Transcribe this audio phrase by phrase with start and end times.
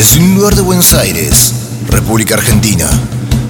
[0.00, 1.52] Desde un lugar de Buenos Aires,
[1.90, 2.88] República Argentina,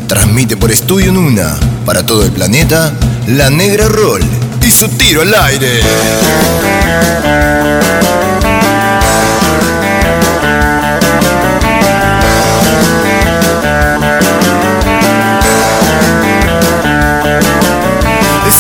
[0.09, 2.93] transmite por Estudio Nuna para todo el planeta
[3.29, 4.21] La Negra Roll
[4.61, 5.81] y su tiro al aire.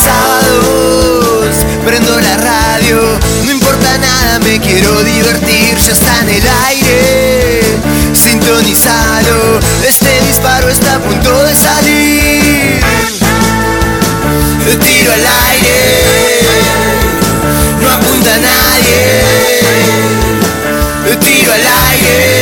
[0.04, 3.00] Sábados, prendo la radio,
[3.46, 6.59] no importa nada, me quiero divertir, ya está en el aire.
[11.54, 12.80] Salir.
[14.80, 15.78] Tiro al aire,
[17.80, 19.00] no apunta a nadie.
[21.20, 22.39] Tiro al aire.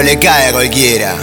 [0.00, 1.14] Le cae a cualquiera.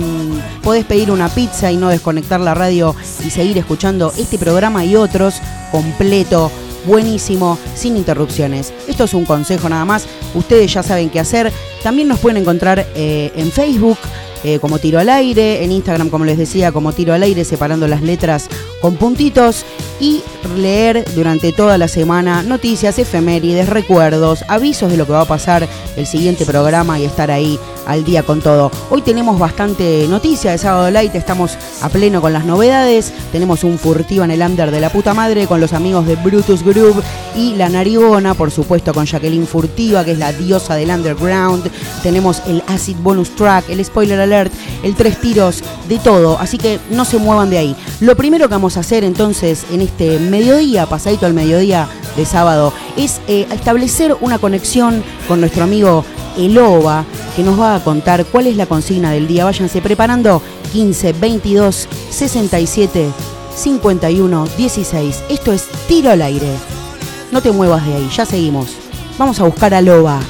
[0.89, 2.95] pedir una pizza y no desconectar la radio
[3.25, 5.37] y seguir escuchando este programa y otros
[5.71, 6.51] completo
[6.87, 8.73] buenísimo, sin interrupciones.
[8.87, 11.53] Esto es un consejo nada más, ustedes ya saben qué hacer.
[11.83, 13.99] También nos pueden encontrar eh, en Facebook
[14.43, 17.89] eh, como Tiro al Aire, en Instagram como les decía como Tiro al Aire, separando
[17.89, 18.49] las letras
[18.85, 19.65] con puntitos
[19.99, 20.23] y
[20.59, 25.67] leer durante toda la semana noticias, efemérides, recuerdos, avisos de lo que va a pasar
[25.97, 28.71] el siguiente programa y estar ahí al día con todo.
[28.91, 33.79] Hoy tenemos bastante noticia de Sábado Light, estamos a pleno con las novedades, tenemos un
[33.79, 37.03] furtivo en el under de la puta madre con los amigos de Brutus Group
[37.37, 41.71] y La Narigona, por supuesto con Jacqueline Furtiva, que es la diosa del underground,
[42.03, 44.53] tenemos el acid bonus track, el spoiler alert,
[44.83, 47.77] el tres tiros, de todo, así que no se muevan de ahí.
[48.01, 53.21] Lo primero que vamos hacer entonces en este mediodía, pasadito al mediodía de sábado, es
[53.29, 56.05] eh, establecer una conexión con nuestro amigo
[56.37, 57.05] Eloba,
[57.37, 59.45] que nos va a contar cuál es la consigna del día.
[59.45, 60.43] Váyanse preparando
[60.73, 63.11] 15, 22, 67,
[63.57, 65.23] 51, 16.
[65.29, 66.49] Esto es tiro al aire.
[67.31, 68.69] No te muevas de ahí, ya seguimos.
[69.19, 70.21] Vamos a buscar a Loba.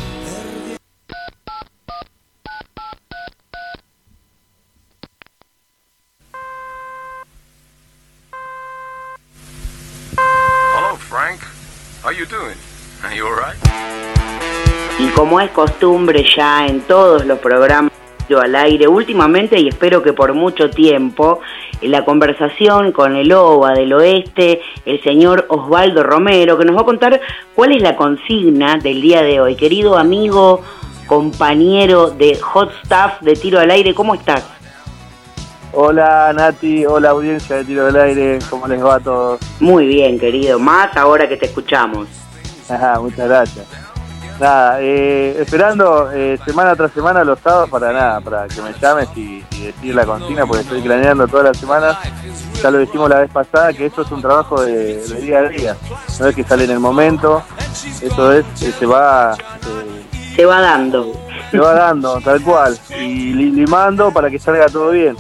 [14.99, 17.93] Y como es costumbre ya en todos los programas
[18.27, 21.41] Tiro al aire, últimamente y espero que por mucho tiempo,
[21.83, 26.83] en la conversación con el OVA del Oeste, el señor Osvaldo Romero, que nos va
[26.83, 27.21] a contar
[27.55, 29.57] cuál es la consigna del día de hoy.
[29.57, 30.63] Querido amigo,
[31.07, 34.49] compañero de Hot Stuff de Tiro al Aire, ¿cómo estás?
[35.73, 39.41] Hola Nati, hola audiencia de Tiro del Aire, ¿cómo les va a todos?
[39.61, 42.09] Muy bien, querido, más ahora que te escuchamos.
[42.71, 43.67] Ajá, muchas gracias.
[44.41, 49.09] Nada, eh, esperando eh, semana tras semana los sábados para nada, para que me llames
[49.15, 51.97] y, y decir la consigna, porque estoy planeando todas las semanas.
[52.61, 55.43] Ya lo dijimos la vez pasada, que esto es un trabajo de, de día a
[55.49, 55.77] día.
[56.19, 57.43] No es que sale en el momento,
[58.03, 59.35] eso es, que se va...
[59.35, 61.13] eh, Se va dando.
[61.53, 65.17] se va dando, tal cual, y li- limando para que salga todo bien.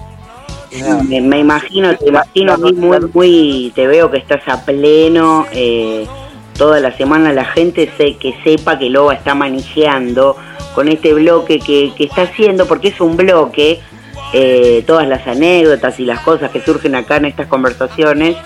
[1.08, 2.72] Me, me imagino, te imagino muy,
[3.12, 6.04] muy, te veo que estás a pleno, eh,
[6.56, 10.36] toda la semana la gente se, que sepa que Loba está manejando
[10.74, 13.80] con este bloque que, que está haciendo, porque es un bloque,
[14.32, 18.36] eh, todas las anécdotas y las cosas que surgen acá en estas conversaciones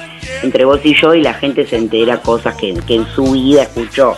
[0.42, 3.62] entre vos y yo y la gente se entera cosas que, que en su vida
[3.62, 4.16] escuchó.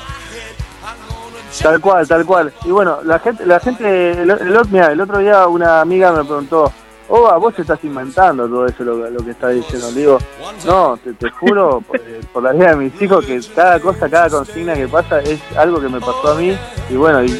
[1.62, 2.52] Tal cual, tal cual.
[2.64, 6.72] Y bueno, la gente, la gente, el otro día una amiga me preguntó,
[7.12, 9.91] Oba, vos estás inventando todo eso lo, lo que estás diciendo.
[9.91, 10.19] Le digo,
[10.65, 14.09] no, te, te juro por, eh, por la vida de mis hijos que cada cosa,
[14.09, 16.57] cada consigna que pasa es algo que me pasó a mí
[16.89, 17.31] y bueno, y,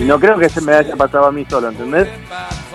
[0.00, 2.08] y no creo que se me haya pasado a mí solo, ¿entendés?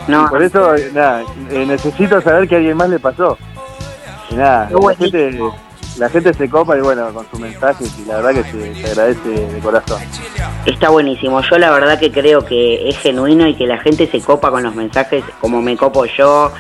[0.08, 3.38] No, Y por eso, eh, nada, eh, necesito saber que a alguien más le pasó.
[4.30, 5.40] Y nada, la gente,
[5.98, 8.88] la gente se copa y bueno, con sus mensajes y la verdad que se, se
[8.88, 10.02] agradece de corazón.
[10.66, 11.42] Está buenísimo.
[11.42, 14.64] Yo la verdad que creo que es genuino y que la gente se copa con
[14.64, 16.52] los mensajes como me copo yo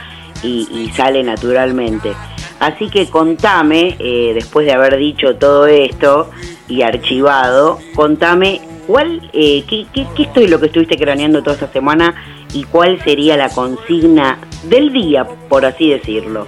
[0.44, 2.14] y, y sale naturalmente.
[2.60, 6.30] Así que contame, eh, después de haber dicho todo esto
[6.68, 11.68] y archivado, contame cuál, eh, qué, qué, qué estoy lo que estuviste craneando toda esta
[11.68, 12.16] semana
[12.54, 16.48] y cuál sería la consigna del día, por así decirlo.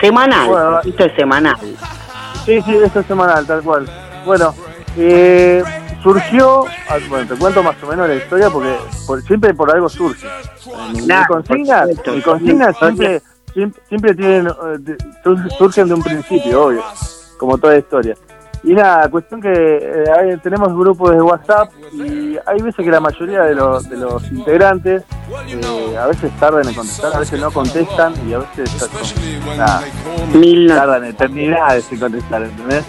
[0.00, 1.56] Semanal, Bueno, esto es semanal.
[2.44, 3.86] Sí, sí, esto es semanal, tal cual.
[4.26, 4.54] Bueno,
[4.96, 5.62] eh,
[6.02, 9.88] surgió, ah, bueno, te cuento más o menos la historia porque por- siempre por algo
[9.88, 10.26] surge.
[10.92, 12.12] Mi, mi Claro, consigna, por supuesto.
[12.14, 13.22] mi consigna siempre,
[13.54, 14.96] siempre, siempre tienen, eh,
[15.58, 16.82] surgen de un principio, obvio,
[17.38, 18.16] como toda historia.
[18.64, 23.42] Y nada, cuestión que eh, tenemos grupos de WhatsApp y hay veces que la mayoría
[23.42, 25.02] de los, de los integrantes
[25.48, 28.88] eh, a veces tardan en contestar, a veces no contestan y a veces
[29.56, 29.82] nada,
[30.32, 32.84] Mil tardan eternidades en contestar, ¿entendés?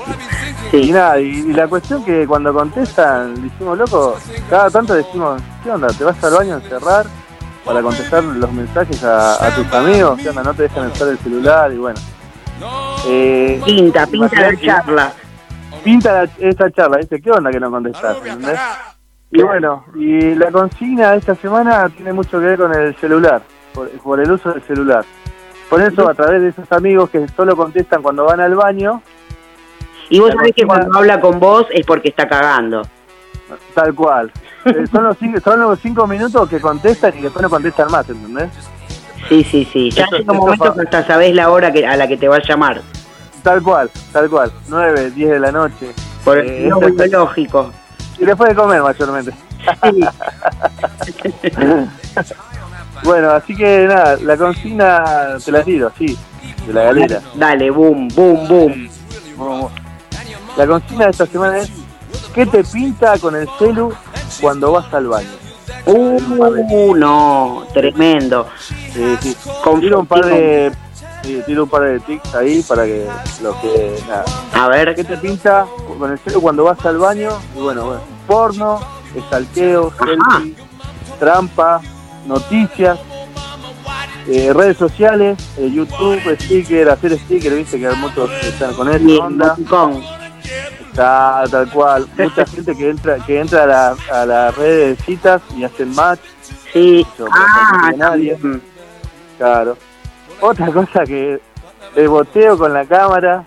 [0.71, 4.15] Y nada, y, y la cuestión que cuando contestan, decimos, loco,
[4.51, 5.87] cada tanto decimos, ¿qué onda?
[5.87, 7.07] ¿Te vas al baño a encerrar
[7.65, 10.19] para contestar los mensajes a, a tus amigos?
[10.21, 10.43] ¿Qué onda?
[10.43, 11.99] No te dejan usar el celular y bueno.
[13.07, 15.13] Eh, Pinta, pinta la charla.
[15.83, 18.17] Pinta la- esta charla, dice, ¿qué onda que no contestás?
[18.17, 18.59] ¿entendés?
[19.31, 23.41] Y bueno, y la consigna de esta semana tiene mucho que ver con el celular,
[23.73, 25.03] por, por el uso del celular.
[25.69, 29.01] Por eso, a través de esos amigos que solo contestan cuando van al baño,
[30.09, 32.83] Y vos sabés que cuando habla con vos es porque está cagando.
[33.73, 34.31] Tal cual.
[34.65, 38.07] Eh, son, los cinco, son los cinco minutos que contestan y después no contestan más,
[38.09, 38.49] ¿entendés?
[39.27, 39.91] Sí, sí, sí.
[39.91, 42.37] Ya Eso- llega un momento hasta sabés la hora que, a la que te va
[42.37, 42.79] a llamar.
[43.43, 44.51] Tal cual, tal cual.
[44.69, 45.91] Nueve, diez de la noche.
[46.23, 47.71] Por Eh, el no biológico.
[48.17, 49.31] y después de comer, mayormente.
[49.83, 49.99] Sí.
[53.03, 56.17] Bueno, así que nada, la consigna te la tiro, sí,
[56.65, 57.19] de la galera.
[57.35, 59.69] Dale, boom, boom, boom.
[60.55, 61.69] La consigna de esta semana es
[62.33, 63.91] ¿Qué te pinta con el celu
[64.39, 65.27] cuando vas al baño?
[65.85, 68.47] Uh, no, tremendo.
[68.93, 69.35] Sí, sí.
[69.63, 70.71] Con- Tiro un par de
[71.23, 73.07] sí, tiro un par de tics ahí para que
[73.41, 74.25] lo que nada.
[74.53, 75.65] A ver, ¿Qué te pinta
[75.97, 77.29] con el celu cuando vas al baño?
[77.55, 78.79] Y bueno, bueno, porno,
[79.15, 80.55] estalqueo, selfie,
[81.19, 81.81] trampa,
[82.25, 82.99] noticias,
[84.27, 89.55] eh, redes sociales, eh, YouTube, sticker, hacer sticker, viste que muchos están con bien, onda.
[90.89, 92.07] Está tal cual.
[92.17, 95.93] Mucha gente que entra que entra a la, a la red de citas y hacen
[95.95, 96.19] match,
[96.71, 97.05] Sí.
[97.19, 98.37] Yo, Ah, por nadie.
[99.37, 99.77] claro.
[100.45, 101.39] Otra cosa que
[101.95, 103.45] el boteo con la cámara,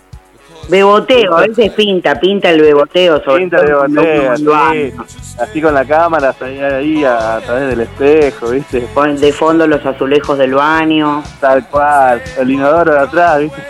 [0.67, 3.23] Beboteo, a veces pinta, pinta el beboteo.
[3.23, 4.93] Sobre pinta de todo cuando uno boteo, lo así,
[5.39, 9.67] así con la cámara, ahí, ahí a, a través del espejo, viste, Pon de fondo
[9.67, 11.23] los azulejos del baño.
[11.39, 13.61] tal cual, el inodoro de atrás, viste.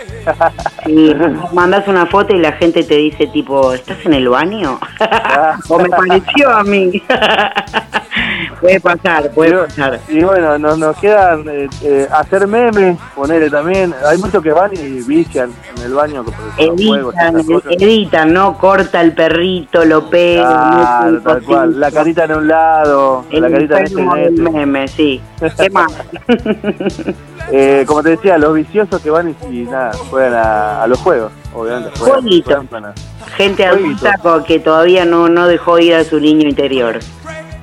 [0.86, 1.14] Y
[1.52, 4.80] mandas una foto y la gente te dice tipo, ¿estás en el baño?
[5.68, 7.02] o me pareció a mí.
[8.60, 10.00] puede pasar, puede pasar.
[10.08, 13.94] Y bueno, nos, nos quedan eh, eh, hacer memes, ponerle también.
[14.06, 18.58] Hay muchos que van y vician en el baño los juegos Editan, editan, ¿no?
[18.58, 21.80] Corta el perrito, lo pega, Claro, tal cual.
[21.80, 24.50] La carita en un lado, El la carita en este, este.
[24.50, 25.20] meme, sí.
[25.58, 25.92] ¿Qué más?
[27.50, 30.98] Eh, como te decía, los viciosos que van y, y nada, juegan a, a los
[30.98, 31.98] juegos, obviamente.
[31.98, 32.62] Jueguito.
[33.36, 34.14] Gente adulta
[34.46, 36.98] que todavía no, no dejó ir a su niño interior.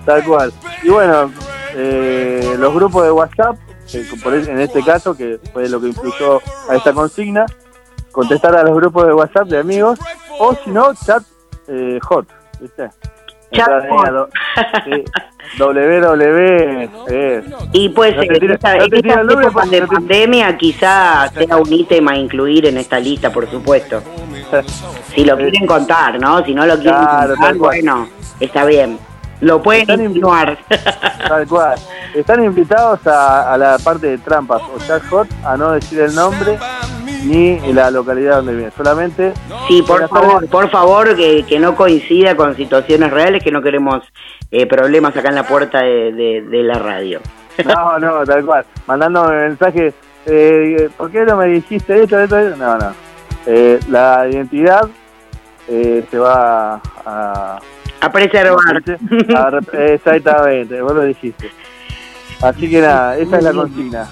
[0.06, 0.54] Tal cual.
[0.84, 1.32] Y bueno,
[1.76, 3.58] eh, los grupos de WhatsApp
[3.94, 7.46] eh, en este caso, que fue lo que influyó a esta consigna,
[8.12, 10.00] contestar a los grupos de WhatsApp de amigos,
[10.40, 11.24] o si no, chat
[11.68, 12.28] eh, hot,
[12.60, 12.90] ¿viste?
[13.52, 14.30] Chat hot.
[15.60, 16.90] www.
[17.74, 23.00] y pues, en esta, época de pandemia quizá sea un ítem a incluir en esta
[23.00, 24.02] lista, por supuesto.
[25.14, 26.44] si lo quieren contar, ¿no?
[26.44, 28.10] Si no lo quieren contar, bueno,
[28.40, 28.98] está bien.
[29.42, 30.58] Lo pueden continuar.
[31.28, 31.78] Tal cual.
[32.14, 36.58] Están invitados a, la parte de trampas o chat hot a no decir el nombre
[37.26, 39.34] ni la localidad donde viene, solamente...
[39.68, 44.04] Sí, por favor, por favor, que, que, no coincida con situaciones reales, que no queremos
[44.52, 47.22] eh, problemas acá en la puerta de, la radio.
[47.66, 48.66] No, no, tal cual.
[48.86, 49.94] Mandándome mensajes,
[50.26, 52.58] eh, ¿por qué no me dijiste esto, esto, esto?
[52.58, 52.94] No, no.
[53.48, 54.88] Eh, la identidad
[55.68, 57.60] eh, se va a
[58.02, 58.84] a preservar.
[59.74, 61.52] exactamente, vos lo dijiste.
[62.42, 64.08] Así que nada, esa es la consigna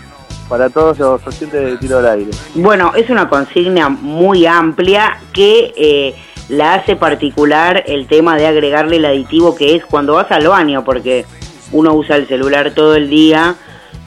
[0.50, 2.32] para todos los oyentes de tiro al aire.
[2.56, 6.16] Bueno, es una consigna muy amplia que eh,
[6.50, 10.84] la hace particular el tema de agregarle el aditivo que es cuando vas al baño,
[10.84, 11.26] porque
[11.72, 13.56] uno usa el celular todo el día,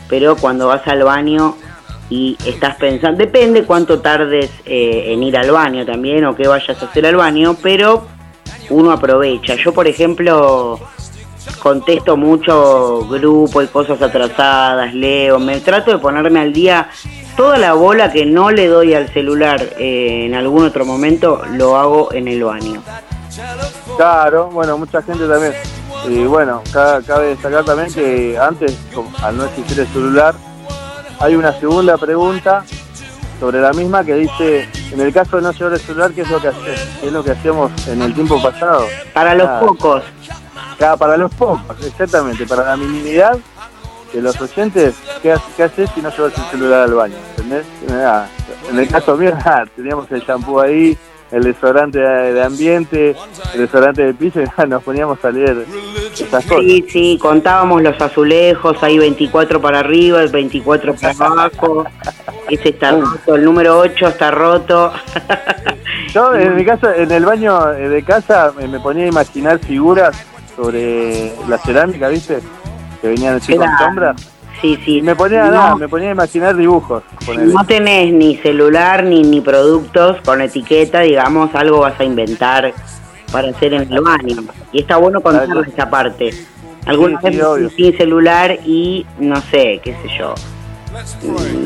[0.09, 1.57] pero cuando vas al baño
[2.09, 6.81] y estás pensando, depende cuánto tardes eh, en ir al baño también o qué vayas
[6.81, 8.07] a hacer al baño, pero
[8.71, 9.55] uno aprovecha.
[9.57, 10.79] Yo, por ejemplo,
[11.63, 16.89] contesto mucho grupo y cosas atrasadas, leo, me trato de ponerme al día.
[17.37, 21.77] Toda la bola que no le doy al celular eh, en algún otro momento lo
[21.77, 22.83] hago en el baño.
[23.97, 25.53] Claro, bueno, mucha gente también.
[26.09, 28.79] Y bueno, cabe destacar también que antes,
[29.23, 30.35] al no existir el celular,
[31.19, 32.65] hay una segunda pregunta
[33.39, 36.31] sobre la misma que dice, en el caso de no llevar el celular, ¿qué es
[36.31, 36.89] lo que haces?
[37.01, 38.87] ¿Qué es lo que hacíamos en el tiempo pasado?
[39.13, 40.03] Para los pocos.
[40.79, 43.39] para los pocos, exactamente, para la minimidad
[44.13, 47.17] de los oyentes, ¿qué, haces si no llevas el celular al baño?
[47.31, 47.67] ¿Entendés?
[48.71, 49.37] en el caso mío,
[49.77, 50.97] teníamos el shampoo ahí,
[51.31, 53.17] el desodorante de ambiente,
[53.55, 55.67] el desodorante de piso, y nos poníamos a leer
[56.13, 56.65] esas cosas.
[56.65, 61.85] Sí, sí, contábamos los azulejos, hay 24 para arriba, el 24 para abajo,
[62.49, 64.93] ese está roto, el número 8 está roto.
[66.13, 70.17] Yo, en mi caso, en el baño de casa, me ponía a imaginar figuras
[70.55, 72.39] sobre la cerámica, ¿viste?
[73.03, 74.36] Que venían así con sombras
[74.67, 75.03] Sí, sí.
[75.03, 77.05] Me ponía, nada, me ponía a imaginar dibujos.
[77.39, 82.73] no tenés ni celular ni, ni productos con etiqueta, digamos, algo vas a inventar
[83.31, 84.43] para hacer en el baño.
[84.73, 86.31] Y está bueno contar esa parte.
[86.85, 90.35] Alguna vez sin celular y no sé, qué sé yo.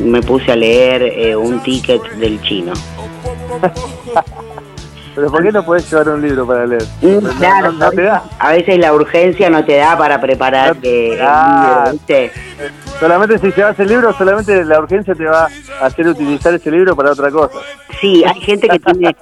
[0.04, 2.75] Me puse a leer eh, un ticket del chino.
[5.21, 6.83] Pero ¿por qué no puedes llevar un libro para leer?
[7.03, 8.23] Mm, claro, no, te da.
[8.39, 12.33] a veces la urgencia no te da para preparar el libro, ¿viste?
[12.99, 15.47] Solamente si llevas el libro, solamente la urgencia te va
[15.79, 17.59] a hacer utilizar ese libro para otra cosa.
[18.00, 19.15] Sí, hay gente que tiene,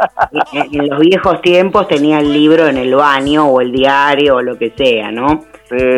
[0.52, 4.56] en los viejos tiempos tenía el libro en el baño o el diario o lo
[4.56, 5.46] que sea, ¿no?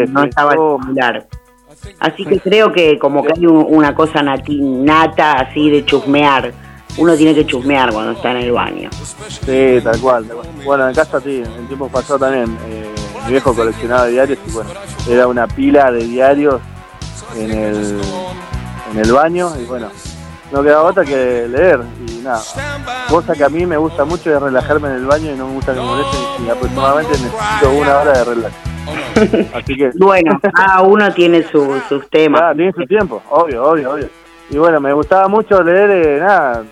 [0.09, 1.27] no estaba el celular.
[1.99, 6.70] Así que creo que como que hay una cosa nata así de chusmear.
[6.99, 8.91] Uno tiene que chusmear cuando está en el baño.
[9.29, 10.27] Sí, tal cual.
[10.65, 12.57] Bueno, en casa sí, en tiempo pasado también.
[12.67, 12.87] Eh,
[13.25, 14.71] mi viejo coleccionaba diarios y bueno,
[15.09, 16.61] era una pila de diarios
[17.37, 18.01] en el,
[18.93, 19.89] en el baño y bueno,
[20.53, 22.41] no quedaba otra que leer y nada.
[23.09, 25.55] Cosa que a mí me gusta mucho es relajarme en el baño y no me
[25.55, 28.55] gusta que me molesten y aproximadamente necesito una hora de relax.
[29.55, 29.91] Así que...
[29.97, 32.43] Bueno, cada uno tiene su, sus temas.
[32.43, 34.09] Ah, tiene su tiempo, obvio, obvio, obvio.
[34.51, 36.65] Y bueno, me gustaba mucho leer, eh, nada,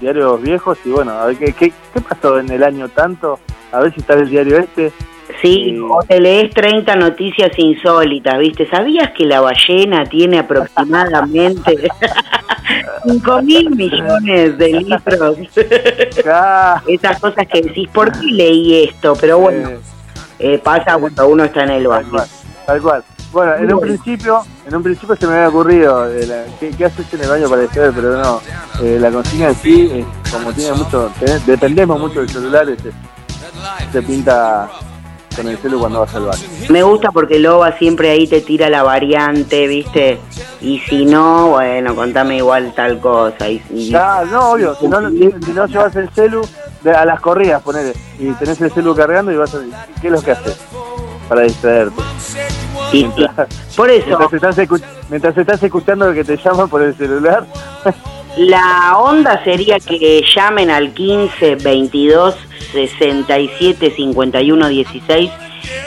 [0.00, 3.38] diarios viejos y bueno, a ver ¿qué, qué, qué pasó en el año tanto,
[3.72, 4.92] a ver si está el diario este
[5.40, 8.68] Sí, o te lees 30 noticias insólitas, ¿viste?
[8.68, 11.88] ¿Sabías que la ballena tiene aproximadamente
[13.04, 15.36] 5 mil millones de litros?
[16.86, 19.14] Esas cosas que decís, ¿por qué leí esto?
[19.20, 19.70] Pero bueno,
[20.38, 22.22] eh, pasa cuando uno está en el baño.
[22.66, 23.04] Tal cual.
[23.32, 26.46] Bueno, en un principio, en un principio se me había ocurrido eh,
[26.76, 28.40] ¿qué, haces en el baño para distraer, pero no,
[28.82, 31.12] eh, la consigna en sí, como tiene mucho,
[31.46, 32.92] dependemos mucho del celular, se,
[33.92, 34.68] se pinta
[35.36, 36.42] con el celu cuando vas al baño.
[36.68, 40.20] Me gusta porque Loba siempre ahí te tira la variante, ¿viste?
[40.60, 43.48] Y si no, bueno, contame igual tal cosa.
[43.48, 46.42] Y, no, obvio, si no, si, no llevas el celu
[46.84, 49.60] a las corridas, ponele, y tenés el celu cargando y vas a...
[50.00, 50.58] ¿Qué es lo que haces?
[51.28, 52.02] Para distraerte.
[52.92, 53.06] Y,
[53.76, 54.18] por eso...
[54.30, 57.46] Mientras estás, mientras estás escuchando lo que te llaman por el celular...
[58.36, 62.36] La onda sería que llamen al 15 22
[62.70, 65.30] 67 51 16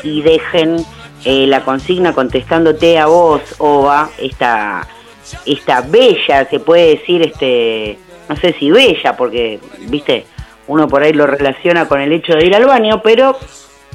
[0.03, 0.85] y dejen
[1.23, 4.85] eh, la consigna contestándote a vos, Ova, esta
[5.45, 7.97] esta bella, se puede decir, este,
[8.29, 10.25] no sé si bella, porque, viste,
[10.67, 13.37] uno por ahí lo relaciona con el hecho de ir al baño, pero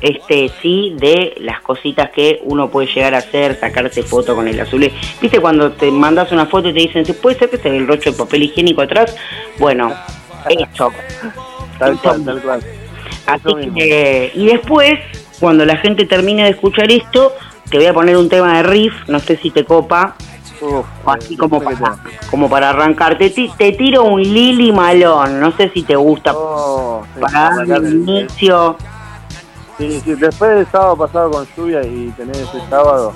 [0.01, 4.61] este sí de las cositas que uno puede llegar a hacer, sacarse foto con el
[4.61, 4.91] azul.
[5.21, 7.87] ¿Viste cuando te mandas una foto y te dicen, ¿se puede ser que esté el
[7.87, 9.17] rocho de papel higiénico atrás?
[9.59, 9.93] Bueno,
[10.49, 10.93] eso.
[11.79, 12.61] tal cual, tal cual.
[13.27, 15.01] Así que, y después,
[15.41, 17.33] cuando la gente termine de escuchar esto,
[17.71, 20.17] te voy a poner un tema de riff, no sé si te copa.
[21.07, 21.97] así como para,
[22.31, 23.19] como para arrancar.
[23.19, 26.33] Te, te, tiro un Lili Malón, no sé si te gusta.
[26.35, 28.77] Oh, para darle el inicio.
[29.79, 33.13] Sí, sí, después del sábado pasado con lluvia y tener ese sábado,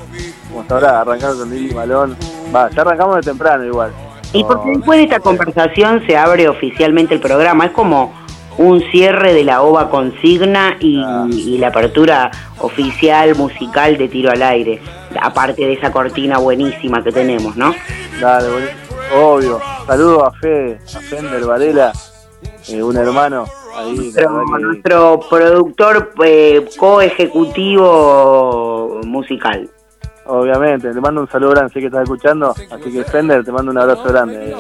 [0.49, 2.17] como sabrá, arrancar con Lili Malón.
[2.55, 3.91] Va, ya arrancamos de temprano igual.
[4.33, 7.67] Y porque después de esta conversación se abre oficialmente el programa.
[7.67, 8.15] Es como
[8.59, 11.27] un cierre de la OVA consigna y, Ah.
[11.29, 14.81] y la apertura oficial musical de tiro al aire.
[15.21, 17.75] Aparte de esa cortina buenísima que tenemos, ¿no?
[18.21, 18.49] Dale.
[19.15, 19.61] Obvio.
[19.87, 21.93] Saludos a Fede, a Fender Varela,
[22.69, 23.45] eh, un hermano
[23.77, 23.97] ahí.
[23.97, 29.69] Nuestro, verdad que- nuestro productor eh, coejecutivo musical.
[30.27, 33.73] Obviamente, le mando un saludo grande, sé que estás escuchando, así que Fender, te mando
[33.73, 34.57] un abrazo grande, eh,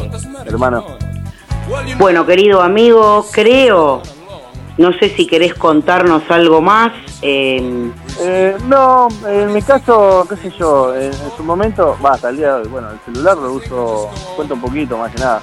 [0.47, 0.85] hermano.
[1.99, 4.03] Bueno, querido amigo, creo,
[4.79, 6.93] no sé si querés contarnos algo más.
[7.23, 12.31] eh, Eh, no, en mi caso, qué sé yo, en, su momento, va, hasta
[12.69, 15.41] bueno, el celular lo uso, cuento un poquito más que nada.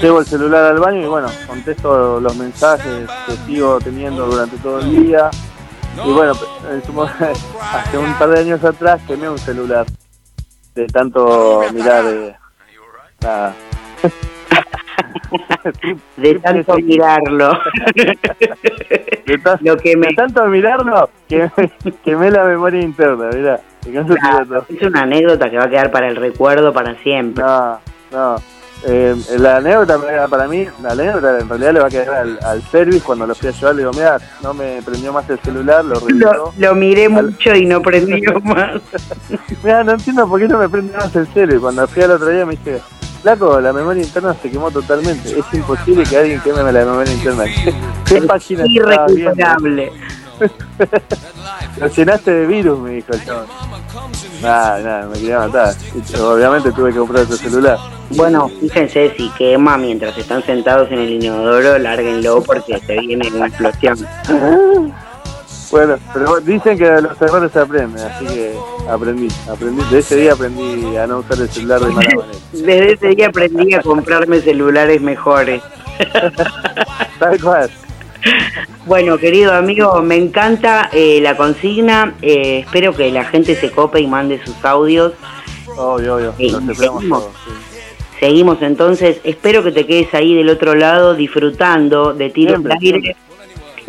[0.00, 4.80] Llevo el celular al baño y bueno, contesto los mensajes que sigo teniendo durante todo
[4.80, 5.30] el día.
[6.04, 6.32] Y bueno,
[7.72, 9.86] hace un par de años atrás quemé un celular
[10.74, 12.36] de tanto mirar, eh,
[13.22, 13.54] nada.
[16.16, 17.58] de tanto mirarlo.
[17.94, 21.50] De, Lo que me- de tanto mirarlo, que
[22.04, 23.60] quemé la memoria interna, mirá.
[24.68, 27.42] es una anécdota que va a quedar para el recuerdo para siempre.
[27.44, 27.78] No,
[28.12, 28.36] no.
[28.86, 29.98] Eh, la anécdota
[30.30, 33.34] para- mí, la anécdota en realidad le va a quedar al, al service cuando lo
[33.34, 33.74] fui a llevar.
[33.74, 36.52] Le digo, mira, no me prendió más el celular, lo revisó.
[36.56, 38.80] lo miré mucho y no prendió más.
[39.62, 41.28] Mira, no entiendo por qué no me prende más el.
[41.54, 42.80] Y cuando fui al otro día me dije,
[43.22, 45.38] Flaco, la memoria interna se quemó totalmente.
[45.38, 47.44] Es imposible que alguien queme la memoria interna.
[48.06, 48.92] ¿Qué, página viendo?
[48.92, 49.92] Irrecuperable.
[51.78, 53.46] Lo llenaste de virus, me dijo el chabón.
[54.42, 55.74] Nada, nada, me quería matar.
[56.18, 57.78] Obviamente tuve que comprar otro celular.
[58.10, 63.46] Bueno, fíjense, si quema mientras están sentados en el inodoro, lárguenlo porque se viene una
[63.48, 63.98] explosión.
[65.70, 68.54] Bueno, pero dicen que de los errores se aprende, así que
[68.88, 72.38] aprendí, aprendí, de ese día aprendí a no usar el celular de mala manera.
[72.52, 75.62] Desde ese día aprendí a comprarme celulares mejores.
[77.18, 77.70] Tal cual.
[78.86, 82.14] Bueno, querido amigo, me encanta eh, la consigna.
[82.20, 85.12] eh, espero que la gente se cope y mande sus audios.
[85.76, 87.22] Obvio, obvio, los esperamos seguimos.
[87.22, 87.34] todos.
[87.44, 87.50] sí.
[88.18, 89.20] Seguimos entonces.
[89.24, 93.00] Espero que te quedes ahí del otro lado disfrutando de tiro al aire.
[93.00, 93.16] siempre.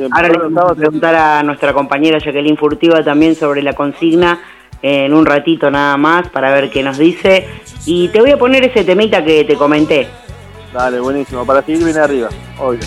[0.09, 4.39] Ahora le vamos a preguntar a nuestra compañera Jacqueline Furtiva también sobre la consigna
[4.81, 7.47] en un ratito nada más para ver qué nos dice.
[7.85, 10.07] Y te voy a poner ese temita que te comenté.
[10.73, 12.79] Dale, buenísimo, para seguir bien arriba, obvio.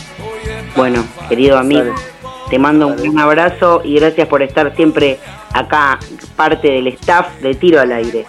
[0.75, 2.41] Bueno, querido amigo, Dale.
[2.49, 5.19] te mando un gran abrazo y gracias por estar siempre
[5.53, 5.99] acá,
[6.35, 8.25] parte del staff de Tiro al Aire.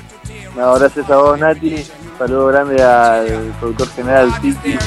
[0.58, 1.86] No, gracias a vos, Nati.
[2.18, 4.78] Saludo grande al productor general Tiki,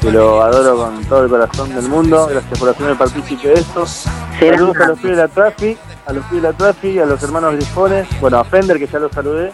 [0.00, 2.28] que lo adoro con todo el corazón del mundo.
[2.30, 3.84] Gracias por hacerme partícipe de esto.
[3.86, 7.22] Saludos a los pibes de la Traffic, a los pibes de la Traffic, a los
[7.22, 9.52] hermanos Grifones, bueno, a Fender, que ya los saludé.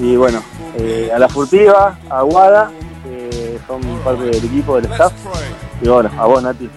[0.00, 0.42] Y bueno,
[0.76, 2.72] eh, a la Furtiva, a Guada,
[3.04, 5.12] que son parte del equipo, del staff.
[5.80, 6.68] Y bueno, a vos, Nati.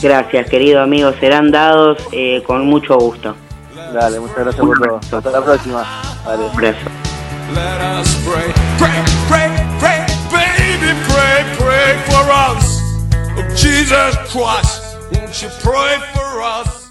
[0.00, 3.34] Gracias, querido amigo, serán dados eh, con mucho gusto.
[3.92, 5.00] Dale, muchas gracias por todo.
[5.18, 5.84] Hasta la próxima.
[6.24, 6.78] Un abrazo.
[7.54, 12.78] Let us pray, pray, pray, pray, baby, pray, pray for us.
[13.36, 16.89] Oh, Jesus Christ, won't you pray for us?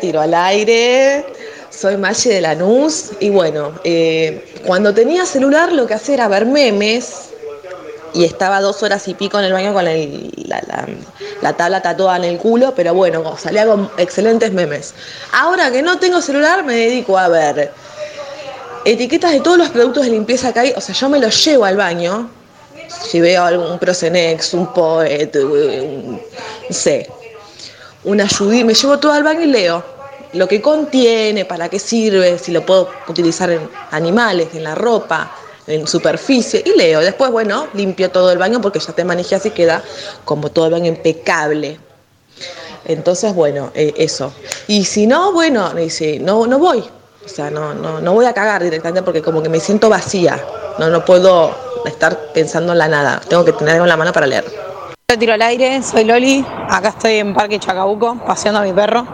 [0.00, 1.24] Tiro al aire.
[1.70, 6.46] Soy Machi de Lanús y bueno, eh, cuando tenía celular lo que hacía era ver
[6.46, 7.30] memes
[8.14, 12.38] y estaba dos horas y pico en el baño con la, tabla tatuada en el
[12.38, 14.94] culo, pero bueno, salía con excelentes memes.
[15.32, 17.72] Ahora que no tengo celular me dedico a ver
[18.86, 21.66] etiquetas de todos los productos de limpieza que hay, o sea, yo me los llevo
[21.66, 22.30] al baño,
[22.88, 26.22] si veo algún Prosenex, un Poet, un,
[26.70, 27.15] no
[28.06, 29.96] una ayudí, me llevo todo al baño y leo
[30.32, 35.32] lo que contiene, para qué sirve, si lo puedo utilizar en animales, en la ropa,
[35.66, 37.00] en superficie, y leo.
[37.00, 39.82] Después, bueno, limpio todo el baño porque ya te manejé así queda
[40.24, 41.78] como todo el baño impecable.
[42.84, 44.32] Entonces, bueno, eh, eso.
[44.68, 46.84] Y si no, bueno, dice, no, no voy.
[47.24, 50.40] O sea, no, no, no voy a cagar directamente porque como que me siento vacía.
[50.78, 53.20] No, no puedo estar pensando en la nada.
[53.28, 54.65] Tengo que tener algo en la mano para leer.
[55.08, 59.06] Yo tiro al aire, soy Loli, acá estoy en Parque Chacabuco, paseando a mi perro.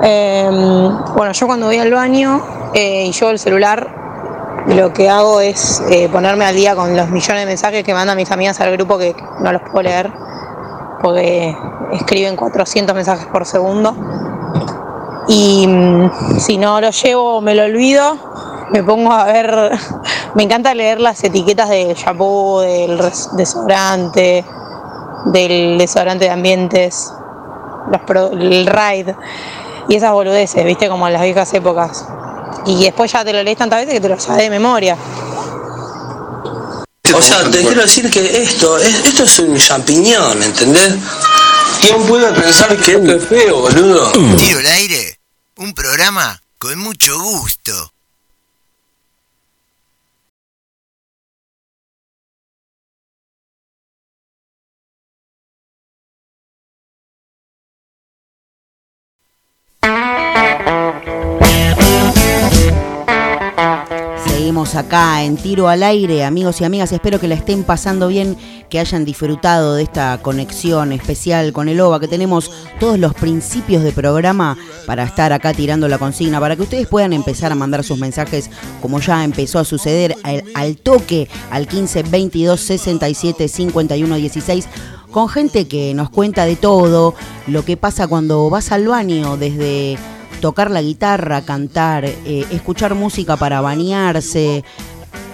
[0.00, 0.48] Eh,
[1.16, 2.40] bueno, yo cuando voy al baño
[2.72, 7.08] eh, y llevo el celular, lo que hago es eh, ponerme al día con los
[7.08, 10.12] millones de mensajes que mandan mis amigas al grupo que no los puedo leer,
[11.02, 11.52] porque
[11.90, 13.92] escriben 400 mensajes por segundo.
[15.26, 18.16] Y mm, si no lo llevo, me lo olvido,
[18.70, 19.72] me pongo a ver,
[20.36, 23.00] me encanta leer las etiquetas del shampoo, del
[23.32, 24.44] desodorante,
[25.26, 27.12] del desodorante de ambientes,
[27.90, 29.08] los pro- el Raid
[29.88, 32.04] y esas boludeces, viste, como en las viejas épocas.
[32.66, 34.96] Y después ya te lo lees tantas veces que te lo sabes de memoria.
[37.14, 40.94] O sea, te quiero decir que esto, es- esto es un champiñón, ¿entendés?
[41.80, 44.10] ¿Quién puede pensar que esto es feo, boludo?
[44.36, 45.18] Tiro al aire,
[45.56, 47.92] un programa con mucho gusto.
[64.56, 66.90] Seguimos acá en Tiro al Aire, amigos y amigas.
[66.90, 68.38] Espero que la estén pasando bien,
[68.70, 73.82] que hayan disfrutado de esta conexión especial con el OVA, que tenemos todos los principios
[73.82, 77.84] de programa para estar acá tirando la consigna, para que ustedes puedan empezar a mandar
[77.84, 78.48] sus mensajes,
[78.80, 84.68] como ya empezó a suceder, al, al toque, al 15 22 67 51 16
[85.10, 87.14] con gente que nos cuenta de todo,
[87.46, 89.98] lo que pasa cuando vas al baño, desde
[90.40, 94.64] tocar la guitarra, cantar, eh, escuchar música para bañarse,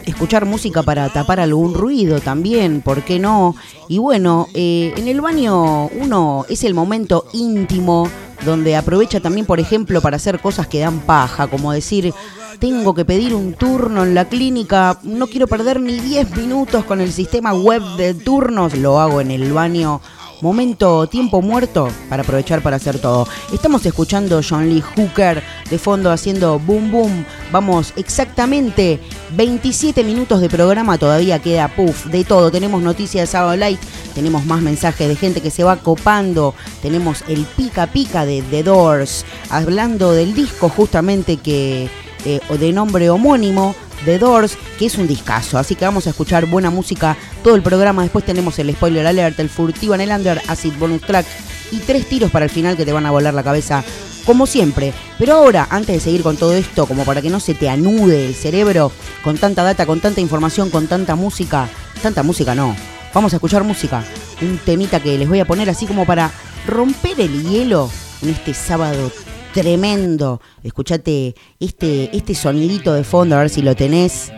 [0.07, 3.55] escuchar música para tapar algún ruido también, ¿por qué no?
[3.89, 8.09] Y bueno, eh, en el baño uno es el momento íntimo
[8.45, 12.13] donde aprovecha también, por ejemplo, para hacer cosas que dan paja, como decir,
[12.59, 17.01] tengo que pedir un turno en la clínica, no quiero perder ni 10 minutos con
[17.01, 20.01] el sistema web de turnos, lo hago en el baño.
[20.43, 23.29] Momento, tiempo muerto para aprovechar para hacer todo.
[23.53, 27.25] Estamos escuchando John Lee Hooker de fondo haciendo boom boom.
[27.53, 28.99] Vamos exactamente
[29.37, 32.51] 27 minutos de programa, todavía queda puff de todo.
[32.51, 33.79] Tenemos noticias de Sábado Light,
[34.17, 38.65] tenemos más mensajes de gente que se va copando, tenemos el pica pica de The
[38.65, 41.89] Doors, hablando del disco justamente que
[42.25, 45.59] eh, de nombre homónimo, The Doors, que es un discazo.
[45.59, 48.03] Así que vamos a escuchar buena música todo el programa.
[48.03, 51.27] Después tenemos el spoiler alert, el furtivo en el under, acid bonus track
[51.71, 53.85] y tres tiros para el final que te van a volar la cabeza.
[54.25, 54.93] Como siempre.
[55.19, 58.27] Pero ahora, antes de seguir con todo esto, como para que no se te anude
[58.27, 58.93] el cerebro
[59.25, 61.69] con tanta data, con tanta información, con tanta música.
[62.03, 62.77] Tanta música no.
[63.13, 64.05] Vamos a escuchar música.
[64.41, 66.31] Un temita que les voy a poner así como para
[66.67, 67.91] romper el hielo
[68.23, 69.11] en este sábado
[69.53, 70.41] tremendo.
[70.63, 74.33] Escuchate este, este sonidito de fondo, a ver si lo tenés,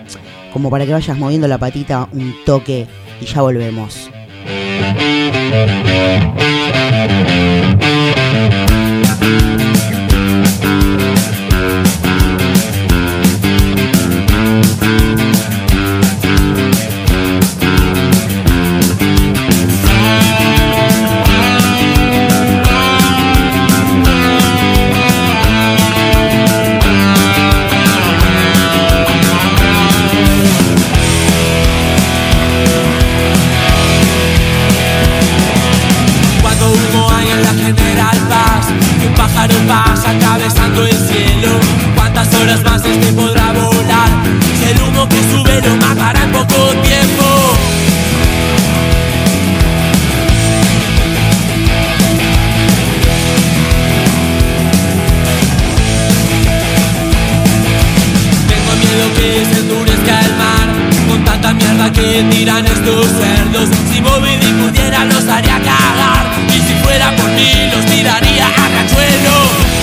[0.52, 2.86] como para que vayas moviendo la patita un toque
[3.20, 4.10] y ya volvemos.
[42.44, 44.10] Horas más este podrá volar?
[44.68, 47.24] El humo que sube lo matará en poco tiempo.
[58.48, 60.68] Tengo miedo que se endurezca el mar.
[61.08, 63.68] Con tanta mierda que tiran estos cerdos.
[63.90, 66.26] Si Bobby pudiera los haría cagar.
[66.48, 69.73] Y si fuera por mí los tiraría a cachuelo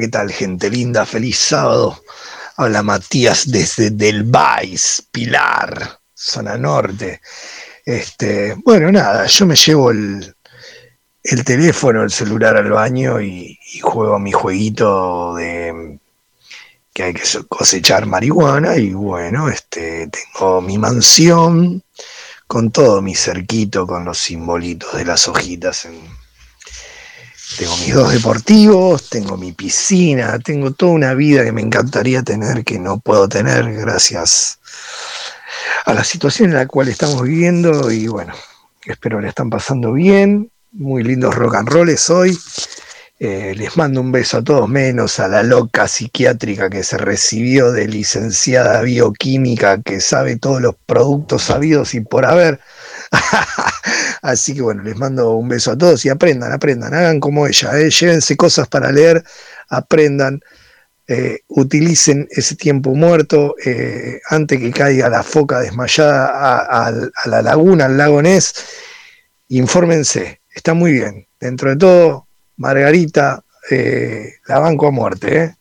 [0.00, 1.04] ¿qué tal, gente linda?
[1.04, 2.02] Feliz sábado.
[2.56, 7.20] Habla Matías desde Del Bais, Pilar, zona norte.
[7.84, 10.34] Este, bueno, nada, yo me llevo el,
[11.22, 15.98] el teléfono, el celular al baño y, y juego mi jueguito de
[16.94, 21.82] que hay que cosechar marihuana y bueno, este, tengo mi mansión
[22.46, 25.84] con todo mi cerquito, con los simbolitos de las hojitas.
[25.84, 26.19] En...
[27.58, 32.64] Tengo mis dos deportivos, tengo mi piscina, tengo toda una vida que me encantaría tener,
[32.64, 34.58] que no puedo tener gracias
[35.84, 38.32] a la situación en la cual estamos viviendo y bueno,
[38.84, 42.38] espero le están pasando bien, muy lindos rock and rolls hoy.
[43.22, 47.70] Eh, les mando un beso a todos, menos a la loca psiquiátrica que se recibió
[47.70, 52.60] de licenciada bioquímica, que sabe todos los productos sabidos y por haber.
[54.22, 57.78] Así que bueno, les mando un beso a todos y aprendan, aprendan, hagan como ella,
[57.78, 59.24] eh, llévense cosas para leer,
[59.68, 60.40] aprendan,
[61.08, 63.56] eh, utilicen ese tiempo muerto
[64.28, 68.54] antes que caiga la foca desmayada a, a la laguna, al lago Ness.
[69.48, 71.26] Infórmense, está muy bien.
[71.40, 75.56] Dentro de todo, Margarita, eh, la banco a muerte, ¿eh?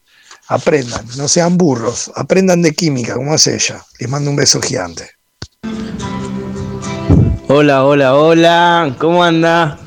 [0.48, 3.84] Aprendan, no sean burros, aprendan de química, como hace ella.
[4.00, 5.10] Les mando un beso gigante.
[7.52, 9.80] Hola, hola, hola, ¿cómo anda?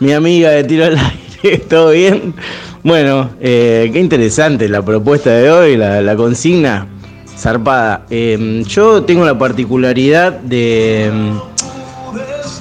[0.00, 0.98] Mi amiga de tiro al
[1.44, 2.34] aire, ¿todo bien?
[2.82, 6.88] Bueno, eh, qué interesante la propuesta de hoy, la, consigna
[7.38, 8.06] zarpada.
[8.10, 11.40] Em, yo tengo la particularidad de em,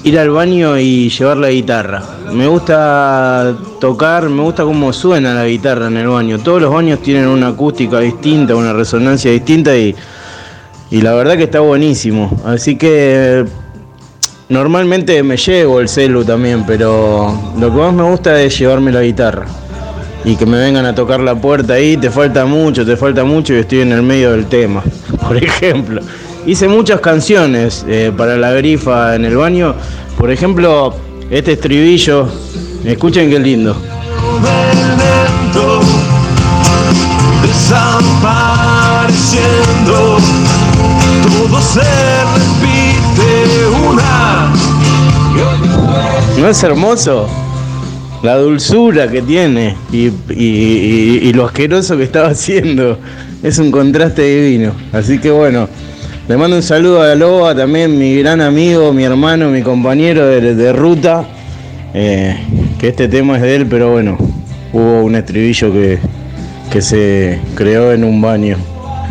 [0.03, 2.03] ir al baño y llevar la guitarra.
[2.31, 6.37] Me gusta tocar, me gusta cómo suena la guitarra en el baño.
[6.37, 9.95] Todos los baños tienen una acústica distinta, una resonancia distinta y,
[10.91, 12.39] la verdad que está buenísimo.
[12.45, 13.43] Así que
[14.49, 19.01] normalmente me llevo el celu también, pero lo que más me gusta es llevarme la
[19.01, 19.45] guitarra.
[20.23, 23.53] Y que me vengan a tocar la puerta ahí, te falta mucho, te falta mucho
[23.53, 24.83] y estoy en el medio del tema,
[25.27, 26.01] por ejemplo.
[26.45, 29.75] Hice muchas canciones eh, para la grifa en el baño.
[30.17, 30.95] Por ejemplo,
[31.29, 32.27] este estribillo,
[32.83, 33.75] escuchen qué lindo.
[46.39, 47.27] ¿No es hermoso?
[48.23, 52.99] La dulzura que tiene y, y lo asqueroso que estaba haciendo.
[53.43, 54.73] Es un contraste divino.
[54.91, 55.67] Así que bueno.
[56.27, 60.73] Le mando un saludo a Loba, también mi gran amigo, mi hermano, mi compañero de,
[60.73, 61.23] ruta.
[61.93, 62.35] Eh,
[62.79, 64.17] que este tema es de él, pero bueno,
[64.73, 65.99] hubo un estribillo que,
[66.71, 68.57] que se creó en un baño.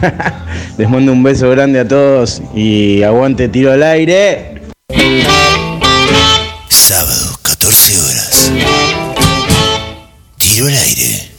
[0.76, 4.53] Les mando un beso grande a todos y aguante tiro al aire.
[6.86, 8.52] Sábado, 14 horas.
[10.36, 11.30] Tiro al aire.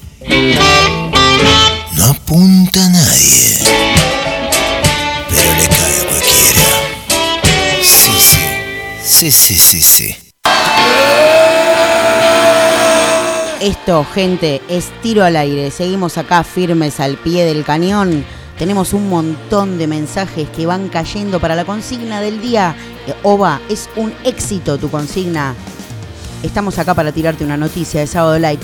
[1.94, 3.60] No apunta a nadie.
[9.04, 10.16] Sí, sí, sí, sí.
[13.62, 15.70] Esto, gente, es tiro al aire.
[15.70, 18.26] Seguimos acá firmes al pie del cañón.
[18.58, 22.76] Tenemos un montón de mensajes que van cayendo para la consigna del día.
[23.24, 25.56] Oba, es un éxito tu consigna.
[26.44, 28.62] Estamos acá para tirarte una noticia de Sábado Light.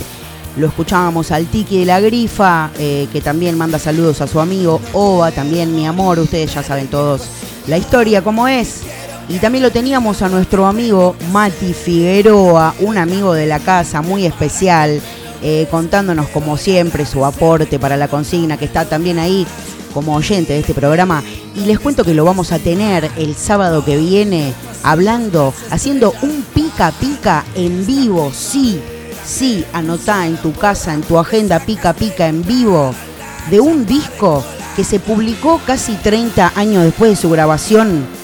[0.56, 4.80] Lo escuchábamos al Tiki de la Grifa, eh, que también manda saludos a su amigo
[4.92, 6.18] Oba, también mi amor.
[6.18, 7.22] Ustedes ya saben todos
[7.66, 8.82] la historia, cómo es.
[9.28, 14.26] Y también lo teníamos a nuestro amigo Mati Figueroa, un amigo de la casa muy
[14.26, 15.00] especial,
[15.42, 19.46] eh, contándonos como siempre su aporte para la consigna, que está también ahí
[19.92, 21.22] como oyente de este programa.
[21.54, 26.44] Y les cuento que lo vamos a tener el sábado que viene hablando, haciendo un
[26.54, 28.80] pica pica en vivo, sí,
[29.24, 32.94] sí, anotá en tu casa, en tu agenda pica pica en vivo,
[33.50, 38.22] de un disco que se publicó casi 30 años después de su grabación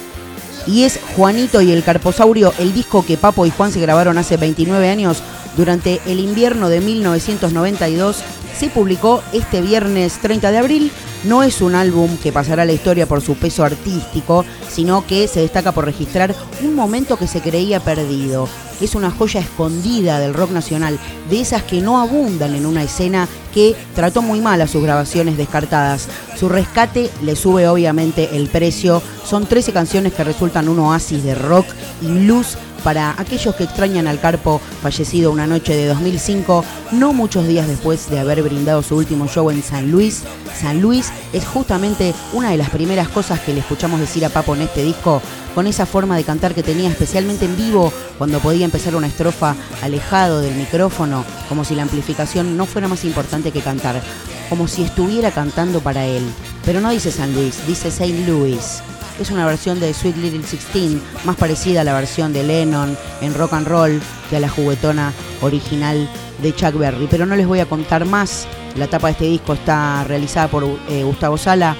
[0.69, 4.37] y es Juanito y el Carposaurio, el disco que Papo y Juan se grabaron hace
[4.37, 5.23] 29 años
[5.57, 8.19] durante el invierno de 1992.
[8.57, 10.93] Se publicó este viernes 30 de abril.
[11.25, 15.27] No es un álbum que pasará a la historia por su peso artístico, sino que
[15.27, 18.49] se destaca por registrar un momento que se creía perdido.
[18.81, 20.99] Es una joya escondida del rock nacional,
[21.29, 25.37] de esas que no abundan en una escena que trató muy mal a sus grabaciones
[25.37, 26.07] descartadas.
[26.39, 29.03] Su rescate le sube obviamente el precio.
[29.25, 31.66] Son 13 canciones que resultan un oasis de rock
[32.01, 37.47] y luz para aquellos que extrañan al Carpo, fallecido una noche de 2005, no muchos
[37.47, 40.22] días después de haber brindado su último show en San Luis.
[40.59, 44.55] San Luis es justamente una de las primeras cosas que le escuchamos decir a Papo
[44.55, 45.22] en este disco,
[45.55, 49.57] con esa forma de cantar que tenía, especialmente en vivo, cuando podía empezar una estrofa
[49.83, 54.01] alejado del micrófono, como si la amplificación no fuera más importante que cantar,
[54.49, 56.22] como si estuviera cantando para él.
[56.64, 58.83] Pero no dice San Luis, dice Saint Louis.
[59.21, 63.35] Es una versión de Sweet Little Sixteen, más parecida a la versión de Lennon en
[63.35, 64.01] rock and roll
[64.31, 65.12] que a la juguetona
[65.43, 66.09] original
[66.41, 67.09] de Chuck Berry.
[67.11, 68.47] Pero no les voy a contar más.
[68.77, 71.77] La tapa de este disco está realizada por eh, Gustavo Sala.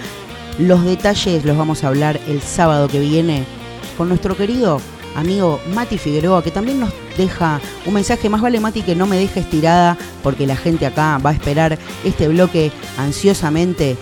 [0.59, 3.45] Los detalles los vamos a hablar el sábado que viene
[3.97, 4.81] con nuestro querido
[5.15, 8.29] amigo Mati Figueroa, que también nos deja un mensaje.
[8.29, 11.79] Más vale, Mati, que no me deje estirada, porque la gente acá va a esperar
[12.03, 13.97] este bloque ansiosamente.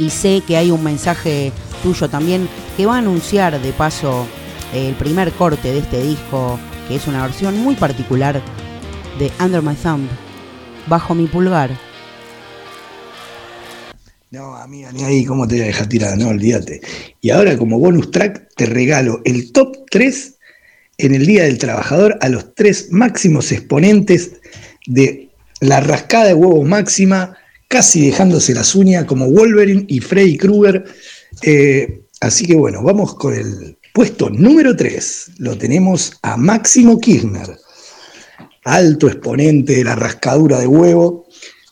[0.00, 4.26] Y sé que hay un mensaje tuyo también que va a anunciar de paso
[4.74, 6.58] el primer corte de este disco,
[6.88, 8.40] que es una versión muy particular
[9.18, 10.08] de Under My Thumb,
[10.86, 11.70] bajo mi pulgar.
[14.30, 16.14] No, amiga, ni ahí, ¿cómo te voy a dejar tirada?
[16.14, 16.80] No, olvídate.
[17.20, 20.34] Y ahora, como bonus track, te regalo el top 3
[20.98, 24.32] en el Día del Trabajador a los tres máximos exponentes
[24.86, 27.36] de la rascada de huevos máxima,
[27.68, 30.84] casi dejándose las uñas, como Wolverine y Freddy Krueger.
[31.42, 35.32] Eh, así que bueno, vamos con el puesto número 3.
[35.38, 37.56] Lo tenemos a Máximo Kirchner,
[38.64, 41.26] alto exponente de la rascadura de huevo.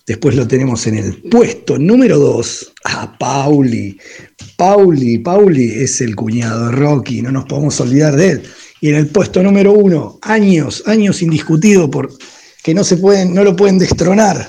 [0.06, 3.98] Después lo tenemos en el puesto número 2 a Pauli.
[4.56, 8.42] Pauli, Pauli es el cuñado de Rocky, no nos podemos olvidar de él.
[8.80, 12.10] Y en el puesto número 1, años, años indiscutido por
[12.62, 14.48] que no se pueden, no lo pueden destronar.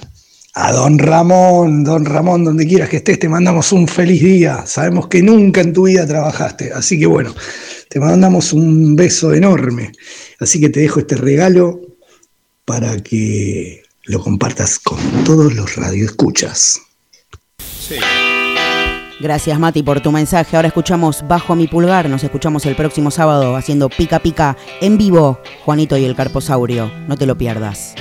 [0.62, 4.66] A Don Ramón, Don Ramón, donde quieras que estés, te mandamos un feliz día.
[4.66, 7.34] Sabemos que nunca en tu vida trabajaste, así que bueno,
[7.88, 9.93] te mandamos un beso enorme.
[10.38, 11.80] Así que te dejo este regalo
[12.66, 16.82] para que lo compartas con todos los radioescuchas.
[19.22, 20.57] Gracias Mati por tu mensaje.
[20.57, 22.10] Ahora escuchamos Bajo mi pulgar.
[22.10, 25.39] Nos escuchamos el próximo sábado haciendo pica pica en vivo.
[25.64, 26.91] Juanito y el Carposaurio.
[27.07, 27.95] No te lo pierdas.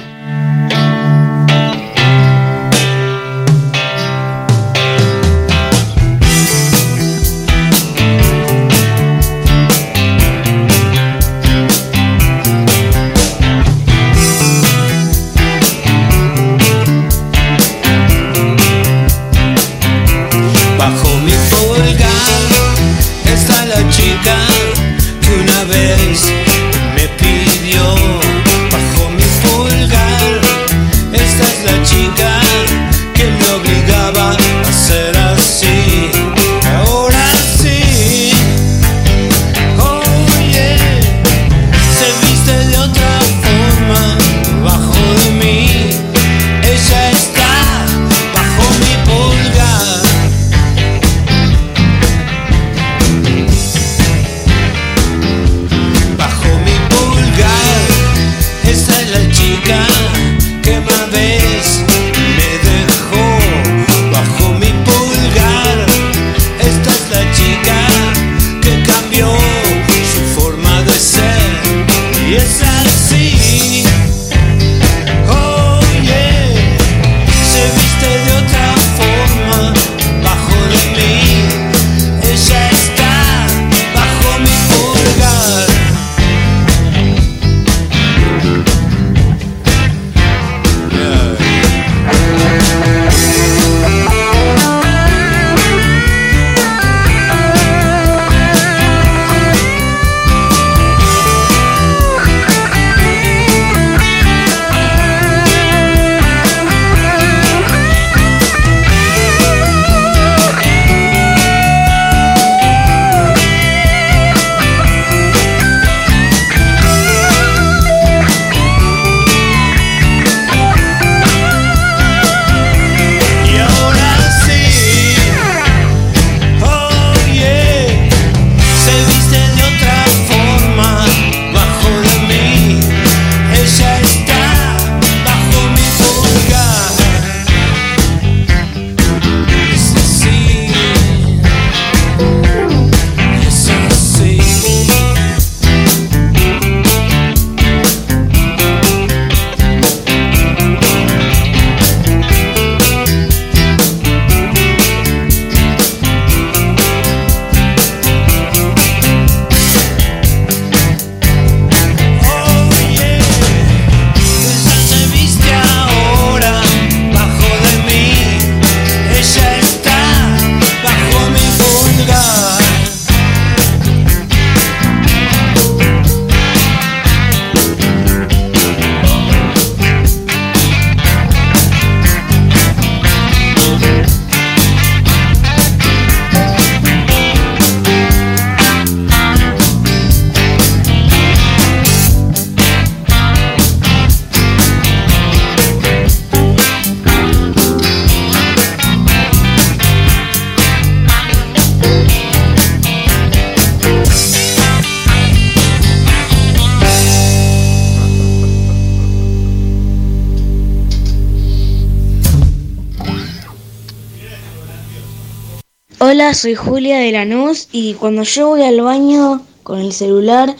[216.38, 220.54] Soy Julia de Lanús y cuando yo voy al baño con el celular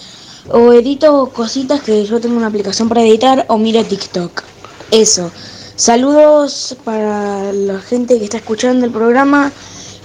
[0.51, 4.43] o edito cositas que yo tengo una aplicación para editar o miro TikTok.
[4.91, 5.31] Eso.
[5.77, 9.53] Saludos para la gente que está escuchando el programa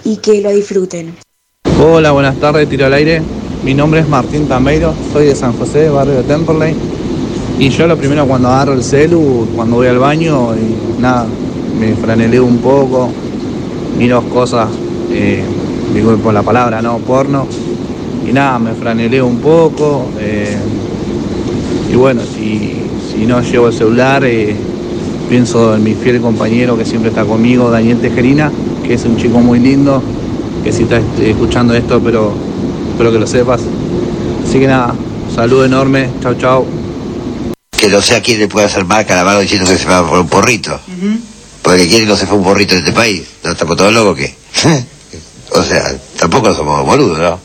[0.03, 1.15] y que lo disfruten.
[1.83, 3.23] Hola, buenas tardes, tiro al aire.
[3.63, 6.75] Mi nombre es Martín Tameiro, soy de San José, barrio de Temperley.
[7.57, 11.25] Y yo lo primero cuando agarro el celu, cuando voy al baño, y nada,
[11.79, 13.09] me franeleo un poco,
[13.97, 14.69] miro cosas,
[15.11, 15.43] eh,
[16.03, 16.97] digo por la palabra, ¿no?
[16.97, 17.47] Porno.
[18.27, 20.09] Y nada, me franeleo un poco.
[20.19, 20.57] eh,
[21.89, 22.73] y bueno, si,
[23.11, 24.55] si no llevo el celular, eh,
[25.29, 28.51] pienso en mi fiel compañero que siempre está conmigo, Daniel Tejerina,
[28.85, 30.01] que es un chico muy lindo,
[30.63, 32.33] que si está escuchando esto, pero
[32.91, 33.61] espero que lo sepas.
[34.47, 34.95] Así que nada,
[35.33, 36.65] saludo enorme, chao chao.
[37.71, 40.19] Que no sé a quién le puede hacer la mano diciendo que se va por
[40.19, 40.79] un porrito.
[41.61, 43.23] Porque quién no se fue un porrito en este país.
[43.43, 44.35] ¿No estamos todos locos que
[45.55, 47.39] O sea, tampoco somos boludos, ¿no?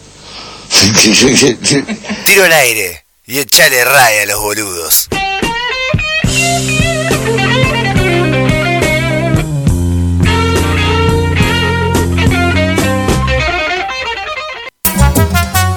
[2.24, 5.08] Tiro al aire y echale raya a los boludos.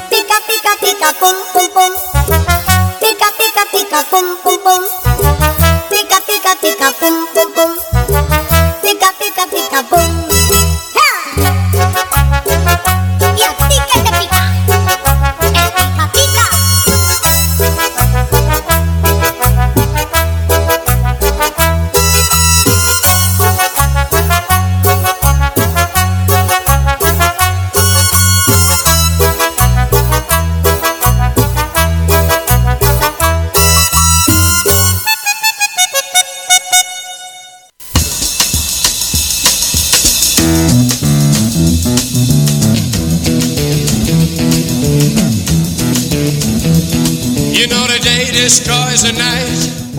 [0.10, 1.92] Pica, pica, pica, pum, pum, pum.
[3.00, 4.84] Pica, pica, pica, pum, pum, pum.
[5.90, 7.71] Pica, pica, pica, pum, pum, pum.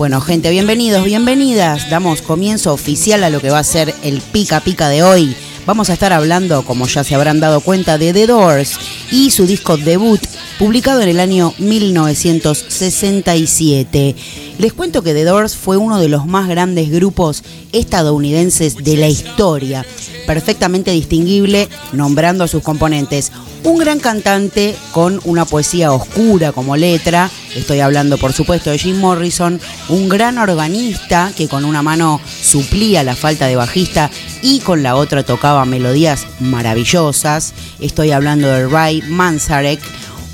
[0.03, 1.89] Bueno, gente, bienvenidos, bienvenidas.
[1.89, 5.33] Damos comienzo oficial a lo que va a ser el pica pica de hoy.
[5.65, 8.77] Vamos a estar hablando, como ya se habrán dado cuenta, de The Doors
[9.11, 10.19] y su disco debut,
[10.59, 14.15] publicado en el año 1967.
[14.57, 17.41] Les cuento que The Doors fue uno de los más grandes grupos
[17.71, 19.85] estadounidenses de la historia,
[20.27, 23.31] perfectamente distinguible nombrando a sus componentes.
[23.63, 28.99] Un gran cantante con una poesía oscura como letra, estoy hablando por supuesto de Jim
[28.99, 34.11] Morrison, un gran organista que con una mano suplía la falta de bajista
[34.41, 39.79] y con la otra tocaba melodías maravillosas, estoy hablando de Ray Manzarek,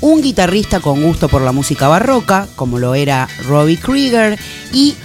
[0.00, 4.40] un guitarrista con gusto por la música barroca, como lo era Robbie Krieger,
[4.72, 4.96] y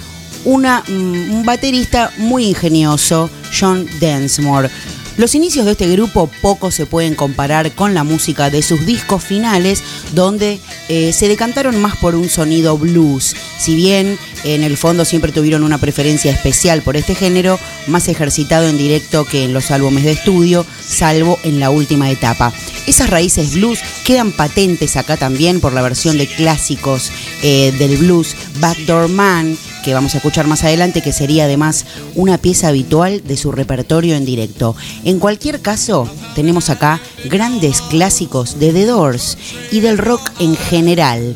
[0.45, 4.71] mm, un baterista muy ingenioso, John Densmore.
[5.17, 9.23] Los inicios de este grupo poco se pueden comparar con la música de sus discos
[9.23, 9.81] finales,
[10.13, 10.59] donde
[10.89, 13.33] eh, se decantaron más por un sonido blues.
[13.57, 17.57] Si bien en el fondo siempre tuvieron una preferencia especial por este género,
[17.87, 22.51] más ejercitado en directo que en los álbumes de estudio, salvo en la última etapa.
[22.85, 27.11] Esas raíces blues quedan patentes acá también por la versión de clásicos
[27.41, 32.39] eh, del blues Backdoor Man, que vamos a escuchar más adelante, que sería además una
[32.39, 34.75] pieza habitual de su repertorio en directo.
[35.03, 39.37] En cualquier caso, tenemos acá grandes clásicos de The Doors
[39.71, 41.35] y del rock en general.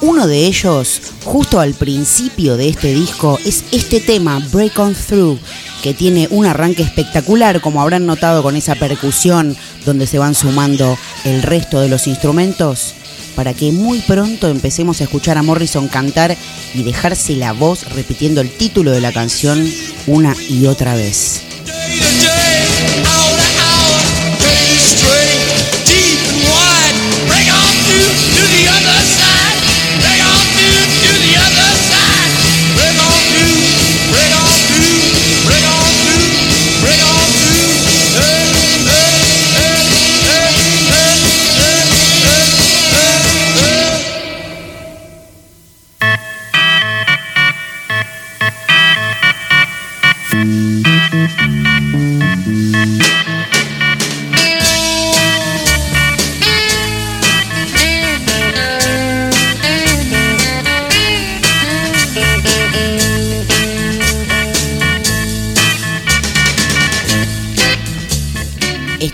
[0.00, 5.38] Uno de ellos, justo al principio de este disco, es este tema, Break On Through,
[5.82, 10.96] que tiene un arranque espectacular, como habrán notado con esa percusión donde se van sumando
[11.24, 12.94] el resto de los instrumentos,
[13.34, 16.36] para que muy pronto empecemos a escuchar a Morrison cantar
[16.74, 19.70] y dejarse la voz repitiendo el título de la canción
[20.06, 21.42] una y otra vez.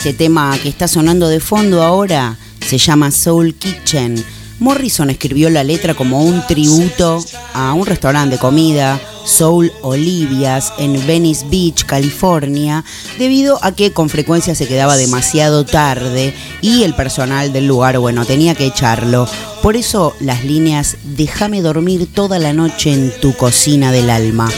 [0.07, 4.25] Este tema que está sonando de fondo ahora se llama Soul Kitchen.
[4.61, 11.05] Morrison escribió la letra como un tributo a un restaurante de comida Soul Olivia's en
[11.09, 12.85] Venice Beach, California,
[13.19, 18.25] debido a que con frecuencia se quedaba demasiado tarde y el personal del lugar, bueno,
[18.25, 19.29] tenía que echarlo.
[19.61, 24.49] Por eso las líneas Déjame dormir toda la noche en tu cocina del alma.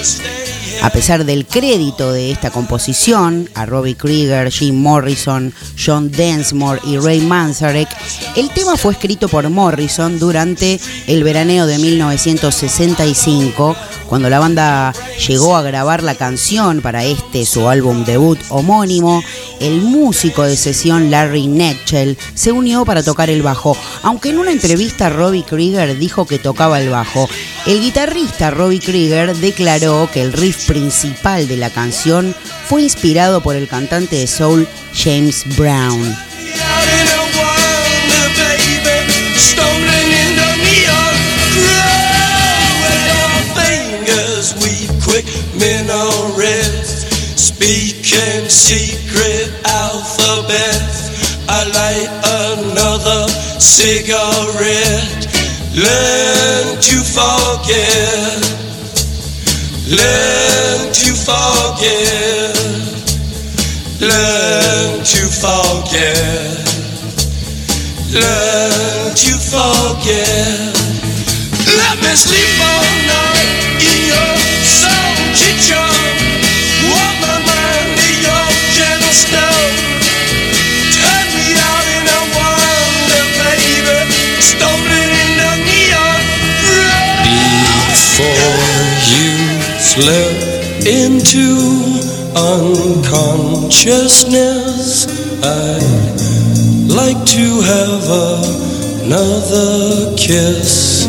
[0.89, 6.97] A pesar del crédito de esta composición, a Robbie Krieger, Jim Morrison, John Densmore y
[6.97, 7.91] Ray Manzarek,
[8.37, 13.77] el tema fue escrito por Morrison durante el veraneo de 1965,
[14.09, 14.95] cuando la banda
[15.29, 19.23] llegó a grabar la canción para este su álbum debut homónimo.
[19.61, 24.53] El músico de sesión Larry Netchell se unió para tocar el bajo, aunque en una
[24.53, 27.29] entrevista Robbie Krieger dijo que tocaba el bajo.
[27.67, 32.37] El guitarrista Robbie Krieger declaró que el riff principal de la canción
[32.69, 36.17] fue inspirado por el cantante de soul James Brown.
[53.59, 55.29] Cigarette,
[57.19, 58.48] forget,
[59.89, 62.55] learn to forget,
[64.01, 66.69] learn to forget
[68.13, 70.73] learn to forget.
[71.77, 75.98] Let me sleep all night in your soul kitchen.
[89.99, 91.59] Slip into
[92.37, 95.09] unconsciousness,
[95.43, 95.81] I
[96.87, 98.07] like to have
[99.03, 101.09] another kiss.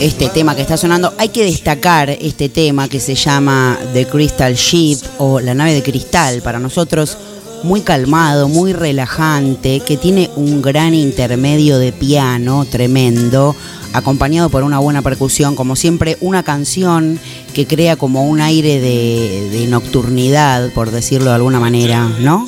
[0.00, 4.54] Este tema que está sonando, hay que destacar este tema que se llama The Crystal
[4.54, 7.18] Ship o La nave de cristal, para nosotros
[7.62, 13.54] muy calmado, muy relajante, que tiene un gran intermedio de piano tremendo,
[13.92, 17.18] acompañado por una buena percusión, como siempre, una canción
[17.54, 22.46] que crea como un aire de, nocturnidad, por decirlo de alguna manera, ¿no?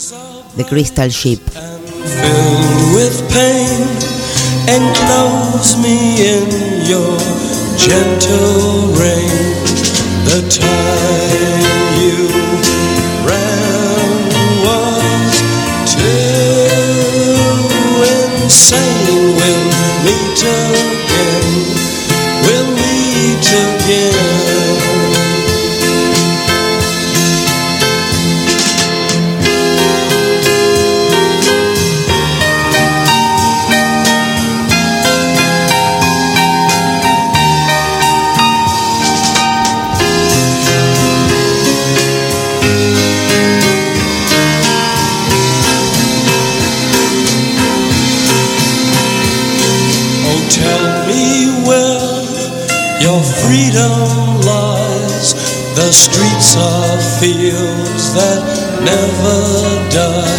[0.56, 1.40] The Crystal Ship.
[2.94, 3.32] with
[59.92, 60.31] done.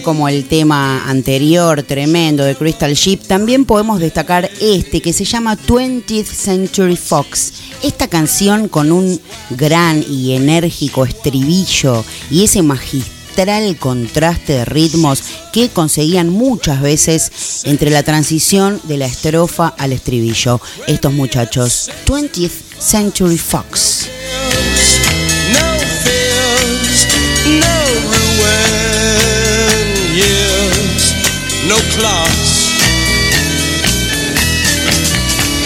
[0.00, 5.58] Como el tema anterior, tremendo, de Crystal Ship, también podemos destacar este que se llama
[5.58, 7.52] 20th Century Fox.
[7.82, 9.20] Esta canción con un
[9.50, 15.22] gran y enérgico estribillo y ese magistral contraste de ritmos
[15.52, 20.60] que conseguían muchas veces entre la transición de la estrofa al estribillo.
[20.86, 24.08] Estos muchachos, 20th Century Fox.
[31.70, 32.72] Class.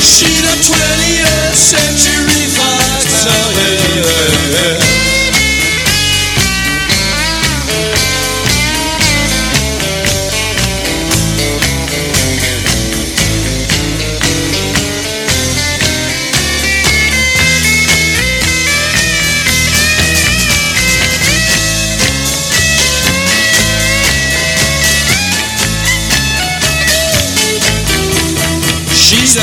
[0.00, 3.06] She the 20th century fox.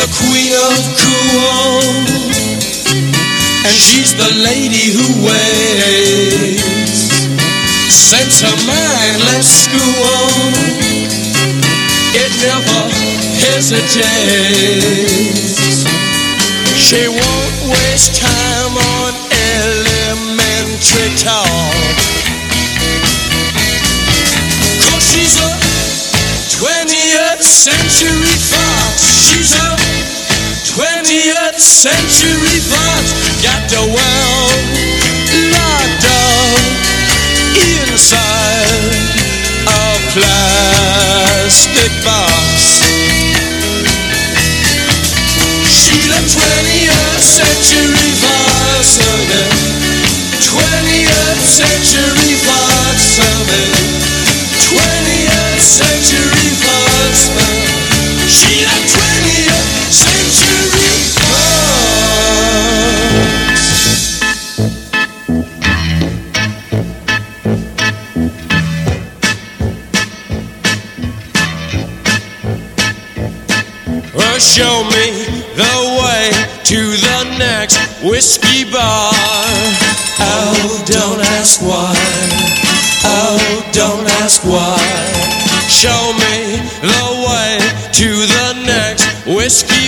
[0.04, 1.80] The queen of cool,
[3.64, 7.00] and she's the lady who waits.
[7.88, 10.52] Sense her mind, let's school.
[12.20, 12.84] It never
[13.48, 13.88] hesitates.
[16.76, 19.14] She won't waste time on
[19.56, 22.04] elementary talk.
[25.00, 25.50] She's a
[26.60, 29.04] 20th century fox.
[29.30, 29.83] She's a
[31.54, 33.14] 20th century fox.
[33.46, 34.66] Got the world
[35.54, 36.58] locked up
[37.78, 38.90] inside
[39.68, 42.82] a plastic box.
[45.70, 48.82] She's a 20th century oh,
[50.42, 53.78] 20th century yeah.
[54.58, 57.30] 20th century fox.
[58.26, 59.33] She a 20th
[78.72, 79.12] bar.
[80.20, 81.96] Oh, don't ask why.
[83.04, 83.40] Oh,
[83.74, 84.78] don't ask why.
[85.68, 87.58] Show me the way
[87.92, 89.10] to the next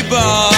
[0.09, 0.49] bar.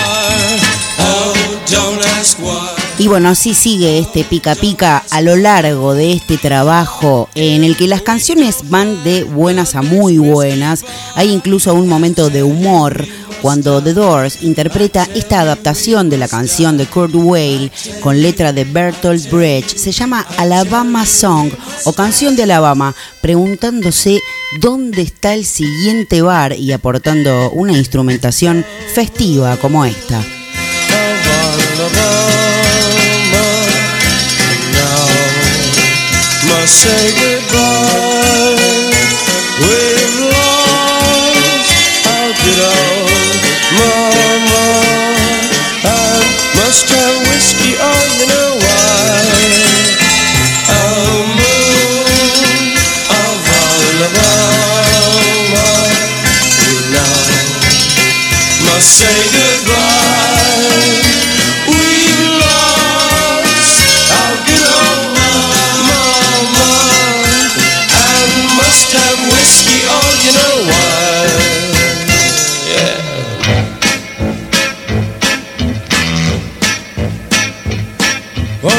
[1.00, 1.34] Oh,
[1.66, 2.70] don't ask why.
[3.00, 7.76] Y bueno, así sigue este pica pica a lo largo de este trabajo en el
[7.76, 10.86] que las canciones van de buenas a muy buenas.
[11.16, 13.06] Hay incluso un momento de humor
[13.42, 17.72] cuando The Doors interpreta esta adaptación de la canción de Kurt Weill
[18.02, 19.78] con letra de Bertolt Brecht.
[19.78, 21.50] Se llama Alabama Song
[21.86, 24.22] o Canción de Alabama, preguntándose
[24.60, 30.22] dónde está el siguiente bar y aportando una instrumentación festiva como esta.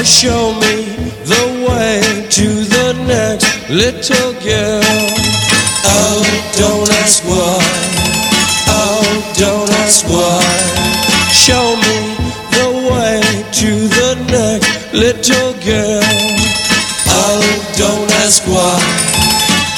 [0.09, 0.84] Show me
[1.30, 4.82] the way to the next little girl.
[5.84, 6.22] Oh,
[6.57, 7.58] don't ask why.
[10.09, 10.41] Why.
[11.31, 11.99] Show me
[12.57, 13.21] the way
[13.61, 16.03] to the next little girl.
[17.09, 17.41] Oh,
[17.77, 18.79] don't ask why.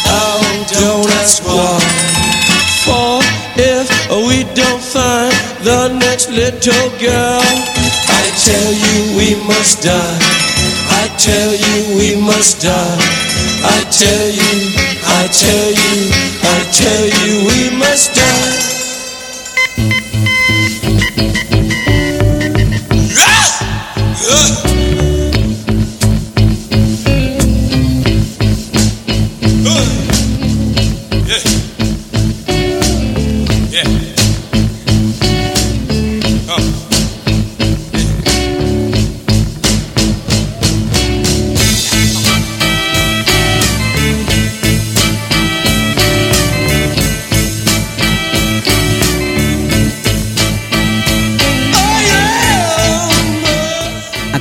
[0.06, 1.78] Oh, don't ask why.
[2.86, 3.18] For
[3.58, 3.90] if
[4.26, 7.42] we don't find the next little girl,
[8.08, 10.18] I tell you we must die.
[10.90, 13.30] I tell you we must die.
[13.62, 14.52] I tell you,
[15.04, 15.96] I tell you,
[16.42, 18.49] I tell you we must die.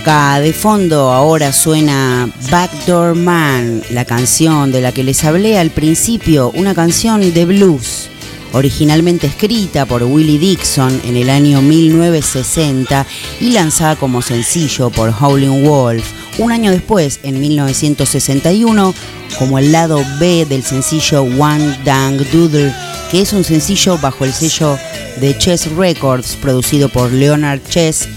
[0.09, 6.49] De fondo ahora suena Backdoor Man, la canción de la que les hablé al principio,
[6.55, 8.09] una canción de blues,
[8.53, 13.05] originalmente escrita por Willie Dixon en el año 1960
[13.39, 16.03] y lanzada como sencillo por Howlin' Wolf
[16.39, 18.95] un año después, en 1961,
[19.37, 22.73] como el lado B del sencillo One Dang Doodle
[23.11, 24.79] que es un sencillo bajo el sello
[25.21, 28.07] de Chess Records, producido por Leonard Chess,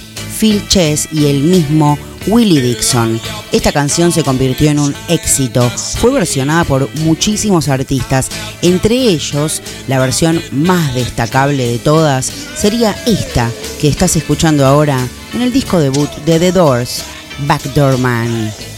[0.42, 3.20] Phil Chess y el mismo Willie Dixon.
[3.52, 5.70] Esta canción se convirtió en un éxito.
[5.70, 8.28] Fue versionada por muchísimos artistas,
[8.60, 14.98] entre ellos la versión más destacable de todas sería esta que estás escuchando ahora
[15.32, 17.04] en el disco debut de The Doors,
[17.46, 18.71] Backdoor Man.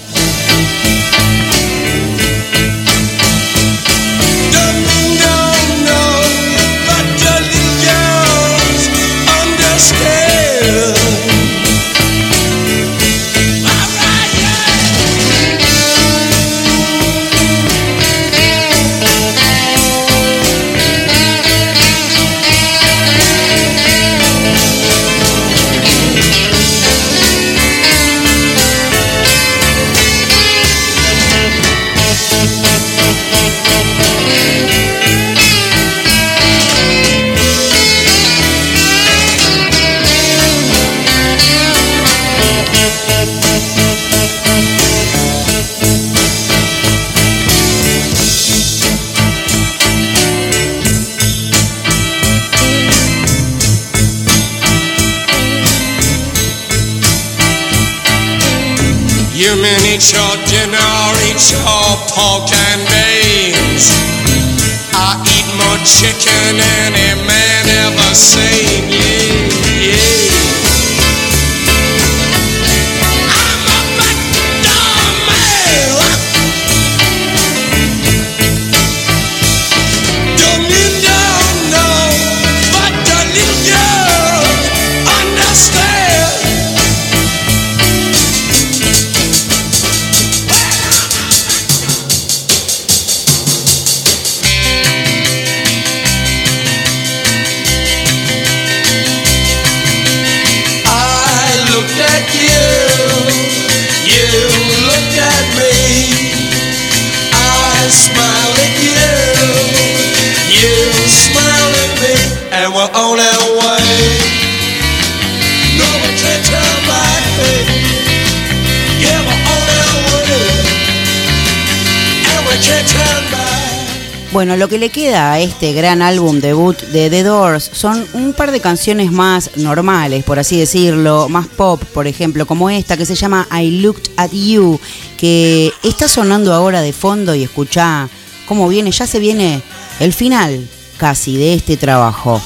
[124.65, 128.51] Lo que le queda a este gran álbum debut de The Doors son un par
[128.51, 133.15] de canciones más normales, por así decirlo, más pop, por ejemplo, como esta que se
[133.15, 134.81] llama I Looked at You,
[135.19, 138.09] que está sonando ahora de fondo y escuchá
[138.49, 139.61] cómo viene, ya se viene
[140.01, 142.41] el final casi de este trabajo.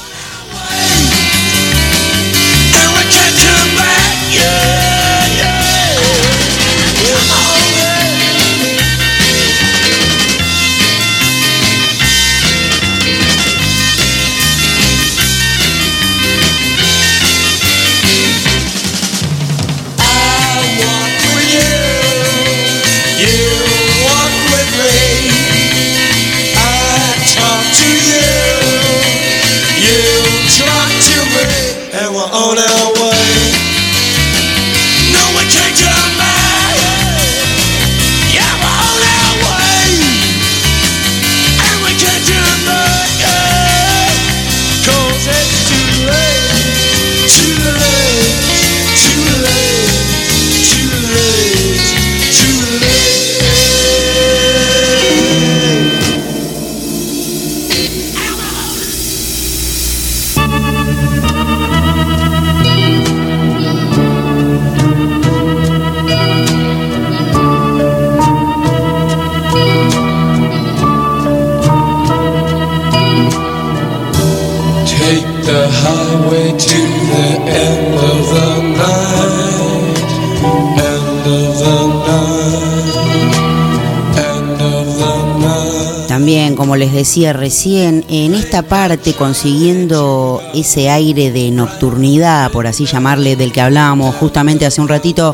[86.99, 93.61] Decía recién, en esta parte consiguiendo ese aire de nocturnidad, por así llamarle, del que
[93.61, 95.33] hablábamos justamente hace un ratito,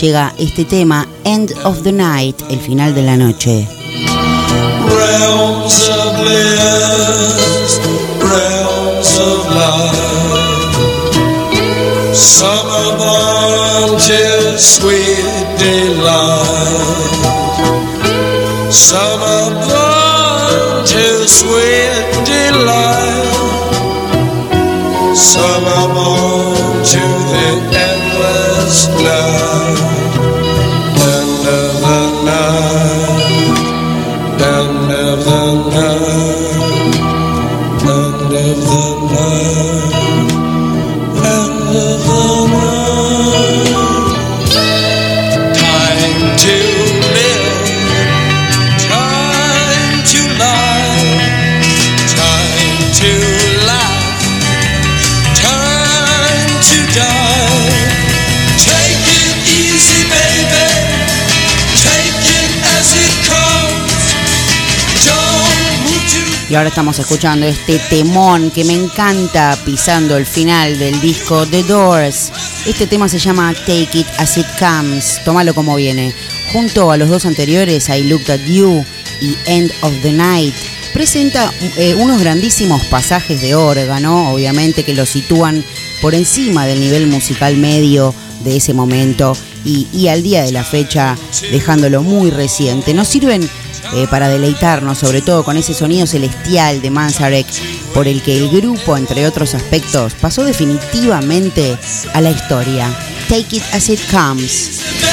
[0.00, 3.68] llega este tema, End of the Night, el final de la noche.
[5.24, 5.68] Born
[13.98, 14.24] to
[21.28, 23.54] sweet delight.
[25.14, 26.33] Summer morning.
[66.54, 71.64] Y ahora estamos escuchando este temón que me encanta pisando el final del disco The
[71.64, 72.30] Doors.
[72.64, 76.14] Este tema se llama Take It As It Comes, tómalo como viene.
[76.52, 78.84] Junto a los dos anteriores, I Looked At You
[79.20, 80.54] y End of the Night,
[80.92, 85.64] presenta eh, unos grandísimos pasajes de órgano, obviamente que lo sitúan
[86.00, 90.62] por encima del nivel musical medio de ese momento y, y al día de la
[90.62, 91.18] fecha
[91.50, 92.94] dejándolo muy reciente.
[92.94, 93.50] Nos sirven
[93.92, 97.46] eh, para deleitarnos, sobre todo con ese sonido celestial de Manzarek,
[97.92, 101.78] por el que el grupo, entre otros aspectos, pasó definitivamente
[102.12, 102.88] a la historia.
[103.28, 105.03] Take it as it comes.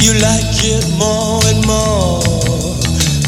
[0.00, 2.20] You like it more and more.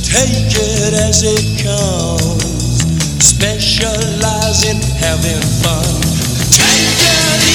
[0.02, 2.84] Take it as it comes.
[3.22, 5.84] Specialize in having fun.
[6.50, 7.51] Take it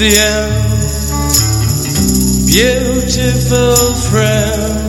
[0.00, 0.48] the end,
[2.46, 4.88] beautiful friend.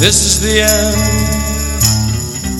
[0.00, 0.66] This is the.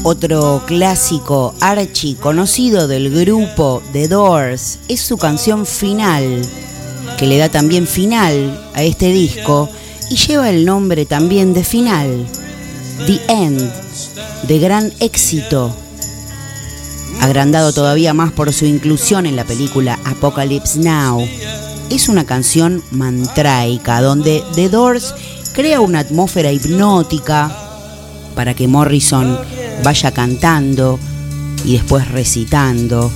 [0.04, 6.40] Otro clásico archi conocido del grupo The Doors es su canción final,
[7.18, 9.68] que le da también final a este disco
[10.10, 12.24] y lleva el nombre también de final,
[13.04, 13.72] The End,
[14.46, 15.74] de gran éxito,
[17.20, 21.26] agrandado todavía más por su inclusión en la película Apocalypse Now.
[21.90, 25.14] Es una canción mantraica donde The Doors
[25.54, 27.50] crea una atmósfera hipnótica
[28.34, 29.38] para que Morrison
[29.82, 30.98] vaya cantando
[31.64, 33.10] y después recitando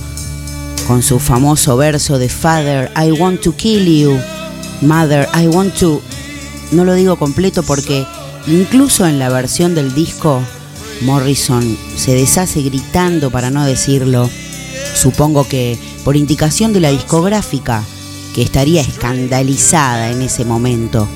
[0.87, 4.19] con su famoso verso de Father, I want to kill you,
[4.81, 6.01] Mother, I want to...
[6.71, 8.05] No lo digo completo porque
[8.47, 10.41] incluso en la versión del disco
[11.01, 14.29] Morrison se deshace gritando para no decirlo.
[14.95, 17.83] Supongo que por indicación de la discográfica,
[18.33, 21.07] que estaría escandalizada en ese momento.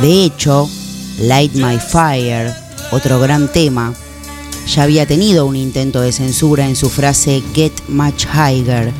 [0.00, 0.68] De hecho,
[1.20, 2.52] Light My Fire,
[2.90, 3.94] otro gran tema,
[4.66, 8.92] ya había tenido un intento de censura en su frase Get Much Higher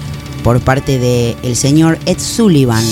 [0.43, 2.85] por parte de el señor Ed Sullivan,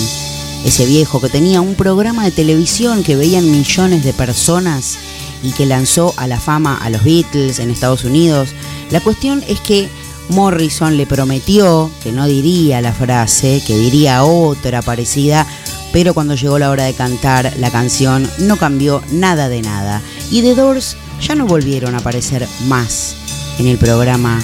[0.65, 4.99] ese viejo que tenía un programa de televisión que veían millones de personas
[5.43, 8.51] y que lanzó a la fama a los Beatles en Estados Unidos.
[8.91, 9.89] La cuestión es que
[10.31, 15.47] Morrison le prometió que no diría la frase, que diría otra parecida,
[15.93, 20.03] pero cuando llegó la hora de cantar la canción no cambió nada de nada.
[20.31, 23.15] Y The Doors ya no volvieron a aparecer más
[23.59, 24.41] en el programa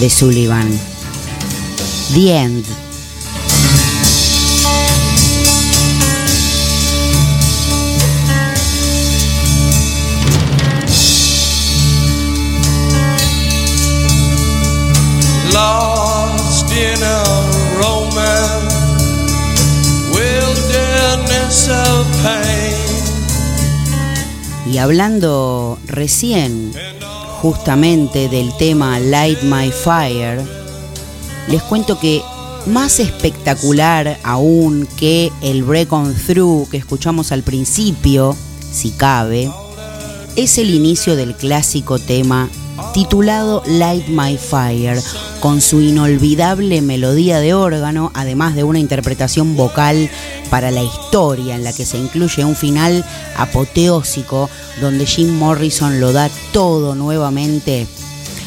[0.00, 0.68] de Sullivan.
[2.14, 2.91] The End.
[24.72, 26.72] Y hablando recién
[27.42, 30.40] justamente del tema Light My Fire,
[31.46, 32.22] les cuento que
[32.64, 38.34] más espectacular aún que el Break On Through que escuchamos al principio,
[38.72, 39.50] si cabe,
[40.36, 42.48] es el inicio del clásico tema
[42.92, 45.00] titulado Light My Fire,
[45.40, 50.10] con su inolvidable melodía de órgano, además de una interpretación vocal
[50.50, 53.04] para la historia en la que se incluye un final
[53.36, 57.86] apoteósico donde Jim Morrison lo da todo nuevamente.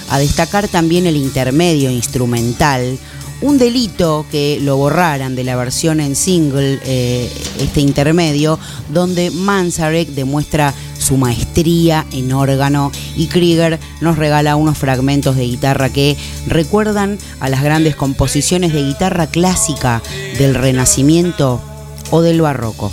[0.09, 2.99] A destacar también el intermedio instrumental,
[3.41, 8.59] un delito que lo borraran de la versión en single, eh, este intermedio,
[8.93, 10.73] donde Manzarek demuestra
[11.06, 17.49] su maestría en órgano y Krieger nos regala unos fragmentos de guitarra que recuerdan a
[17.49, 20.01] las grandes composiciones de guitarra clásica
[20.39, 21.62] del Renacimiento
[22.10, 22.91] o del Barroco.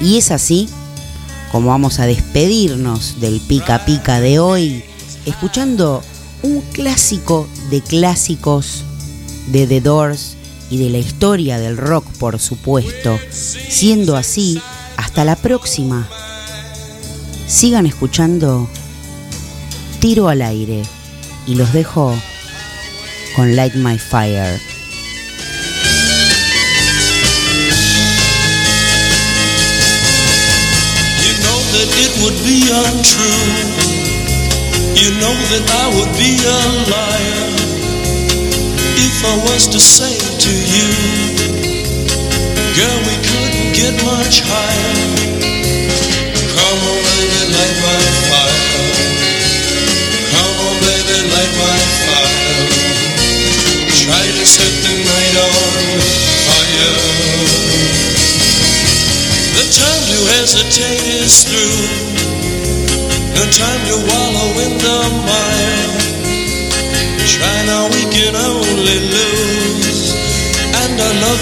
[0.00, 0.68] Y es así
[1.50, 4.84] como vamos a despedirnos del pica pica de hoy,
[5.26, 6.00] escuchando
[6.42, 8.84] un clásico de clásicos
[9.48, 10.36] de The Doors
[10.70, 13.18] y de la historia del rock, por supuesto.
[13.30, 14.60] Siendo así,
[14.96, 16.08] hasta la próxima.
[17.50, 18.70] Sigan escuchando
[19.98, 20.82] Tiro al aire
[21.48, 22.16] y los dejo
[23.34, 24.60] con Light My Fire.
[31.20, 33.80] You know that it would be untrue.
[34.94, 37.50] You know that I would be a liar
[38.96, 40.86] if I was to say to you,
[42.76, 45.39] girl, we couldn't get much higher.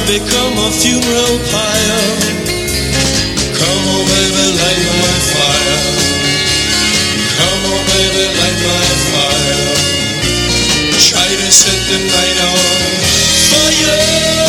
[0.08, 2.37] Become a funeral pyre.
[7.68, 9.76] On, baby, light my fire.
[11.08, 12.60] Try to set the night on
[13.52, 14.47] fire.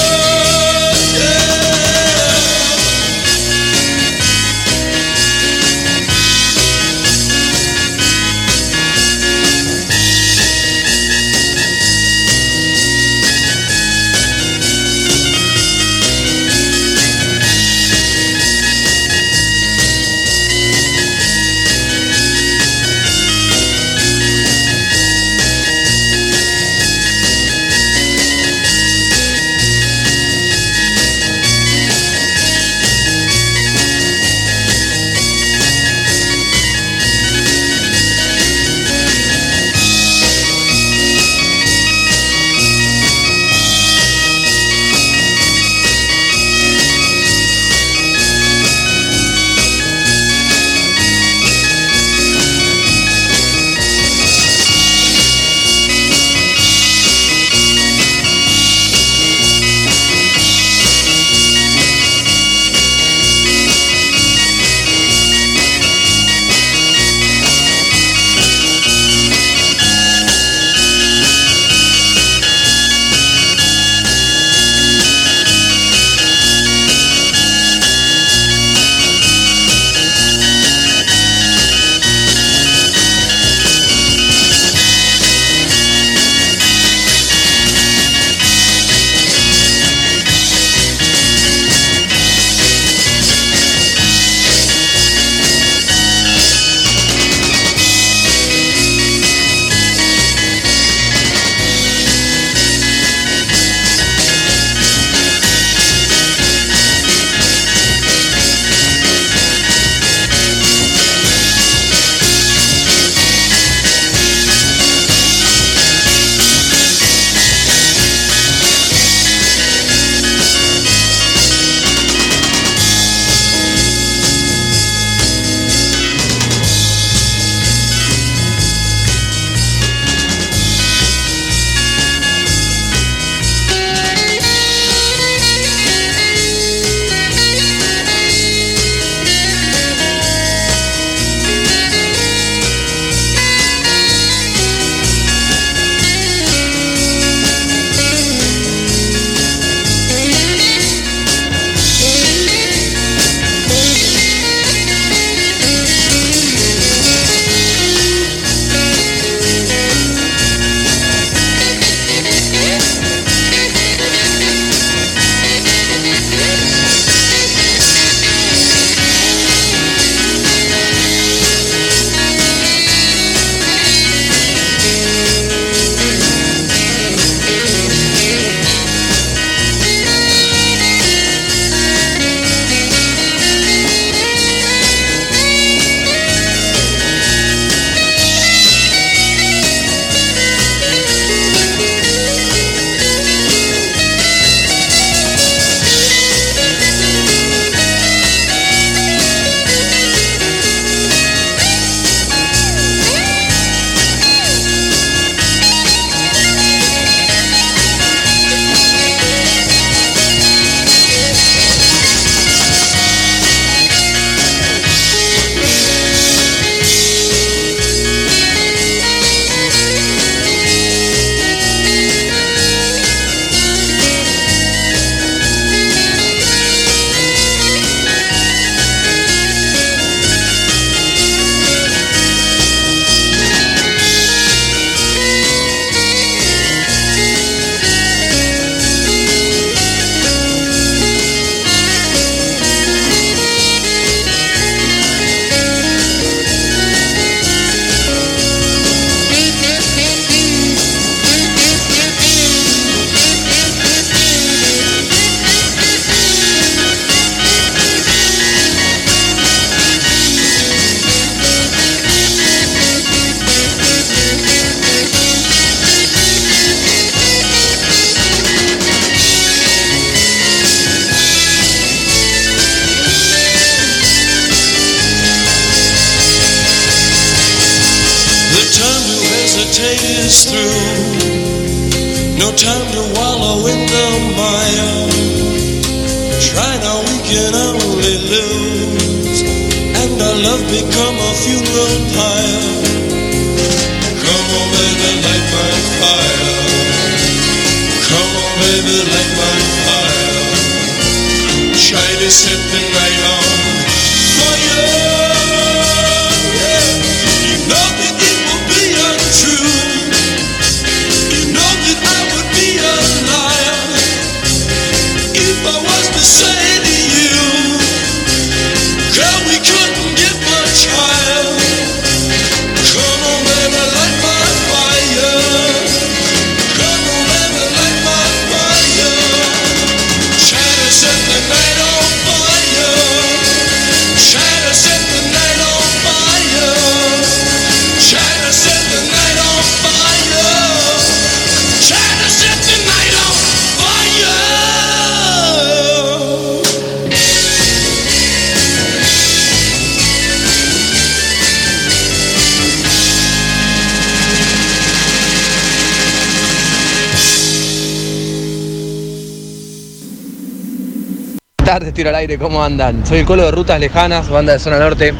[362.38, 363.06] ¿Cómo andan?
[363.06, 365.14] Soy el Colo de Rutas Lejanas, banda de Zona Norte.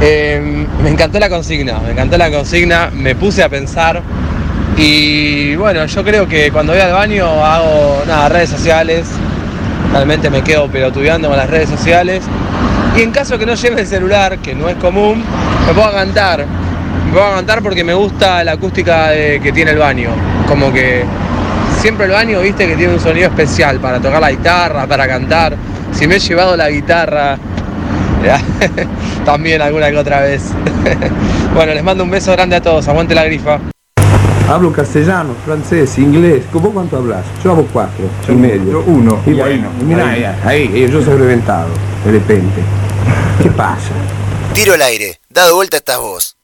[0.00, 4.02] Eh, me encantó la consigna, me encantó la consigna, me puse a pensar
[4.76, 9.06] y bueno, yo creo que cuando voy al baño hago nada, redes sociales,
[9.92, 12.24] realmente me quedo pelotudeando con las redes sociales
[12.96, 15.22] y en caso que no lleve el celular, que no es común,
[15.66, 16.44] me puedo cantar,
[17.06, 20.08] me puedo cantar porque me gusta la acústica que tiene el baño,
[20.48, 21.04] como que
[21.78, 25.56] siempre el baño, viste, que tiene un sonido especial para tocar la guitarra, para cantar.
[26.02, 27.38] Si me he llevado la guitarra,
[29.24, 30.42] también alguna que otra vez.
[31.54, 33.60] bueno, les mando un beso grande a todos, aguante la grifa.
[34.48, 36.42] Hablo castellano, francés, inglés.
[36.52, 37.24] ¿Vos cuánto hablas?
[37.44, 38.72] Yo hablo cuatro y medio.
[38.72, 40.24] yo uno, Y bueno, mira ahí.
[40.24, 41.68] ahí, ahí, yo soy reventado,
[42.04, 42.62] de repente.
[43.40, 43.92] ¿Qué pasa?
[44.54, 45.20] Tiro al aire.
[45.30, 46.36] Dado vuelta estás vos.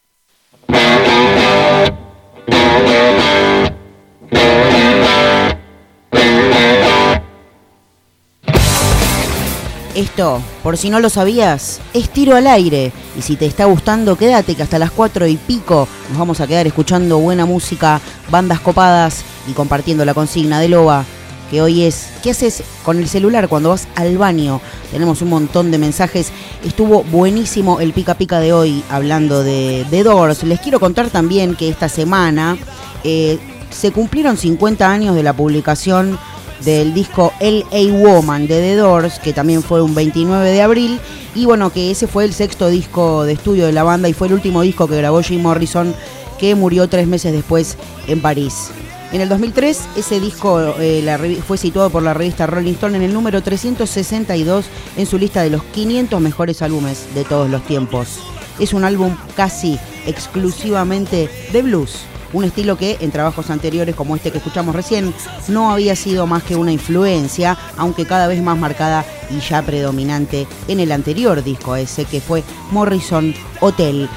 [9.98, 12.92] Esto, por si no lo sabías, es tiro al aire.
[13.18, 16.46] Y si te está gustando, quédate que hasta las 4 y pico nos vamos a
[16.46, 18.00] quedar escuchando buena música,
[18.30, 21.04] bandas copadas y compartiendo la consigna de Loba,
[21.50, 24.60] que hoy es, ¿qué haces con el celular cuando vas al baño?
[24.92, 26.30] Tenemos un montón de mensajes.
[26.64, 30.44] Estuvo buenísimo el pica pica de hoy hablando de, Doors.
[30.44, 32.56] Les quiero contar también que esta semana
[33.02, 36.20] eh, se cumplieron 50 años de la publicación
[36.64, 37.92] del disco L.A.
[37.92, 41.00] Woman de The Doors, que también fue un 29 de abril,
[41.34, 44.26] y bueno, que ese fue el sexto disco de estudio de la banda y fue
[44.28, 45.94] el último disco que grabó Jim Morrison,
[46.38, 47.76] que murió tres meses después
[48.06, 48.70] en París.
[49.10, 53.14] En el 2003, ese disco eh, fue situado por la revista Rolling Stone en el
[53.14, 54.66] número 362
[54.98, 58.18] en su lista de los 500 mejores álbumes de todos los tiempos.
[58.58, 62.00] Es un álbum casi exclusivamente de blues,
[62.32, 65.14] un estilo que en trabajos anteriores como este que escuchamos recién
[65.48, 70.46] no había sido más que una influencia, aunque cada vez más marcada y ya predominante
[70.68, 74.08] en el anterior disco ese que fue Morrison Hotel.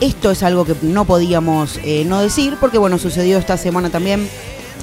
[0.00, 4.28] Esto es algo que no podíamos eh, no decir porque bueno, sucedió esta semana también.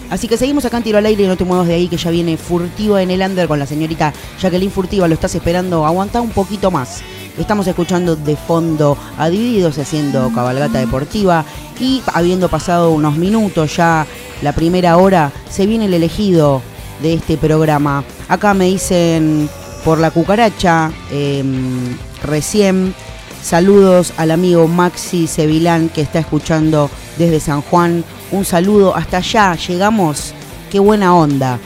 [0.09, 1.97] Así que seguimos acá en tiro al aire y no te muevas de ahí que
[1.97, 6.21] ya viene Furtiva en el under con la señorita Jacqueline Furtiva, lo estás esperando, aguanta
[6.21, 7.01] un poquito más.
[7.37, 11.45] Estamos escuchando de fondo a Divididos haciendo cabalgata deportiva
[11.79, 14.07] y habiendo pasado unos minutos ya
[14.41, 16.61] la primera hora, se viene el elegido
[17.01, 18.03] de este programa.
[18.27, 19.49] Acá me dicen
[19.83, 22.93] por la cucaracha, em, recién,
[23.41, 28.03] saludos al amigo Maxi Sevilán que está escuchando desde San Juan.
[28.31, 30.33] Un saludo hasta allá, llegamos,
[30.71, 31.59] qué buena onda.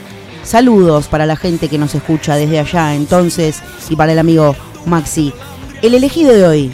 [0.44, 5.32] Saludos para la gente que nos escucha desde allá entonces y para el amigo Maxi.
[5.82, 6.72] El elegido de hoy,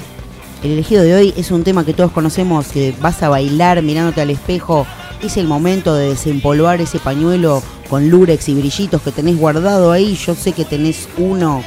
[0.62, 4.20] el elegido de hoy es un tema que todos conocemos, que vas a bailar mirándote
[4.20, 4.86] al espejo.
[5.22, 10.14] Es el momento de desempolvar ese pañuelo con lurex y brillitos que tenés guardado ahí.
[10.14, 11.62] Yo sé que tenés uno.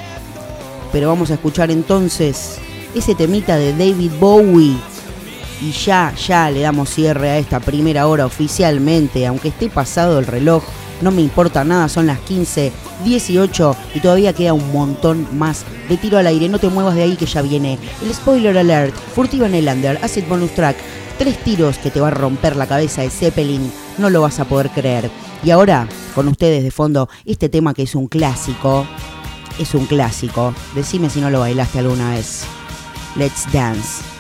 [0.92, 2.60] Pero vamos a escuchar entonces
[2.96, 4.78] ese temita de David Bowie.
[5.62, 9.28] Y ya, ya le damos cierre a esta primera hora oficialmente.
[9.28, 10.64] Aunque esté pasado el reloj,
[11.02, 11.88] no me importa nada.
[11.90, 12.72] Son las 15,
[13.04, 16.50] 18 y todavía queda un montón más de tiro al aire.
[16.50, 18.96] No te muevas de ahí que ya viene el spoiler alert.
[19.14, 20.78] Furtiva en acid bonus track.
[21.18, 23.72] Tres tiros que te va a romper la cabeza de Zeppelin.
[24.00, 25.12] No lo vas a poder creer.
[25.44, 28.88] Y ahora, con ustedes de fondo, este tema que es un clásico.
[29.60, 30.56] Es un clásico.
[30.74, 32.46] Decime si no lo bailaste alguna vez.
[33.18, 34.11] Let's dance.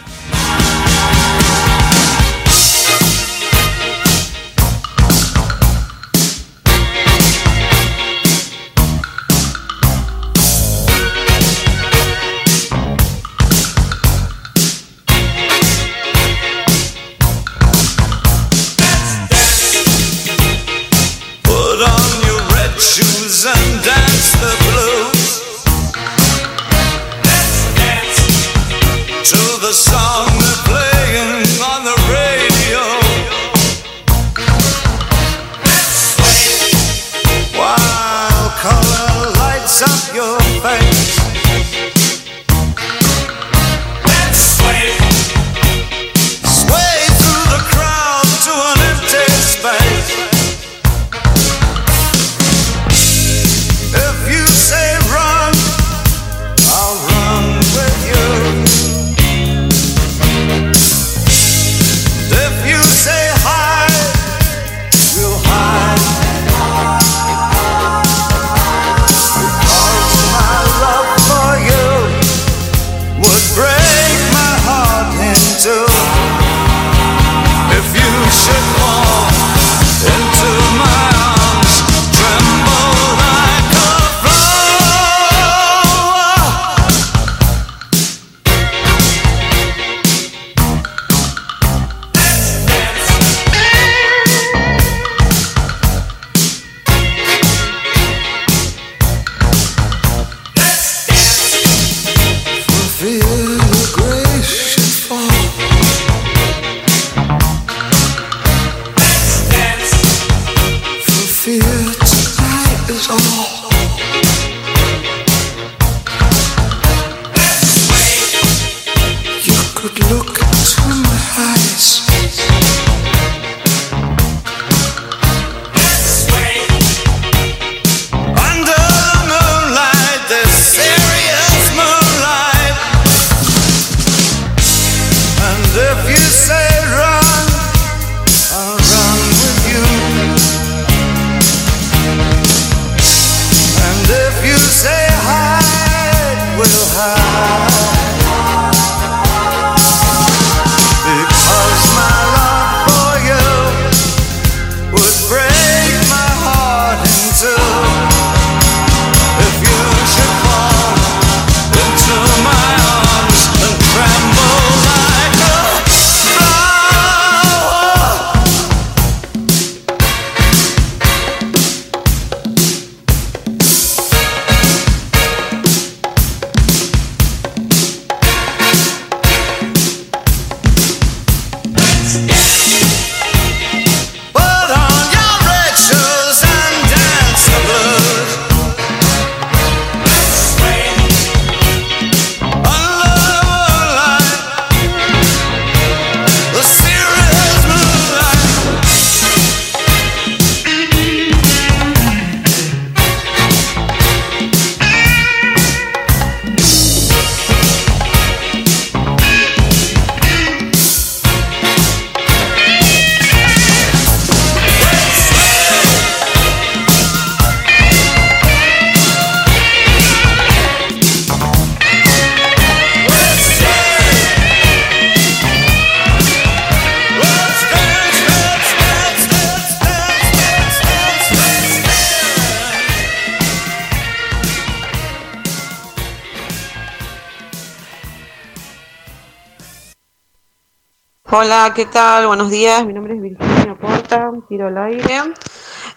[241.34, 242.28] Hola, ¿qué tal?
[242.28, 245.16] Buenos días, mi nombre es Virginia Porta, tiro al aire.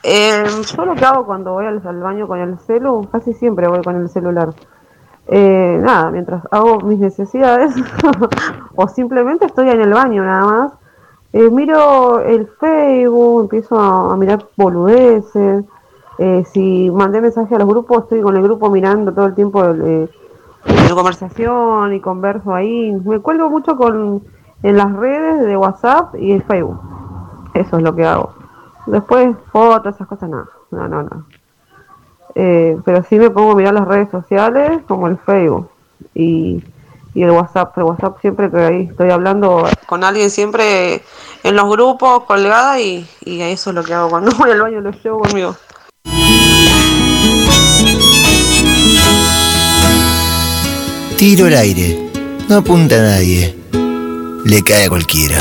[0.04, 0.44] Eh,
[0.76, 3.96] yo lo que hago cuando voy al, baño con el celu, casi siempre voy con
[3.96, 4.54] el celular.
[5.26, 7.74] Eh, nada, mientras hago mis necesidades
[8.76, 10.72] o simplemente estoy en el baño nada más,
[11.32, 15.64] eh, miro el Facebook, empiezo a, mirar boludeces.
[16.18, 19.64] eh, si mandé mensaje a los grupos, estoy con el grupo mirando todo el tiempo
[19.64, 20.08] el, eh,
[20.66, 22.92] la conversación y converso ahí.
[23.04, 24.22] Me cuelgo mucho con
[24.64, 26.80] en las redes de WhatsApp y el Facebook.
[27.52, 28.32] Eso es lo que hago.
[28.86, 31.26] Después fotos, esas cosas, no, no, no, no.
[32.34, 35.68] Eh, pero sí me pongo a mirar las redes sociales como el Facebook
[36.14, 36.64] y,
[37.12, 37.76] y el WhatsApp.
[37.76, 41.02] El WhatsApp siempre que ahí estoy hablando con alguien siempre
[41.42, 44.80] en los grupos colgada y, y eso es lo que hago cuando voy al baño
[44.80, 45.54] lo llevo conmigo.
[51.18, 52.10] Tiro al aire.
[52.48, 53.63] No apunta a nadie.
[54.44, 55.40] Le cae a cualquiera.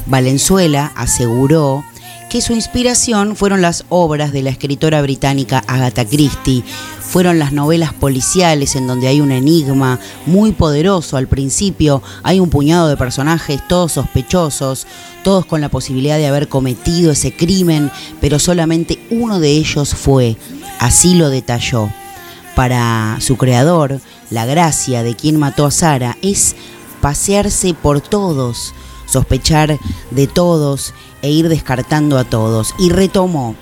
[0.06, 1.84] Valenzuela aseguró
[2.40, 6.64] su inspiración fueron las obras de la escritora británica Agatha Christie,
[7.00, 11.16] fueron las novelas policiales en donde hay un enigma muy poderoso.
[11.16, 14.86] Al principio, hay un puñado de personajes todos sospechosos,
[15.22, 17.90] todos con la posibilidad de haber cometido ese crimen,
[18.20, 20.36] pero solamente uno de ellos fue,
[20.78, 21.90] así lo detalló.
[22.54, 24.00] Para su creador,
[24.30, 26.56] la gracia de quien mató a Sara es
[27.00, 28.74] pasearse por todos,
[29.06, 29.78] sospechar
[30.10, 30.92] de todos
[31.26, 32.74] e ir descartando a todos.
[32.78, 33.56] Y retomó.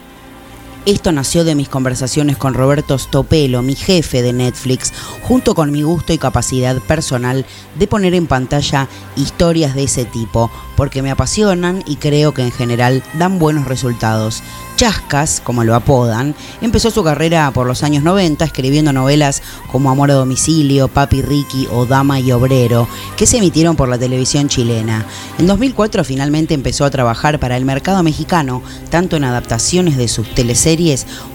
[0.86, 4.92] Esto nació de mis conversaciones con Roberto Stopelo, mi jefe de Netflix,
[5.22, 7.46] junto con mi gusto y capacidad personal
[7.78, 8.86] de poner en pantalla
[9.16, 14.42] historias de ese tipo, porque me apasionan y creo que en general dan buenos resultados.
[14.76, 19.40] Chascas, como lo apodan, empezó su carrera por los años 90 escribiendo novelas
[19.72, 23.98] como Amor a domicilio, Papi Ricky o Dama y Obrero, que se emitieron por la
[23.98, 25.06] televisión chilena.
[25.38, 30.28] En 2004 finalmente empezó a trabajar para el mercado mexicano, tanto en adaptaciones de sus
[30.34, 30.73] teleseries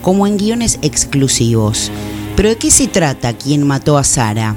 [0.01, 1.91] como en guiones exclusivos.
[2.35, 4.55] ¿Pero de qué se trata quien mató a Sara?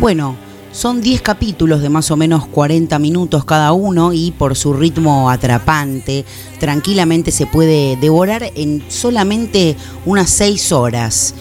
[0.00, 0.36] Bueno,
[0.72, 5.30] son 10 capítulos de más o menos 40 minutos cada uno y por su ritmo
[5.30, 6.24] atrapante,
[6.60, 9.76] tranquilamente se puede devorar en solamente
[10.06, 11.34] unas 6 horas.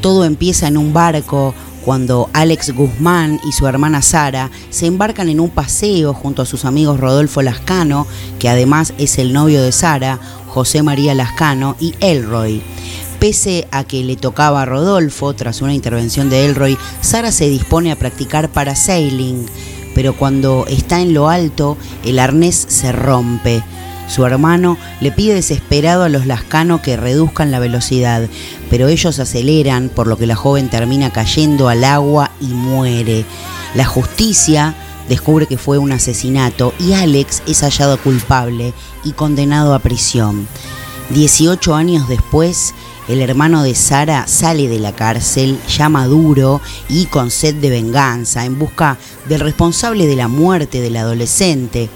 [0.00, 5.40] Todo empieza en un barco cuando Alex Guzmán y su hermana Sara se embarcan en
[5.40, 8.06] un paseo junto a sus amigos Rodolfo Lascano,
[8.38, 10.18] que además es el novio de Sara,
[10.52, 12.60] José María Lascano y Elroy.
[13.18, 17.90] Pese a que le tocaba a Rodolfo, tras una intervención de Elroy, Sara se dispone
[17.90, 19.46] a practicar parasailing,
[19.94, 23.62] pero cuando está en lo alto, el arnés se rompe.
[24.08, 28.28] Su hermano le pide desesperado a los lascanos que reduzcan la velocidad,
[28.68, 33.24] pero ellos aceleran, por lo que la joven termina cayendo al agua y muere.
[33.74, 34.74] La justicia
[35.08, 38.72] descubre que fue un asesinato y Alex es hallado culpable
[39.04, 40.46] y condenado a prisión.
[41.10, 42.74] 18 años después,
[43.08, 48.44] el hermano de Sara sale de la cárcel, ya maduro y con sed de venganza,
[48.44, 48.96] en busca
[49.28, 51.90] del responsable de la muerte del adolescente.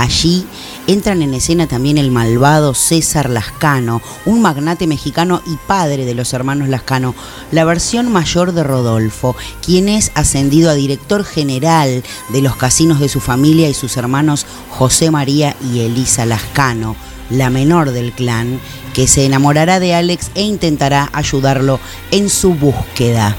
[0.00, 0.46] Allí
[0.86, 6.32] entran en escena también el malvado César Lascano, un magnate mexicano y padre de los
[6.32, 7.14] hermanos Lascano,
[7.52, 13.10] la versión mayor de Rodolfo, quien es ascendido a director general de los casinos de
[13.10, 16.96] su familia y sus hermanos José María y Elisa Lascano,
[17.28, 18.58] la menor del clan,
[18.94, 21.78] que se enamorará de Alex e intentará ayudarlo
[22.10, 23.36] en su búsqueda.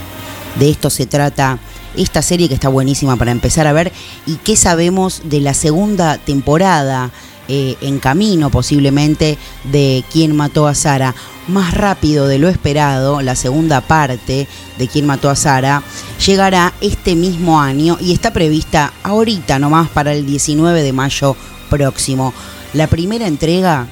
[0.60, 1.58] De esto se trata
[1.96, 3.92] esta serie que está buenísima para empezar a ver
[4.26, 7.12] y qué sabemos de la segunda temporada
[7.48, 11.16] eh, en camino posiblemente de quién mató a Sara.
[11.48, 14.48] Más rápido de lo esperado, la segunda parte
[14.78, 15.84] de quién mató a Sara
[16.26, 21.36] llegará este mismo año y está prevista ahorita nomás para el 19 de mayo
[21.70, 22.34] próximo.
[22.74, 23.88] La primera entrega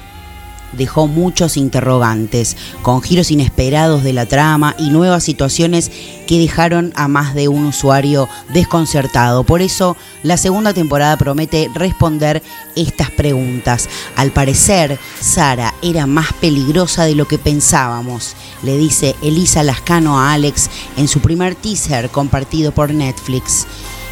[0.72, 5.90] dejó muchos interrogantes, con giros inesperados de la trama y nuevas situaciones
[6.26, 9.44] que dejaron a más de un usuario desconcertado.
[9.44, 12.42] Por eso, la segunda temporada promete responder
[12.76, 13.88] estas preguntas.
[14.16, 20.32] Al parecer, Sara era más peligrosa de lo que pensábamos, le dice Elisa Lascano a
[20.32, 23.66] Alex en su primer teaser compartido por Netflix.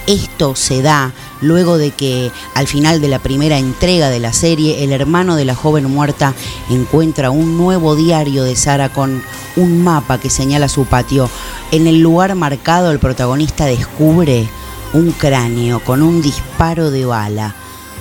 [0.08, 1.12] Esto se da
[1.42, 5.44] luego de que al final de la primera entrega de la serie el hermano de
[5.44, 6.34] la joven muerta
[6.70, 9.22] encuentra un nuevo diario de Sara con
[9.56, 11.28] un mapa que señala su patio.
[11.72, 14.48] En el lugar marcado el protagonista descubre
[14.94, 17.54] un cráneo con un disparo de bala.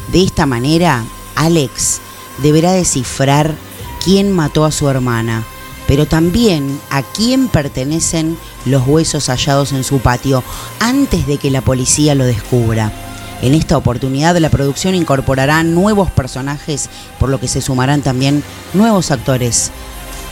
[0.10, 1.04] De esta manera,
[1.36, 2.00] Alex
[2.42, 3.54] deberá descifrar
[4.02, 5.44] quién mató a su hermana
[5.88, 10.44] pero también a quién pertenecen los huesos hallados en su patio
[10.80, 12.92] antes de que la policía lo descubra.
[13.42, 16.90] En esta oportunidad la producción incorporará nuevos personajes,
[17.20, 18.44] por lo que se sumarán también
[18.74, 19.72] nuevos actores.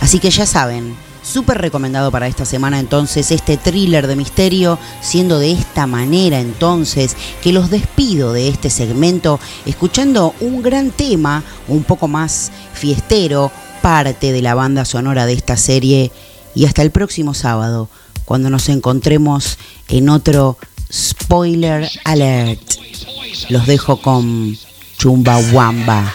[0.01, 0.95] Así que ya saben,
[1.25, 7.15] súper recomendado para esta semana entonces este thriller de misterio, siendo de esta manera entonces
[7.41, 13.51] que los despido de este segmento escuchando un gran tema, un poco más fiestero,
[13.85, 16.11] parte de la banda sonora de esta serie
[16.55, 17.87] y hasta el próximo sábado,
[18.25, 19.59] cuando nos encontremos
[19.89, 20.57] en otro
[20.91, 22.63] spoiler alert.
[23.49, 24.57] Los dejo con
[24.97, 26.11] Chumbawamba.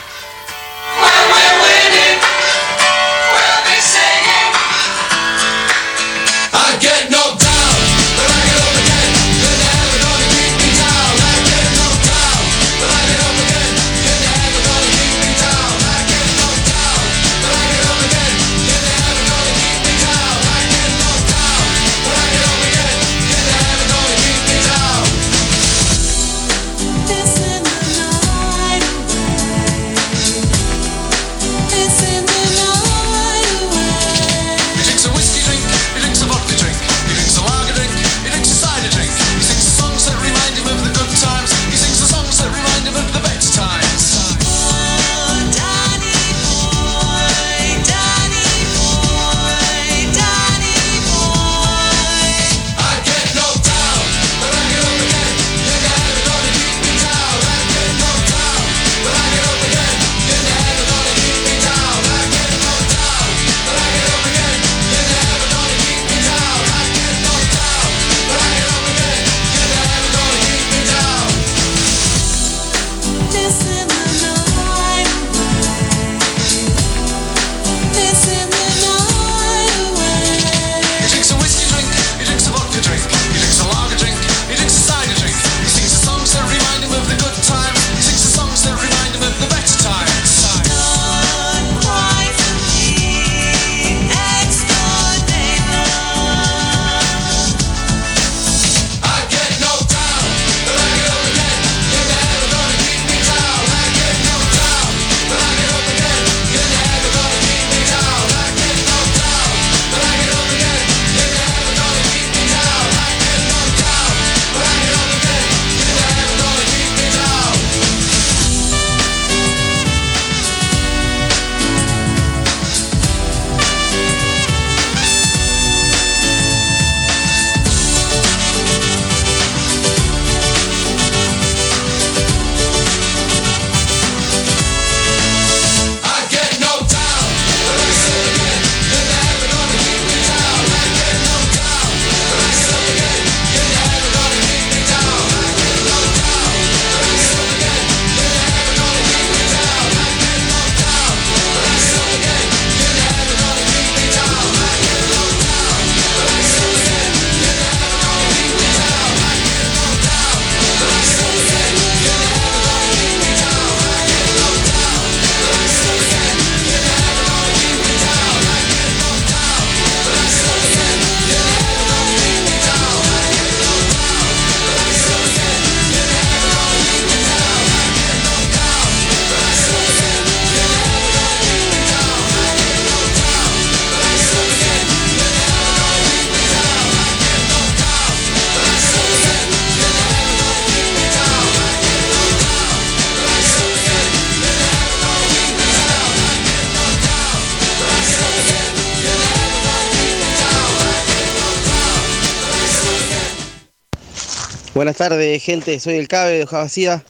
[204.81, 205.79] Buenas tardes, gente.
[205.79, 207.05] Soy el Cabe de Hoja Vacía.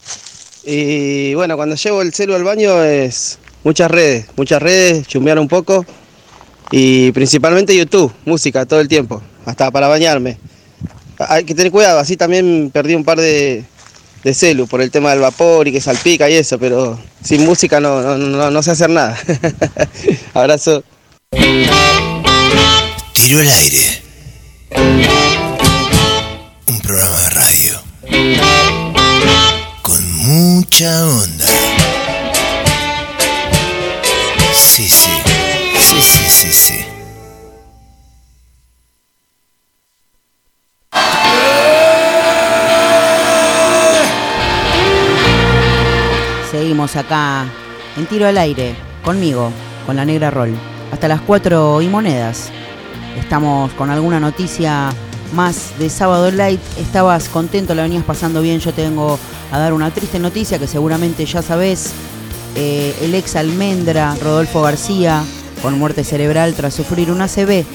[0.65, 5.47] Y bueno, cuando llevo el celu al baño es muchas redes, muchas redes, chumbear un
[5.47, 5.85] poco.
[6.69, 10.37] Y principalmente YouTube, música todo el tiempo, hasta para bañarme.
[11.17, 13.63] Hay que tener cuidado, así también perdí un par de,
[14.21, 17.79] de celu por el tema del vapor y que salpica y eso, pero sin música
[17.79, 19.17] no, no, no, no sé hacer nada.
[20.33, 20.83] Abrazo.
[23.13, 24.01] Tiro al aire.
[30.87, 31.45] Onda.
[34.53, 35.09] Sí, sí.
[35.79, 36.85] Sí, sí, sí, sí.
[46.49, 47.45] Seguimos acá
[47.97, 49.51] en tiro al aire, conmigo,
[49.85, 50.55] con la negra Roll.
[50.91, 52.49] Hasta las 4 y monedas.
[53.17, 54.89] Estamos con alguna noticia
[55.33, 56.61] más de Sábado Light.
[56.79, 58.59] Estabas contento, la venías pasando bien.
[58.59, 59.19] Yo te vengo
[59.51, 61.91] a dar una triste noticia que seguramente ya sabes.
[62.55, 65.23] Eh, el ex almendra Rodolfo García,
[65.61, 67.65] con muerte cerebral tras sufrir un ACV.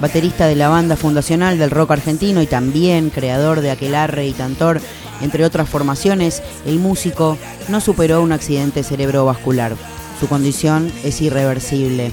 [0.00, 4.80] Baterista de la banda fundacional del rock argentino y también creador de Aquelarre y Tantor,
[5.22, 9.74] entre otras formaciones, el músico no superó un accidente cerebrovascular.
[10.20, 12.12] Su condición es irreversible.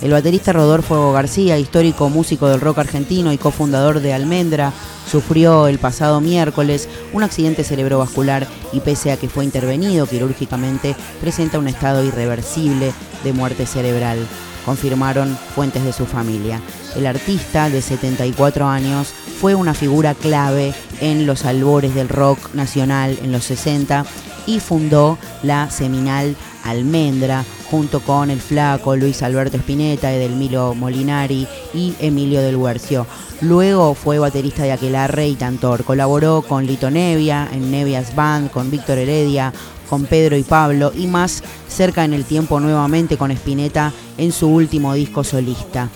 [0.00, 4.72] El baterista Rodolfo García, histórico músico del rock argentino y cofundador de Almendra,
[5.10, 11.58] sufrió el pasado miércoles un accidente cerebrovascular y pese a que fue intervenido quirúrgicamente, presenta
[11.58, 12.92] un estado irreversible
[13.24, 14.24] de muerte cerebral,
[14.64, 16.60] confirmaron fuentes de su familia.
[16.94, 19.08] El artista de 74 años
[19.40, 24.04] fue una figura clave en los albores del rock nacional en los 60
[24.46, 31.94] y fundó la seminal Almendra junto con el flaco Luis Alberto Spinetta, Edelmiro Molinari y
[32.00, 33.06] Emilio del Huercio.
[33.40, 35.84] Luego fue baterista de Aquelarre y Tantor.
[35.84, 39.52] Colaboró con Lito Nevia en Nevias Band, con Víctor Heredia,
[39.88, 44.48] con Pedro y Pablo y más cerca en el tiempo nuevamente con Spinetta en su
[44.48, 45.88] último disco solista.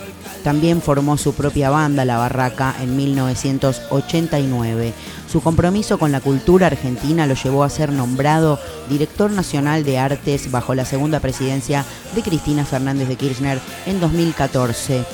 [0.42, 4.92] También formó su propia banda, La Barraca, en 1989.
[5.30, 8.58] Su compromiso con la cultura argentina lo llevó a ser nombrado
[8.88, 15.04] director nacional de artes bajo la segunda presidencia de Cristina Fernández de Kirchner en 2014.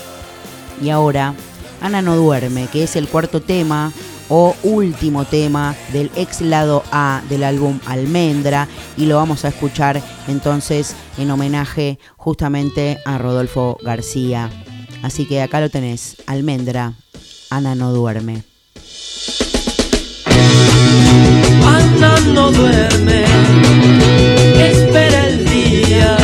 [0.83, 1.35] Y ahora,
[1.81, 3.93] Ana no duerme, que es el cuarto tema
[4.29, 10.03] o último tema del ex lado A del álbum Almendra y lo vamos a escuchar
[10.27, 14.51] entonces en homenaje justamente a Rodolfo García.
[15.03, 16.93] Así que acá lo tenés, Almendra,
[17.51, 18.43] Ana no duerme.
[21.65, 23.25] Ana no duerme,
[24.59, 26.18] espera el día,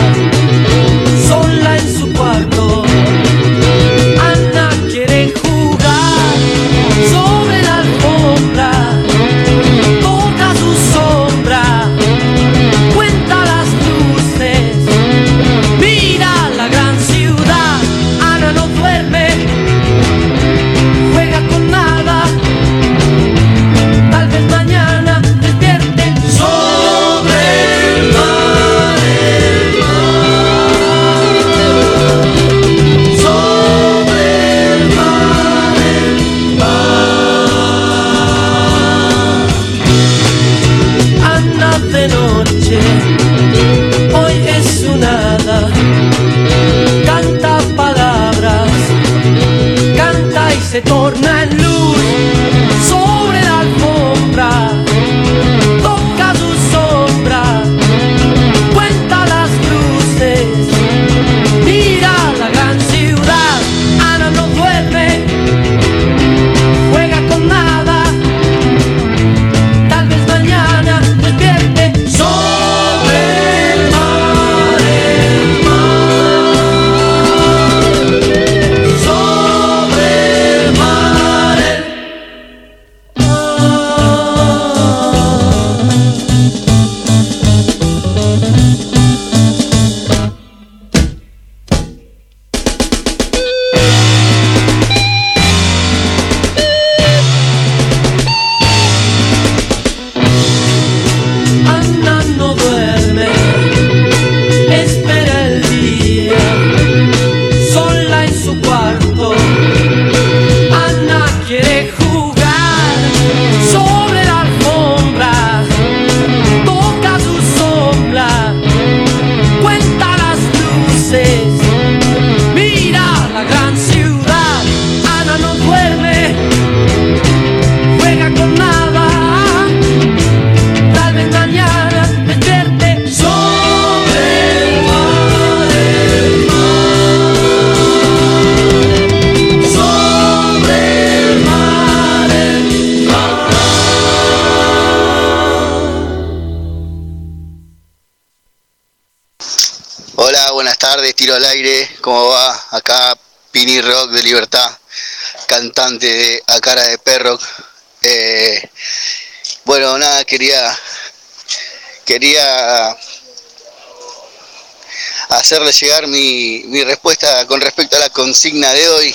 [165.45, 169.15] hacerle llegar mi, mi respuesta con respecto a la consigna de hoy.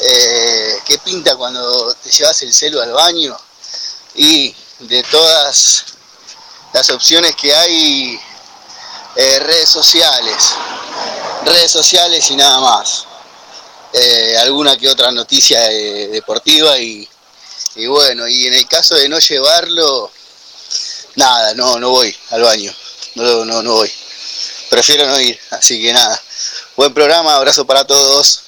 [0.00, 3.38] Eh, ¿Qué pinta cuando te llevas el celu al baño?
[4.16, 5.84] Y de todas
[6.72, 8.20] las opciones que hay,
[9.14, 10.34] eh, redes sociales,
[11.44, 13.04] redes sociales y nada más.
[13.92, 17.08] Eh, alguna que otra noticia eh, deportiva y,
[17.76, 20.10] y bueno, y en el caso de no llevarlo,
[21.14, 22.74] nada, no, no voy al baño,
[23.14, 24.05] no, no, no voy.
[24.70, 26.20] Prefiero no ir, así que nada.
[26.76, 28.42] Buen programa, abrazo para todos.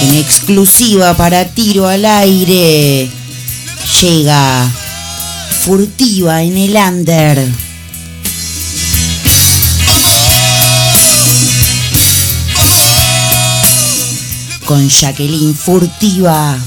[0.00, 3.08] En exclusiva para tiro al aire
[4.00, 4.68] llega
[5.64, 7.48] furtiva en el under.
[14.66, 16.58] Con Jacqueline Furtiva.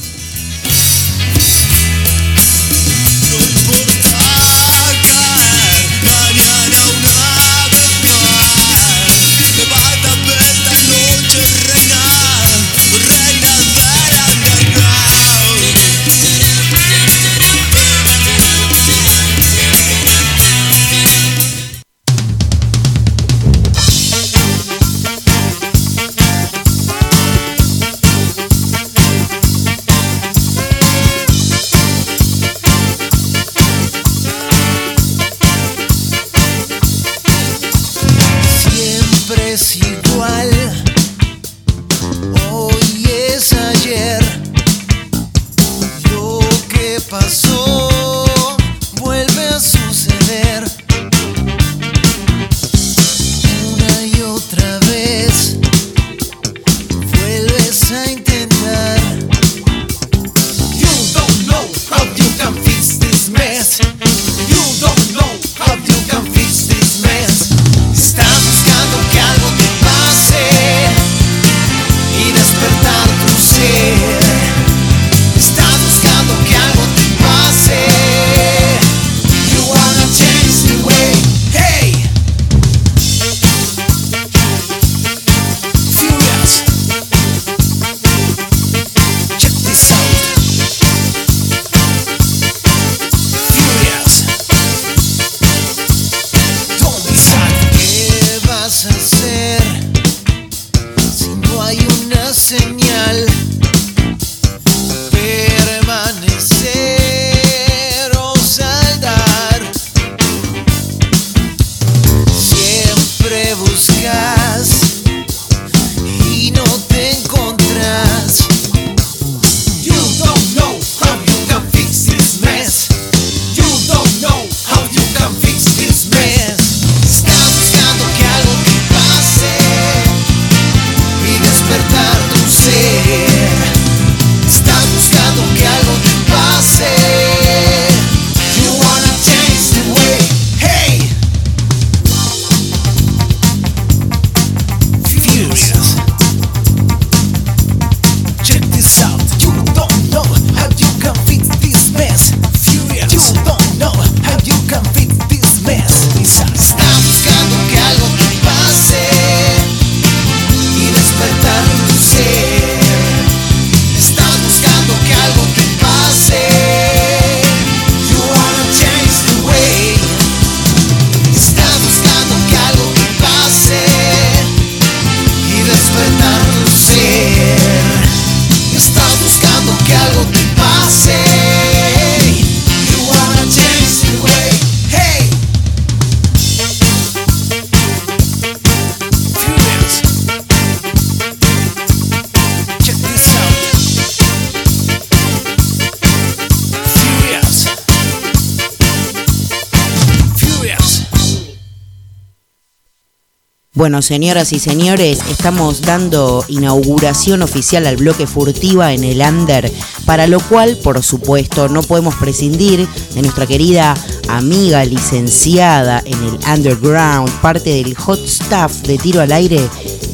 [203.85, 209.71] Bueno, señoras y señores, estamos dando inauguración oficial al bloque furtiva en el under,
[210.05, 213.93] para lo cual, por supuesto, no podemos prescindir de nuestra querida
[214.27, 219.61] amiga licenciada en el underground, parte del hot staff de tiro al aire,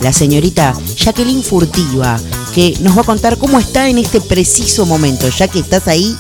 [0.02, 2.19] la señorita Jacqueline Furtiva,
[2.53, 6.18] que nos va a contar cómo está en este preciso momento, ya que estás ahí.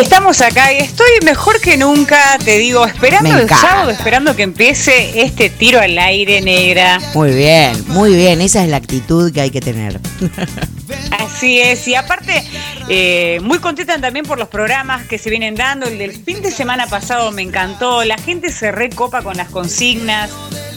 [0.00, 5.22] Estamos acá y estoy mejor que nunca, te digo, esperando el sábado, esperando que empiece
[5.22, 7.00] este tiro al aire negra.
[7.14, 8.40] Muy bien, muy bien.
[8.40, 10.00] Esa es la actitud que hay que tener.
[11.18, 12.44] Así es, y aparte,
[12.88, 15.86] eh, muy contenta también por los programas que se vienen dando.
[15.86, 20.30] El del fin de semana pasado me encantó, la gente se recopa con las consignas.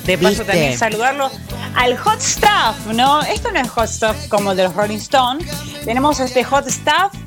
[0.06, 0.46] De paso ¿Viste?
[0.46, 1.30] también saludarlo
[1.76, 3.22] al Hot Stuff, ¿no?
[3.24, 5.46] Esto no es Hot Stuff como de los Rolling Stones,
[5.84, 7.27] tenemos este Hot Stuff.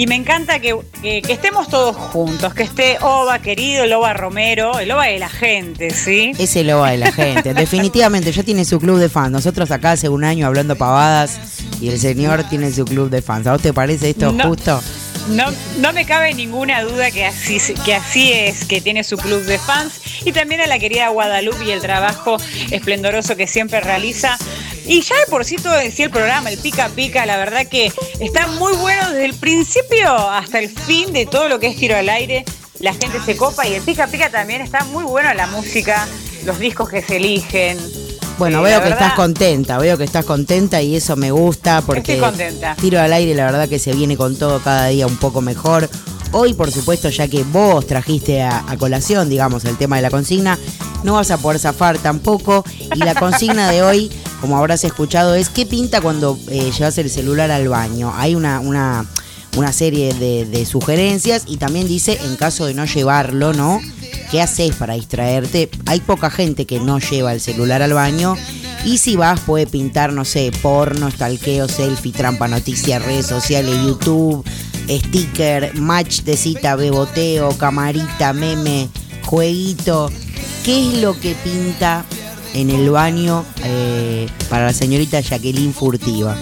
[0.00, 4.14] Y me encanta que, que- que estemos todos juntos, que esté Oba querido, el Oba
[4.14, 6.32] Romero, el Oba de la gente, ¿sí?
[6.38, 7.52] Ese lo va de la gente.
[7.52, 9.30] Definitivamente, ya tiene su club de fans.
[9.30, 11.38] Nosotros acá hace un año hablando pavadas
[11.82, 13.46] y el señor tiene su club de fans.
[13.46, 14.48] ¿A vos te parece esto No.
[14.48, 14.82] justo?
[15.28, 15.44] No,
[15.80, 19.58] no me cabe ninguna duda que así, que así es, que tiene su club de
[19.58, 22.38] fans y también a la querida Guadalupe y el trabajo
[22.70, 24.38] esplendoroso que siempre realiza.
[24.90, 27.92] Y ya de por sí todo decía el programa, el pica pica, la verdad que
[28.18, 31.96] está muy bueno desde el principio hasta el fin de todo lo que es tiro
[31.96, 32.44] al aire.
[32.80, 36.08] La gente se copa y el pica pica también está muy bueno la música,
[36.44, 37.78] los discos que se eligen.
[38.38, 42.14] Bueno, veo que verdad- estás contenta, veo que estás contenta y eso me gusta porque
[42.14, 42.74] Estoy contenta.
[42.80, 45.88] tiro al aire, la verdad que se viene con todo cada día un poco mejor.
[46.32, 50.58] Hoy, por supuesto, ya que vos trajiste a, colación, digamos, el tema de la consigna,
[51.02, 52.64] no vas a poder zafar tampoco.
[52.94, 57.10] Y la consigna de hoy, como habrás escuchado, es ¿qué pinta cuando eh, llevas el
[57.10, 58.12] celular al baño?
[58.16, 59.06] Hay una, una,
[59.56, 63.80] una serie de, de sugerencias y también dice, en caso de no llevarlo, ¿no?
[64.30, 65.68] ¿Qué haces para distraerte?
[65.86, 68.36] Hay poca gente que no lleva el celular al baño.
[68.84, 74.44] Y si vas, puede pintar, no sé, porno, stalkeo, selfie, trampa, noticias, redes sociales, YouTube,
[74.98, 78.88] sticker, match de cita, beboteo, camarita, meme,
[79.24, 80.10] jueguito.
[80.64, 82.04] ¿Qué es lo que pinta
[82.54, 86.36] en el baño eh, para la señorita Jacqueline Furtiva?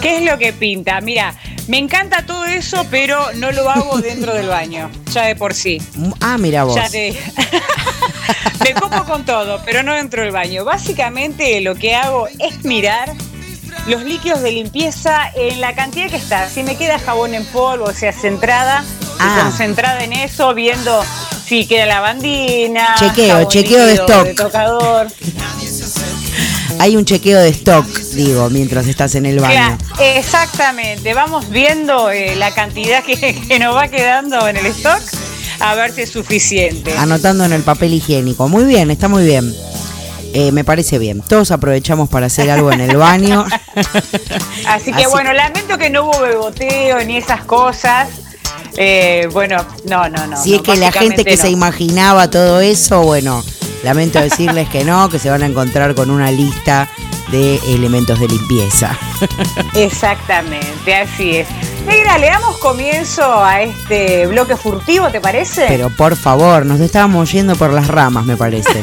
[0.00, 1.00] ¿Qué es lo que pinta?
[1.00, 1.34] Mira,
[1.66, 5.80] me encanta todo eso, pero no lo hago dentro del baño, ya de por sí.
[6.20, 6.76] Ah, mira vos.
[6.76, 7.16] Ya te.
[8.64, 10.64] me copo con todo, pero no dentro del baño.
[10.64, 13.12] Básicamente lo que hago es mirar
[13.88, 16.48] los líquidos de limpieza en la cantidad que está.
[16.48, 19.40] Si me queda jabón en polvo, o sea, centrada, y Ah.
[19.42, 21.02] concentrada en eso, viendo
[21.46, 24.24] si queda lavandina, Chequeo, chequeo de stock.
[24.24, 25.08] de tocador.
[26.80, 29.76] Hay un chequeo de stock, digo, mientras estás en el baño.
[29.98, 31.12] Exactamente.
[31.14, 33.16] Vamos viendo eh, la cantidad que,
[33.48, 35.00] que nos va quedando en el stock
[35.60, 36.96] a ver si es suficiente.
[36.96, 38.48] Anotando en el papel higiénico.
[38.48, 39.52] Muy bien, está muy bien.
[40.34, 41.20] Eh, me parece bien.
[41.22, 43.44] Todos aprovechamos para hacer algo en el baño.
[44.66, 48.08] Así que Así- bueno, lamento que no hubo beboteo ni esas cosas.
[48.76, 49.56] Eh, bueno,
[49.86, 50.36] no, no, no.
[50.42, 53.42] si no, es que la gente que se imaginaba todo eso, bueno,
[53.82, 56.88] lamento decirles que no, que se van a encontrar con una lista
[57.32, 58.96] de elementos de limpieza.
[59.74, 61.48] Exactamente, así es.
[61.88, 65.64] Negra, le damos comienzo a este bloque furtivo, ¿te parece?
[65.68, 68.82] Pero por favor, nos estábamos yendo por las ramas, me parece.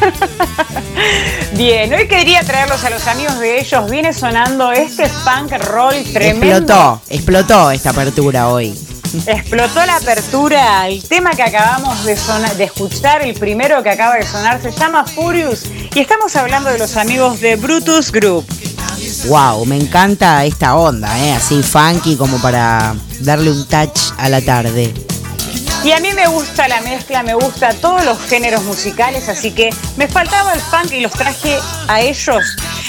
[1.53, 3.91] Bien, hoy quería traerlos a los amigos de ellos.
[3.91, 6.47] Viene sonando este funk roll tremendo.
[6.47, 8.75] Explotó, explotó esta apertura hoy.
[9.27, 10.87] Explotó la apertura.
[10.87, 12.13] El tema que acabamos de
[12.63, 15.65] escuchar, el primero que acaba de sonar, se llama Furious.
[15.93, 18.45] Y estamos hablando de los amigos de Brutus Group.
[19.27, 21.33] Wow, me encanta esta onda, ¿eh?
[21.33, 24.93] así funky como para darle un touch a la tarde.
[25.83, 29.69] Y a mí me gusta la mezcla, me gusta todos los géneros musicales, así que
[29.97, 32.43] me faltaba el funk y los traje a ellos.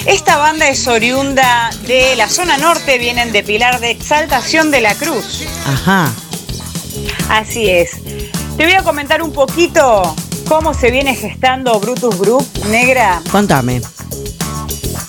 [0.06, 4.94] Esta banda es oriunda de la zona norte, vienen de Pilar de Exaltación de la
[4.94, 5.42] Cruz.
[5.66, 6.10] Ajá.
[7.28, 7.90] Así es.
[8.56, 10.14] Te voy a comentar un poquito
[10.48, 13.20] cómo se viene gestando Brutus Group Negra.
[13.30, 13.82] Contame.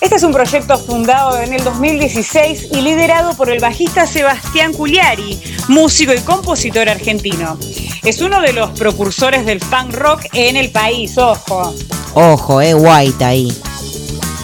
[0.00, 5.40] Este es un proyecto fundado en el 2016 y liderado por el bajista Sebastián Culiari,
[5.66, 7.58] músico y compositor argentino.
[8.04, 11.74] Es uno de los precursores del punk rock en el país, ojo.
[12.14, 13.52] Ojo, eh, white ahí.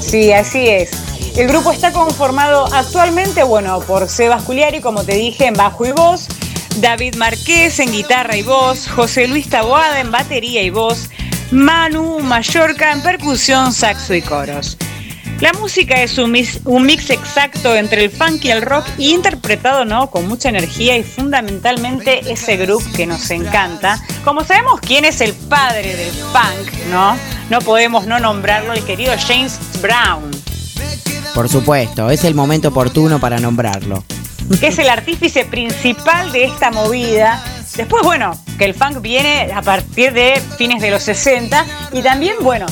[0.01, 0.91] Sí, así es.
[1.37, 5.93] El grupo está conformado actualmente, bueno, por Sebas Culiari, como te dije, en bajo y
[5.93, 6.27] voz,
[6.79, 11.11] David Marqués en guitarra y voz, José Luis Taboada en batería y voz,
[11.53, 14.77] Manu Mallorca en percusión, saxo y coros.
[15.41, 19.13] La música es un mix, un mix exacto entre el funk y el rock y
[19.13, 20.11] interpretado ¿no?
[20.11, 24.01] con mucha energía y fundamentalmente ese grupo que nos encanta.
[24.25, 27.17] Como sabemos quién es el padre del punk, ¿no?
[27.51, 30.31] No podemos no nombrarlo, el querido James Brown,
[31.35, 34.03] Por supuesto, es el momento oportuno para nombrarlo.
[34.61, 37.43] que es el artífice principal de esta movida.
[37.77, 42.37] Después, bueno, que el funk viene a partir de fines de los 60 y también,
[42.41, 42.67] bueno,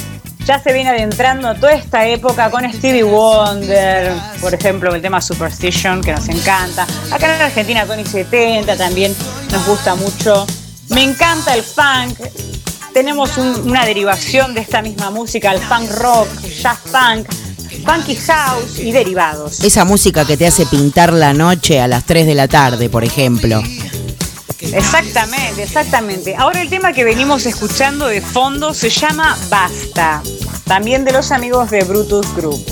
[0.46, 6.00] ya se viene adentrando toda esta época con Stevie Wonder, por ejemplo, el tema Superstition,
[6.02, 6.86] que nos encanta.
[7.10, 9.14] Acá en Argentina, Tony 70 también
[9.50, 10.46] nos gusta mucho.
[10.88, 12.18] Me encanta el funk.
[12.92, 16.28] Tenemos un- una derivación de esta misma música, el funk rock,
[16.60, 17.26] jazz funk,
[17.86, 19.60] funky house y derivados.
[19.64, 23.04] Esa música que te hace pintar la noche a las 3 de la tarde, por
[23.04, 23.62] ejemplo.
[24.72, 26.36] Exactamente, exactamente.
[26.36, 30.22] Ahora el tema que venimos escuchando de fondo se llama Basta,
[30.64, 32.64] también de los amigos de Brutus Group.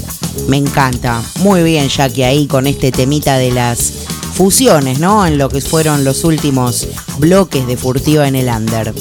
[0.49, 1.23] Me encanta.
[1.41, 3.93] Muy bien, Jackie, ahí con este temita de las
[4.35, 5.27] fusiones, ¿no?
[5.27, 6.89] En lo que fueron los últimos
[7.19, 8.95] bloques de Furtiva en el Under.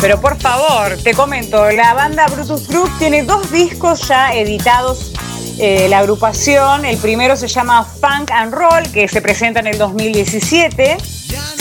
[0.00, 5.12] Pero por favor, te comento, la banda Brutus Group tiene dos discos ya editados.
[5.58, 9.78] Eh, la agrupación, el primero se llama Funk and Roll, que se presenta en el
[9.78, 10.96] 2017.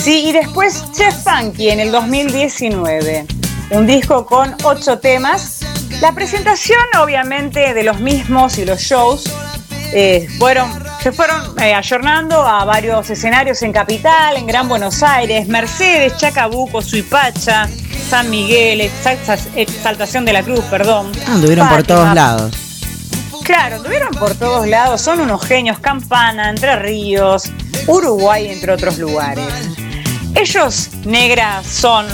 [0.02, 3.26] Sí, y después Chef Funky en el 2019.
[3.72, 5.60] Un disco con ocho temas.
[6.02, 9.24] La presentación, obviamente, de los mismos y los shows
[9.94, 10.70] eh, fueron,
[11.02, 16.82] se fueron eh, ayornando a varios escenarios en Capital, en Gran Buenos Aires, Mercedes, Chacabuco,
[16.82, 17.70] Suipacha,
[18.10, 21.12] San Miguel, Exalta- Exaltación de la Cruz, perdón.
[21.28, 22.52] Ah, Anduvieron por todos lados.
[23.46, 27.44] Claro, anduvieron por todos lados, son unos genios, Campana, Entre Ríos,
[27.86, 29.46] Uruguay, entre otros lugares.
[30.34, 32.08] Ellos, negras, son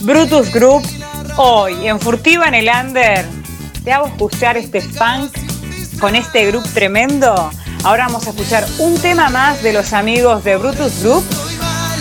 [0.00, 0.86] Brutus Group.
[1.38, 3.24] Hoy, en Furtiva en el Under,
[3.84, 5.32] te hago escuchar este funk
[5.98, 7.50] con este grupo tremendo.
[7.82, 11.24] Ahora vamos a escuchar un tema más de los amigos de Brutus Group,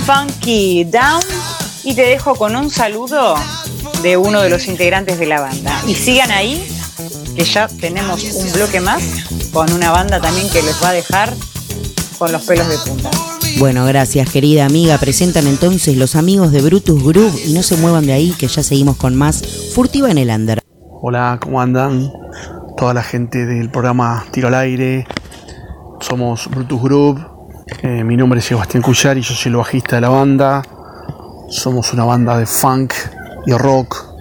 [0.06, 1.23] Funky Down,
[1.85, 3.35] y te dejo con un saludo
[4.02, 5.81] de uno de los integrantes de la banda.
[5.88, 6.74] Y sigan ahí,
[7.36, 9.03] que ya tenemos un bloque más
[9.52, 11.34] con una banda también que les va a dejar
[12.18, 13.12] con los pelos de punta.
[13.60, 14.98] Bueno, gracias, querida amiga.
[14.98, 18.64] Presentan entonces los amigos de Brutus Group y no se muevan de ahí, que ya
[18.64, 19.44] seguimos con más
[19.74, 20.62] Furtiva en el Under.
[21.02, 22.12] Hola, ¿cómo andan?
[22.78, 25.06] Toda la gente del programa Tiro al Aire.
[25.99, 27.20] Somos Brutus Group.
[27.82, 30.64] Eh, mi nombre es Sebastián Cuyar y yo soy el bajista de la banda.
[31.49, 32.94] Somos una banda de funk
[33.45, 34.15] y rock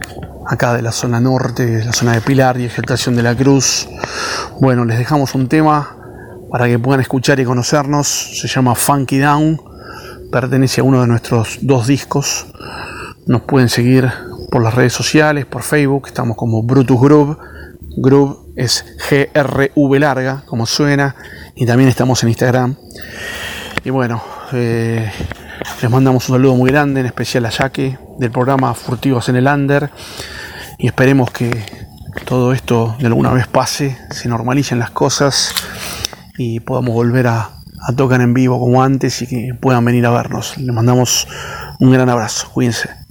[0.47, 3.89] acá de la zona norte, de la zona de Pilar y Ejecutación de la Cruz.
[4.61, 5.97] Bueno, les dejamos un tema
[6.51, 8.07] para que puedan escuchar y conocernos.
[8.41, 9.61] Se llama Funky Down.
[10.31, 12.47] Pertenece a uno de nuestros dos discos.
[13.27, 14.11] Nos pueden seguir
[14.51, 17.39] por las redes sociales, por Facebook, estamos como Brutus Group.
[17.97, 21.16] Group es G-R-V larga, como suena,
[21.55, 22.77] y también estamos en Instagram.
[23.85, 24.23] Y bueno,
[24.53, 25.11] eh,
[25.83, 29.47] les mandamos un saludo muy grande, en especial a Jaque del programa Furtivos en el
[29.47, 29.91] Under.
[30.78, 31.51] Y esperemos que
[32.26, 35.55] todo esto de alguna vez pase, se normalicen las cosas
[36.38, 37.51] y podamos volver a,
[37.96, 40.56] tocar en vivo como antes y que puedan venir a vernos.
[40.56, 41.28] Les mandamos
[41.80, 43.03] un gran abrazo, cuídense.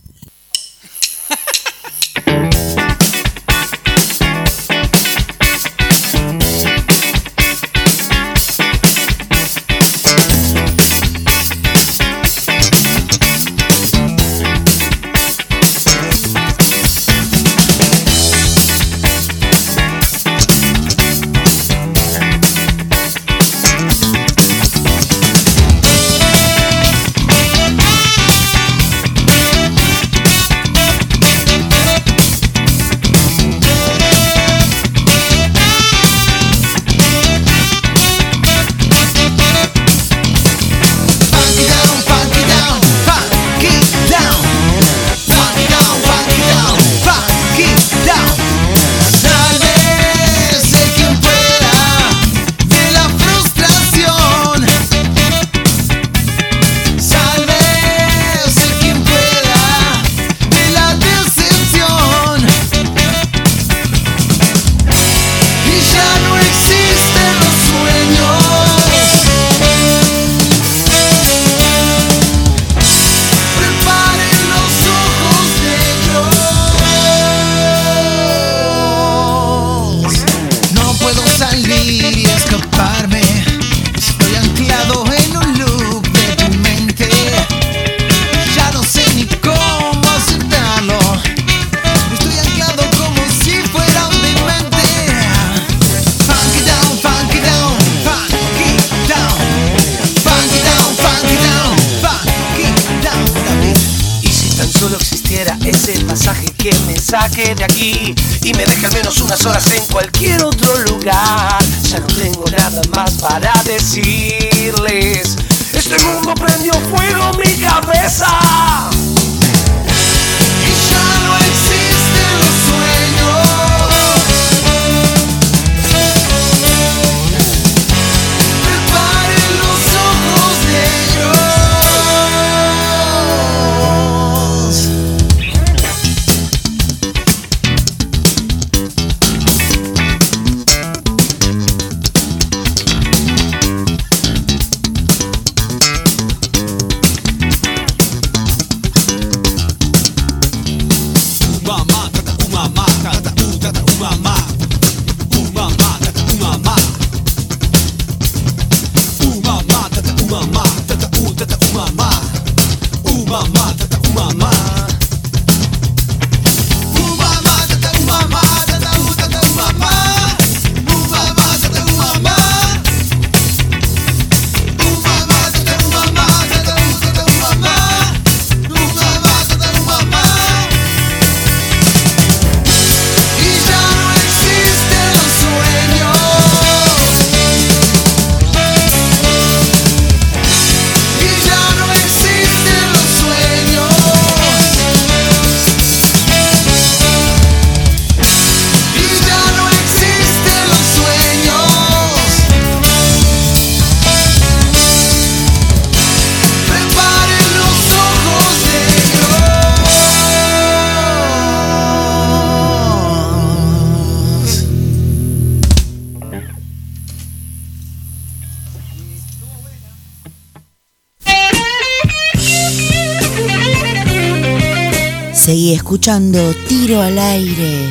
[225.93, 227.87] Escuchando Tiro al aire.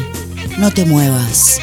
[0.58, 1.60] No te muevas.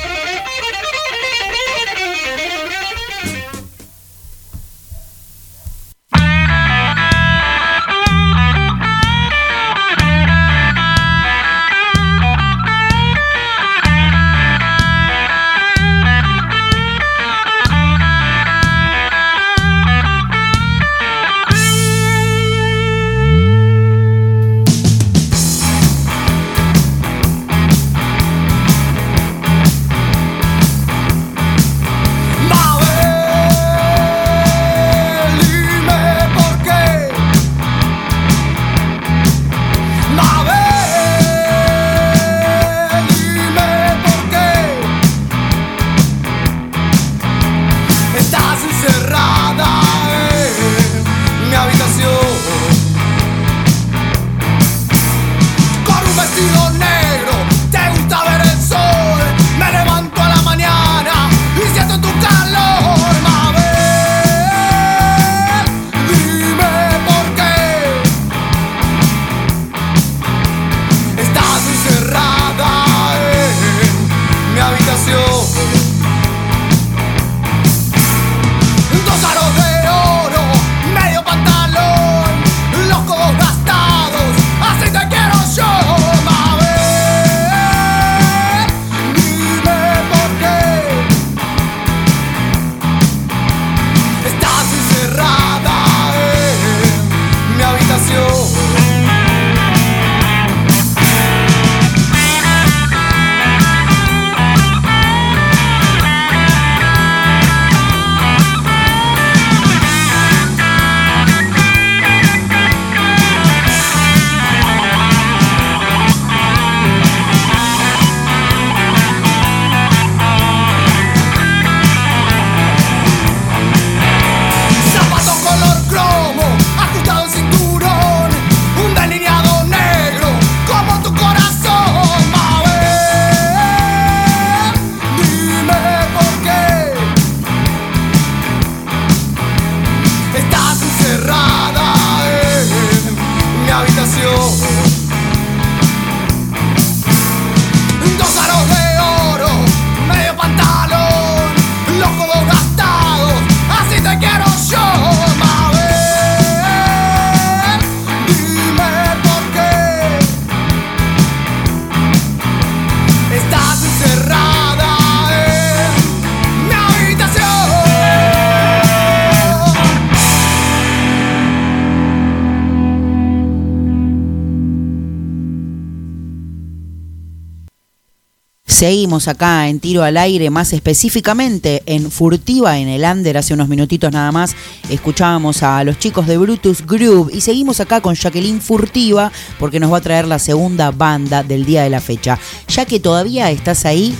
[178.79, 183.67] Seguimos acá en Tiro al Aire, más específicamente en Furtiva, en el Under, hace unos
[183.67, 184.55] minutitos nada más.
[184.89, 189.91] Escuchábamos a los chicos de Brutus Groove y seguimos acá con Jacqueline Furtiva porque nos
[189.91, 192.39] va a traer la segunda banda del día de la fecha.
[192.69, 194.15] Ya que todavía estás ahí,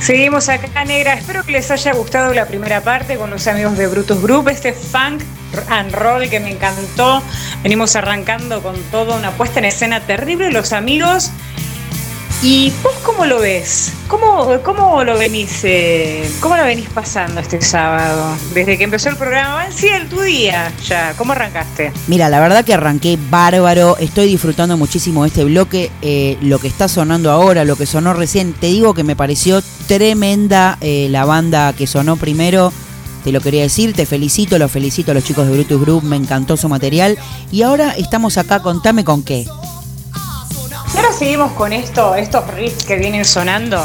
[0.00, 1.12] Seguimos acá, negra.
[1.12, 4.72] Espero que les haya gustado la primera parte con los amigos de Brutus Group, este
[4.72, 5.22] funk
[5.68, 7.22] and roll que me encantó.
[7.62, 11.30] Venimos arrancando con toda una puesta en escena terrible, los amigos.
[12.42, 13.92] ¿Y vos cómo lo ves?
[14.08, 18.36] ¿Cómo, cómo lo venís, eh, cómo lo venís pasando este sábado?
[18.52, 21.14] Desde que empezó el programa, en sí el tu día ya.
[21.16, 21.92] ¿Cómo arrancaste?
[22.06, 26.88] Mira, la verdad que arranqué bárbaro, estoy disfrutando muchísimo este bloque, eh, lo que está
[26.88, 31.72] sonando ahora, lo que sonó recién, te digo que me pareció tremenda eh, la banda
[31.72, 32.70] que sonó primero,
[33.24, 36.16] te lo quería decir, te felicito, los felicito a los chicos de Brutus Group, me
[36.16, 37.18] encantó su material
[37.50, 39.46] y ahora estamos acá, contame con qué.
[41.18, 43.82] Seguimos con esto, estos riffs que vienen sonando,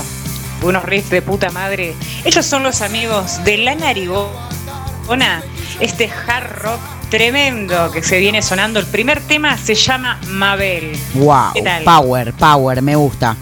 [0.64, 1.94] unos riffs de puta madre.
[2.26, 5.41] Ellos son los amigos de La Narigona,
[5.80, 6.80] este hard rock
[7.10, 8.80] tremendo que se viene sonando.
[8.80, 10.91] El primer tema se llama Mabel.
[11.14, 11.84] Wow, ¿Qué tal?
[11.84, 13.38] power, power, me gusta.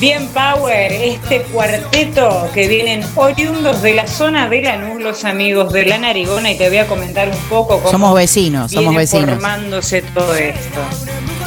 [0.00, 5.86] Bien Power, este cuarteto que vienen oriundos de la zona de Lanús, los amigos de
[5.86, 9.30] La Narigona, y te voy a comentar un poco cómo Somos vecinos, somos viene vecinos.
[9.30, 10.80] formándose todo esto.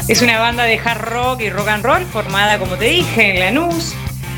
[0.10, 3.40] Es una banda de hard rock y rock and roll formada, como te dije, en
[3.42, 3.94] Lanús,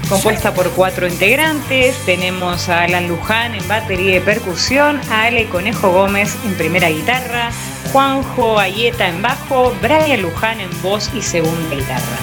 [0.09, 1.95] compuesta por cuatro integrantes.
[2.05, 7.51] Tenemos a Alan Luján en batería y percusión, a Ale Conejo Gómez en primera guitarra,
[7.93, 12.17] Juanjo Ayeta en bajo, Brian Luján en voz y segunda guitarra.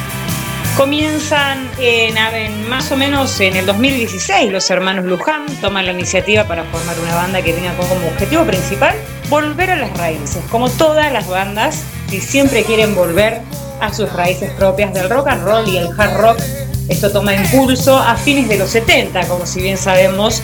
[0.77, 6.45] Comienzan en, en más o menos en el 2016 los hermanos Luján toman la iniciativa
[6.45, 8.95] para formar una banda que tenga como objetivo principal
[9.29, 13.41] volver a las raíces, como todas las bandas, si siempre quieren volver
[13.81, 16.39] a sus raíces propias del rock and roll y el hard rock.
[16.89, 20.43] Esto toma impulso a fines de los 70, como si bien sabemos,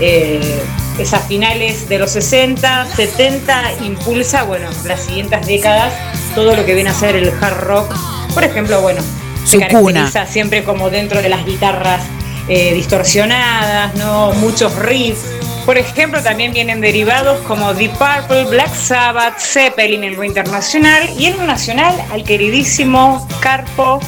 [0.00, 0.60] eh,
[0.98, 5.92] es a finales de los 60, 70 impulsa, bueno, las siguientes décadas
[6.34, 7.94] todo lo que viene a ser el hard rock.
[8.34, 9.00] Por ejemplo, bueno,
[9.44, 12.02] se caracteriza siempre como dentro de las guitarras
[12.48, 14.32] eh, distorsionadas, ¿no?
[14.32, 15.24] Muchos riffs.
[15.64, 21.26] Por ejemplo, también vienen derivados como Deep Purple, Black Sabbath, Zeppelin en lo internacional y
[21.26, 24.00] en lo nacional al queridísimo Carpo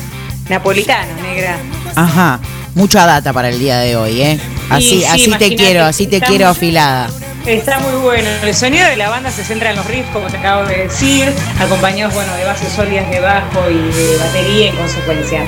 [0.49, 1.57] Napolitano, negra.
[1.95, 2.41] Ajá.
[2.75, 4.39] Mucha data para el día de hoy, ¿eh?
[4.69, 7.09] Así, sí, así te quiero, así te quiero afilada.
[7.47, 8.29] Está muy bueno.
[8.43, 11.33] El sonido de la banda se centra en los riffs, como te acabo de decir,
[11.59, 15.47] acompañados bueno, de bases sólidas de bajo y de batería en consecuencia.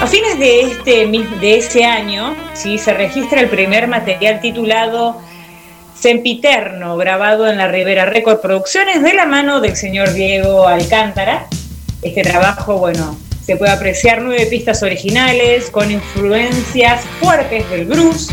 [0.00, 5.20] A fines de este de ese año, sí, se registra el primer material titulado
[5.94, 11.48] Sempiterno, grabado en la Rivera Record Producciones de la mano del señor Diego Alcántara.
[12.00, 18.30] Este trabajo, bueno, se puede apreciar nueve pistas originales con influencias fuertes del blues,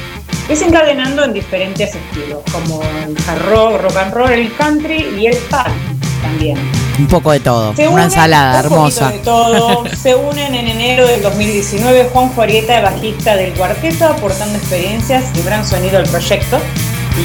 [0.47, 5.35] desencadenando en diferentes estilos, como el hard rock, rock and roll, el country y el
[5.49, 6.57] punk también.
[6.99, 7.75] Un poco de todo.
[7.75, 9.11] Se Una unen ensalada un hermosa.
[9.11, 9.83] de todo.
[10.01, 15.65] Se unen en enero del 2019 Juan Juarieta, bajista del cuarteto, aportando experiencias y gran
[15.65, 16.59] sonido al proyecto.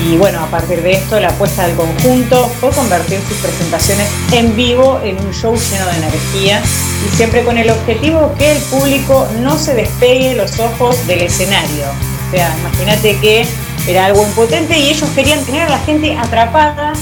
[0.05, 4.57] Y bueno, a partir de esto, la apuesta del conjunto fue convertir sus presentaciones en
[4.57, 6.63] vivo en un show lleno de energía
[7.07, 11.85] y siempre con el objetivo que el público no se despegue los ojos del escenario.
[12.29, 13.47] O sea, imagínate que
[13.87, 16.95] era algo impotente y ellos querían tener a la gente atrapada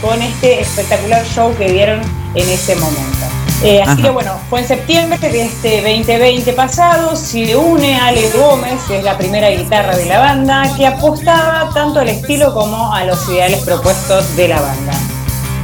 [0.00, 2.00] con este espectacular show que dieron
[2.34, 3.26] en ese momento.
[3.64, 8.80] Eh, así que bueno, fue en septiembre de este 2020 pasado, se une Ale Gómez,
[8.86, 13.04] que es la primera guitarra de la banda, que apostaba tanto al estilo como a
[13.04, 14.92] los ideales propuestos de la banda.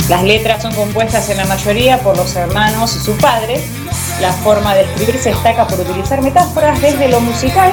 [0.09, 3.61] Las letras son compuestas en la mayoría por los hermanos y su padre.
[4.21, 7.73] La forma de escribir se destaca por utilizar metáforas desde lo musical.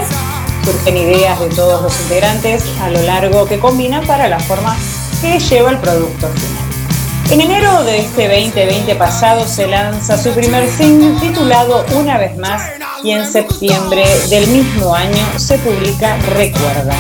[0.64, 4.78] Surgen ideas de todos los integrantes a lo largo que combinan para la forma
[5.22, 7.32] que lleva el producto final.
[7.32, 12.62] En enero de este 2020 pasado se lanza su primer single titulado Una vez más
[13.04, 16.96] y en septiembre del mismo año se publica Recuerda.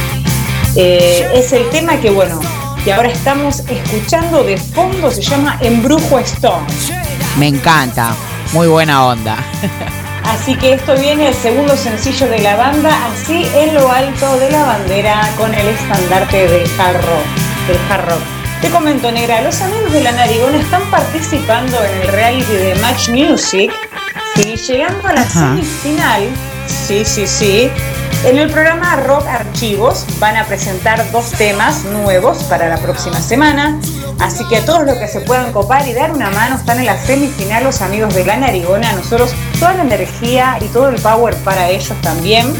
[0.75, 2.39] Eh, es el tema que bueno,
[2.85, 6.67] que ahora estamos escuchando de fondo, se llama Embrujo Stone.
[7.37, 8.15] Me encanta.
[8.53, 9.37] Muy buena onda.
[10.25, 14.51] Así que esto viene el segundo sencillo de la banda, así en lo alto de
[14.51, 17.40] la bandera con el estandarte del hard rock.
[17.71, 18.19] Del hard rock.
[18.61, 23.07] Te comento, Negra, los amigos de la Narigona están participando en el reality de Match
[23.07, 23.71] Music,
[24.35, 25.55] sí, llegando a la Ajá.
[25.55, 26.23] semifinal,
[26.67, 27.71] sí, sí, sí.
[28.25, 33.79] En el programa Rock Archivos van a presentar dos temas nuevos para la próxima semana.
[34.19, 36.97] Así que todos los que se puedan copar y dar una mano están en la
[36.97, 38.91] semifinal los amigos de la Narigona.
[38.91, 42.53] Nosotros toda la energía y todo el power para ellos también.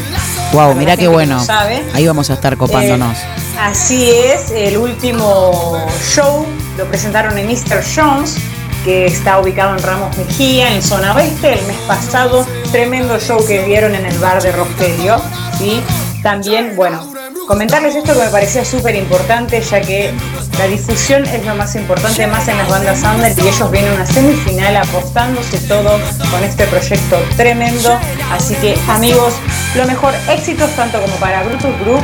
[0.54, 1.44] Wow, la qué bueno.
[1.44, 1.84] sabe.
[1.92, 3.18] Ahí vamos a estar copándonos.
[3.18, 6.46] Eh, así es, el último show
[6.76, 7.82] lo presentaron en Mr.
[7.94, 8.36] Jones,
[8.84, 12.46] que está ubicado en Ramos Mejía, en zona oeste, el mes pasado.
[12.72, 15.20] Tremendo show que dieron en el bar de Rogelio.
[15.58, 15.82] ¿sí?
[16.22, 17.11] También, bueno,
[17.52, 20.10] comentarles esto que me parecía súper importante, ya que
[20.58, 23.96] la difusión es lo más importante, más en las bandas under, y ellos vienen a
[23.96, 26.00] una semifinal apostándose todo
[26.30, 27.98] con este proyecto tremendo.
[28.30, 29.34] Así que, amigos,
[29.74, 32.02] lo mejor, éxitos tanto como para Brutus Group,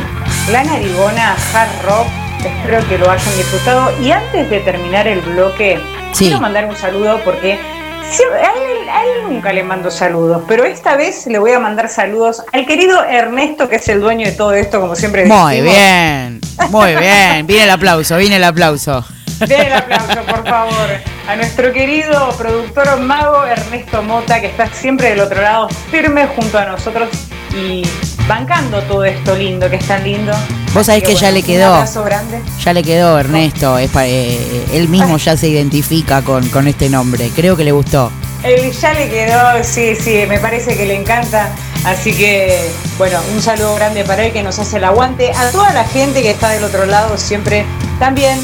[0.52, 2.06] La Narigona, Hard Rock.
[2.44, 3.90] Espero que lo hayan disfrutado.
[4.02, 5.80] Y antes de terminar el bloque,
[6.12, 6.26] Sí.
[6.26, 7.58] quiero mandar un saludo porque
[8.02, 11.88] a él, a él nunca le mando saludos, pero esta vez le voy a mandar
[11.88, 15.74] saludos al querido Ernesto, que es el dueño de todo esto, como siempre Muy decimos.
[15.74, 16.40] bien.
[16.70, 17.46] Muy bien.
[17.46, 19.04] Viene el aplauso, viene el aplauso.
[19.46, 20.88] Den el aplauso, por favor,
[21.28, 26.58] a nuestro querido productor mago Ernesto Mota, que está siempre del otro lado, firme junto
[26.58, 27.08] a nosotros
[27.54, 27.82] y
[28.28, 30.32] bancando todo esto lindo, que es tan lindo.
[30.74, 31.74] Vos sabés que ya le Un quedó.
[31.74, 32.40] abrazo grande.
[32.62, 33.78] Ya le quedó Ernesto.
[33.78, 37.30] Es pa- eh, él mismo ya se identifica con, con este nombre.
[37.34, 38.12] Creo que le gustó.
[38.44, 41.48] Él ya le quedó, sí, sí, me parece que le encanta.
[41.84, 45.32] Así que, bueno, un saludo grande para él que nos hace el aguante.
[45.32, 47.64] A toda la gente que está del otro lado, siempre
[47.98, 48.38] también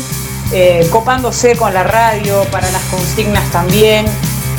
[0.52, 4.06] eh, copándose con la radio, para las consignas también.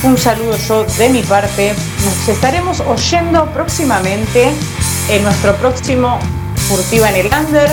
[0.03, 1.73] Un saludo yo de mi parte.
[2.05, 4.51] Nos estaremos oyendo próximamente
[5.09, 6.19] en nuestro próximo
[6.67, 7.69] Furtiva en el Under.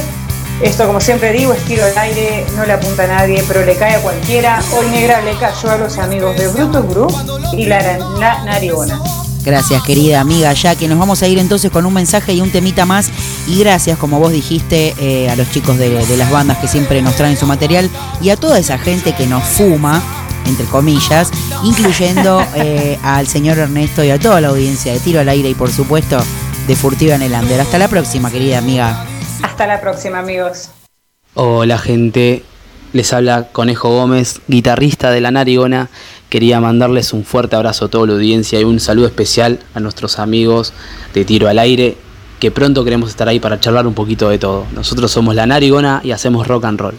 [0.63, 3.75] Esto, como siempre digo, es tiro al aire, no le apunta a nadie, pero le
[3.77, 4.63] cae a cualquiera.
[4.77, 7.13] Hoy Negra le cayó a los amigos de Brutus Group
[7.57, 9.01] y la, la Narigona.
[9.45, 10.87] Gracias, querida amiga Jackie.
[10.87, 13.11] Nos vamos a ir entonces con un mensaje y un temita más.
[13.49, 17.03] Y gracias, como vos dijiste, eh, a los chicos de, de las bandas que siempre
[17.03, 17.91] nos traen su material
[18.21, 20.01] y a toda esa gente que nos fuma
[20.47, 21.31] entre comillas,
[21.65, 25.55] incluyendo eh, al señor Ernesto y a toda la audiencia de Tiro al Aire y
[25.55, 26.19] por supuesto
[26.67, 27.61] de Furtiva en el Under.
[27.61, 29.05] Hasta la próxima, querida amiga.
[29.43, 30.71] Hasta la próxima, amigos.
[31.35, 32.45] Hola gente,
[32.93, 35.89] les habla Conejo Gómez, guitarrista de La Narigona.
[36.29, 40.19] Quería mandarles un fuerte abrazo a toda la audiencia y un saludo especial a nuestros
[40.19, 40.73] amigos
[41.15, 41.97] de Tiro al Aire,
[42.39, 44.67] que pronto queremos estar ahí para charlar un poquito de todo.
[44.75, 46.95] Nosotros somos La Narigona y hacemos rock and roll.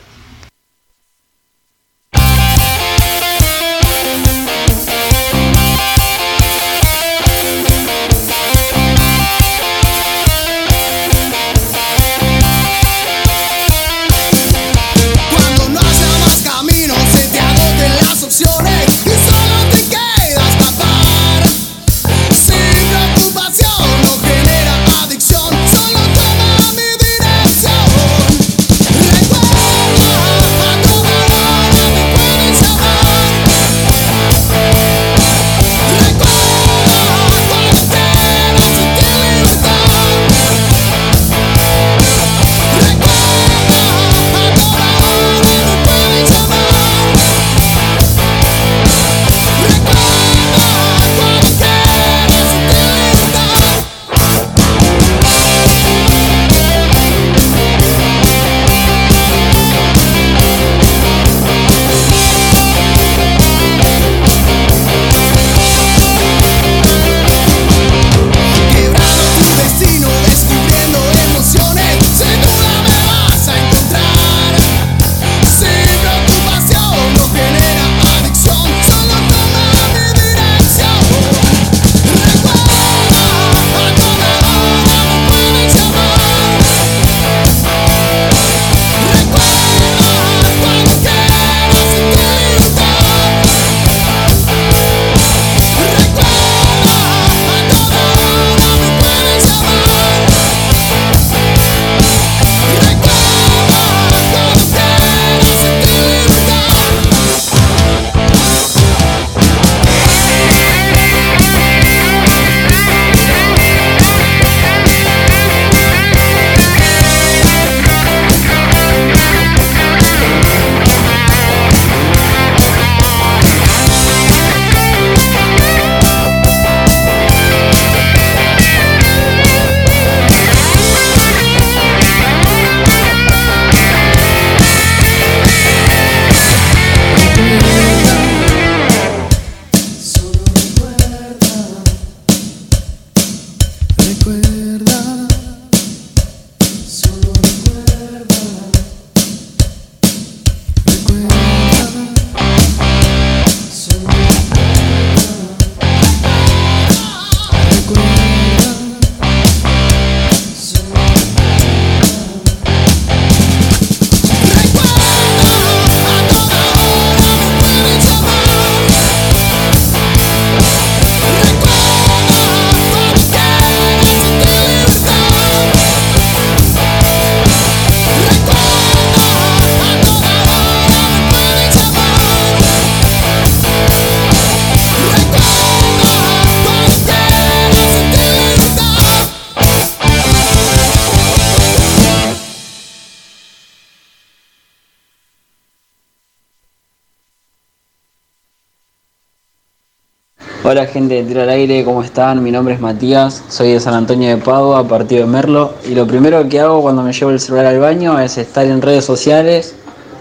[200.73, 202.41] Hola gente de Tiro al Aire, ¿cómo están?
[202.41, 205.75] Mi nombre es Matías, soy de San Antonio de Padua, partido de Merlo.
[205.87, 208.81] Y lo primero que hago cuando me llevo el celular al baño es estar en
[208.81, 209.75] redes sociales,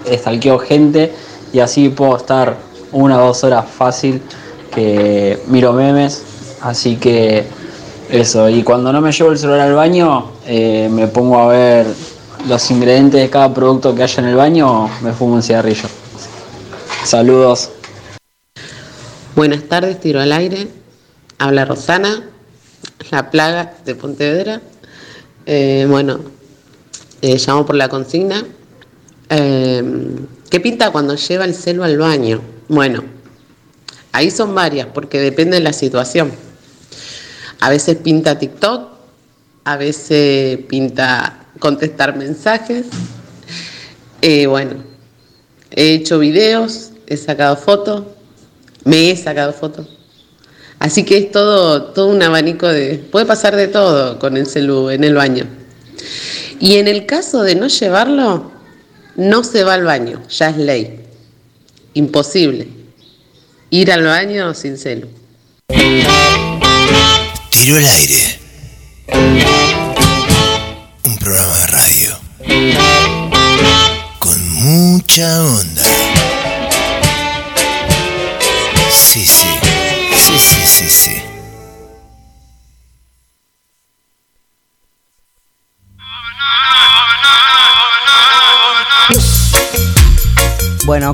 [0.07, 1.11] stalkeo gente
[1.55, 2.59] y así puedo estar
[2.93, 4.21] una o dos horas fácil
[4.75, 6.23] que miro memes.
[6.61, 7.47] Así que
[8.11, 11.87] eso, y cuando no me llevo el celular al baño, eh, me pongo a ver
[12.47, 15.89] los ingredientes de cada producto que haya en el baño, me fumo un cigarrillo.
[17.05, 17.71] Saludos.
[19.35, 20.69] Buenas tardes, tiro al aire.
[21.39, 22.23] Habla Rosana,
[23.11, 24.61] la plaga de Pontevedra.
[25.47, 26.21] Eh, bueno,
[27.23, 28.45] eh, llamo por la consigna.
[29.31, 29.83] Eh,
[30.51, 32.43] ¿Qué pinta cuando lleva el celo al baño?
[32.69, 33.05] Bueno,
[34.13, 36.31] ahí son varias, porque depende de la situación.
[37.61, 38.91] A veces pinta TikTok,
[39.65, 42.85] a veces pinta contestar mensajes.
[44.21, 44.85] Bueno,
[45.71, 48.05] he hecho videos, he sacado fotos,
[48.85, 49.87] me he sacado fotos.
[50.79, 52.97] Así que es todo, todo un abanico de.
[52.99, 55.47] Puede pasar de todo con el celu en el baño.
[56.59, 58.51] Y en el caso de no llevarlo,
[59.17, 61.01] no se va al baño, ya es ley.
[61.95, 62.69] Imposible.
[63.71, 65.09] Ir al baño sin celu.
[67.51, 68.41] Tiro al aire.
[71.05, 72.19] Un programa de radio.
[74.19, 76.12] Con mucha onda.
[80.65, 81.22] Sí,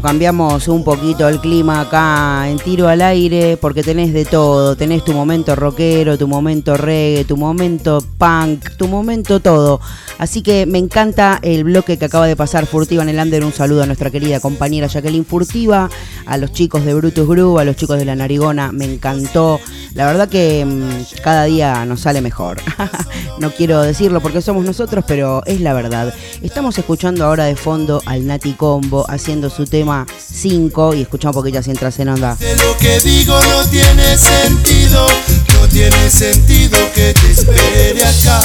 [0.00, 4.76] Cambiamos un poquito el clima acá en tiro al aire porque tenés de todo.
[4.76, 9.80] Tenés tu momento rockero, tu momento reggae, tu momento punk, tu momento todo.
[10.18, 13.44] Así que me encanta el bloque que acaba de pasar Furtiva en el Under.
[13.44, 15.88] Un saludo a nuestra querida compañera Jacqueline Furtiva,
[16.26, 18.72] a los chicos de Brutus Groove, a los chicos de La Narigona.
[18.72, 19.60] Me encantó.
[19.94, 22.58] La verdad que mm, cada día nos sale mejor.
[23.38, 26.12] no quiero decirlo porque somos nosotros, pero es la verdad.
[26.42, 31.42] Estamos escuchando ahora de fondo al Nati Combo haciendo su tema 5 y escuchamos un
[31.42, 32.36] poquito así entras en onda.
[32.64, 35.06] Lo que digo no tiene sentido,
[35.54, 38.40] no tiene sentido que te espere acá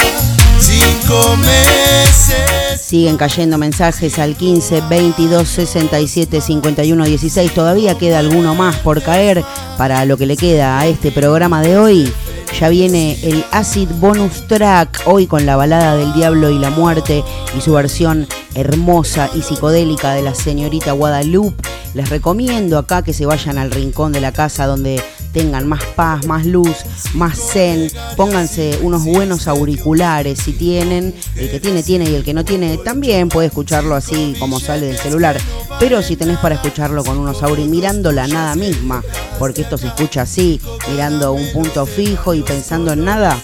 [0.64, 2.80] cinco meses.
[2.80, 7.54] Siguen cayendo mensajes al 15 22 67 51 16.
[7.54, 9.44] Todavía queda alguno más por caer
[9.76, 12.12] para lo que le queda a este programa de hoy.
[12.60, 17.24] Ya viene el Acid Bonus Track, hoy con la balada del Diablo y la Muerte
[17.58, 21.68] y su versión hermosa y psicodélica de la señorita Guadalupe.
[21.94, 25.02] Les recomiendo acá que se vayan al rincón de la casa donde
[25.32, 26.76] tengan más paz, más luz,
[27.14, 27.90] más zen.
[28.16, 31.14] Pónganse unos buenos auriculares si tienen.
[31.36, 34.86] El que tiene, tiene y el que no tiene también puede escucharlo así como sale
[34.86, 35.36] del celular.
[35.78, 39.02] Pero si tenés para escucharlo con unos auriculares, mirando la nada misma,
[39.38, 40.60] porque esto se escucha así,
[40.90, 43.40] mirando un punto fijo y pensando en nada,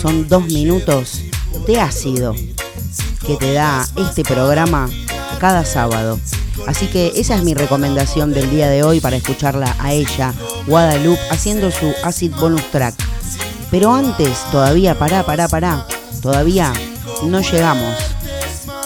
[0.00, 1.22] son dos minutos
[1.66, 2.34] de ácido
[3.26, 4.88] que te da este programa
[5.38, 6.18] cada sábado.
[6.66, 10.34] Así que esa es mi recomendación del día de hoy para escucharla a ella,
[10.66, 12.94] Guadalupe, haciendo su Acid Bonus Track.
[13.70, 15.86] Pero antes, todavía, pará, pará, pará,
[16.22, 16.72] todavía
[17.24, 17.94] no llegamos.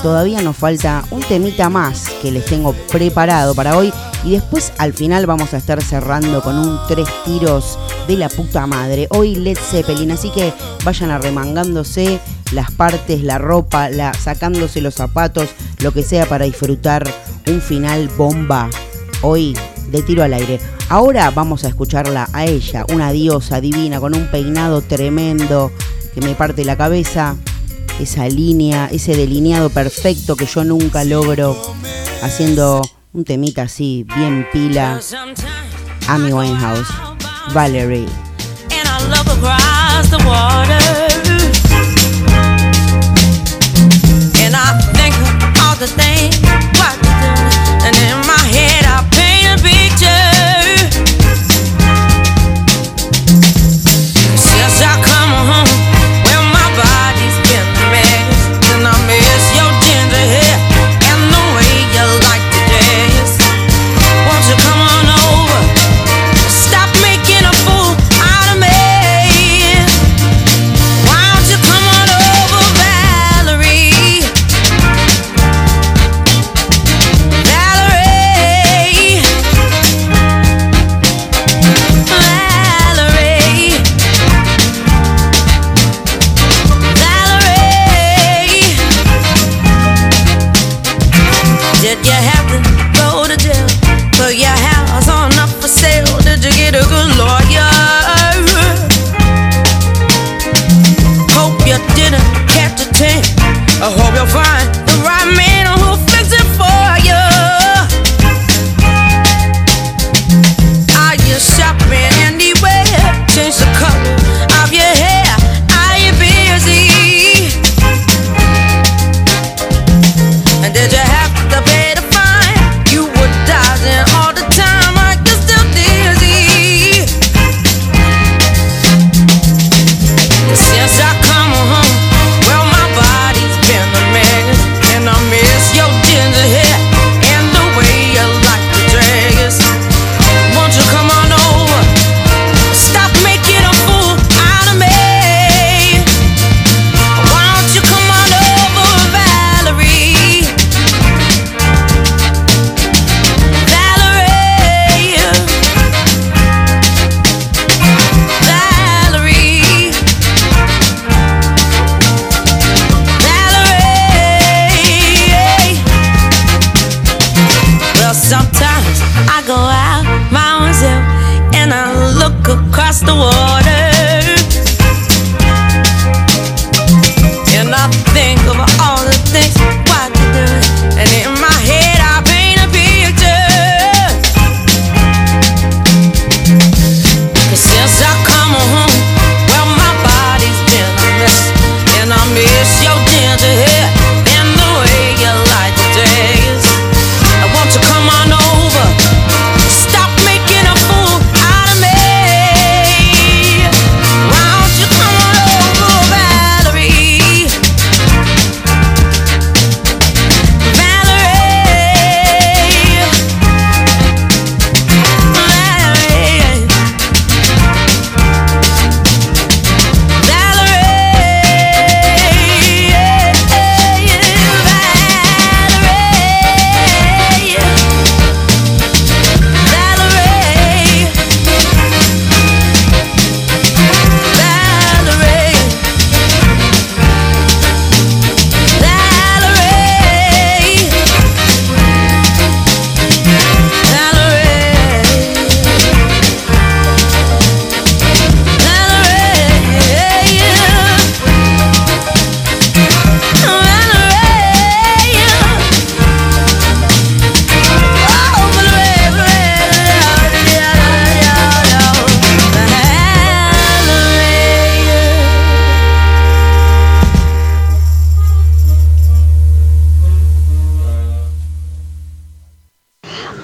[0.02, 3.92] Todavía nos falta un temita más que les tengo preparado para hoy
[4.24, 8.66] y después al final vamos a estar cerrando con un tres tiros de la puta
[8.66, 9.08] madre.
[9.10, 10.52] Hoy Led Zeppelin, así que
[10.84, 12.20] vayan arremangándose
[12.52, 15.48] las partes, la ropa, la, sacándose los zapatos,
[15.80, 17.04] lo que sea para disfrutar
[17.48, 18.68] un final bomba.
[19.22, 19.56] Hoy
[19.90, 20.60] de tiro al aire.
[20.88, 25.70] Ahora vamos a escucharla a ella, una diosa divina con un peinado tremendo
[26.14, 27.36] que me parte la cabeza.
[28.00, 31.56] Esa línea, ese delineado perfecto que yo nunca logro
[32.22, 32.82] haciendo
[33.12, 35.00] un temita así, bien pila.
[36.08, 36.88] Amy Winehouse,
[37.52, 38.08] Valerie.
[44.44, 45.32] and I
[45.78, 46.41] the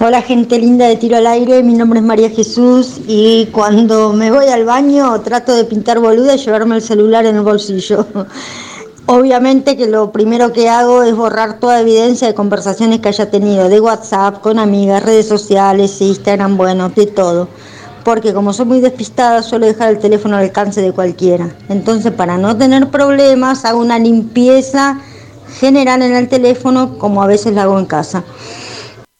[0.09, 4.31] Hola gente linda de Tiro al Aire, mi nombre es María Jesús y cuando me
[4.31, 8.07] voy al baño trato de pintar boluda y llevarme el celular en el bolsillo.
[9.05, 13.69] Obviamente que lo primero que hago es borrar toda evidencia de conversaciones que haya tenido,
[13.69, 17.47] de WhatsApp, con amigas, redes sociales, Instagram, bueno, de todo.
[18.03, 21.55] Porque como soy muy despistada suelo dejar el teléfono al alcance de cualquiera.
[21.69, 24.99] Entonces para no tener problemas hago una limpieza
[25.59, 28.23] general en el teléfono como a veces la hago en casa.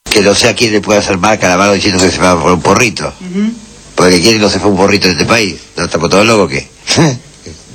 [0.09, 2.41] Que no sé a quién le puede hacer marca la mano diciendo que se va
[2.41, 3.13] por un porrito.
[3.95, 5.55] Porque que no se fue un porrito de este país.
[5.75, 6.67] ¿No estamos todos locos qué?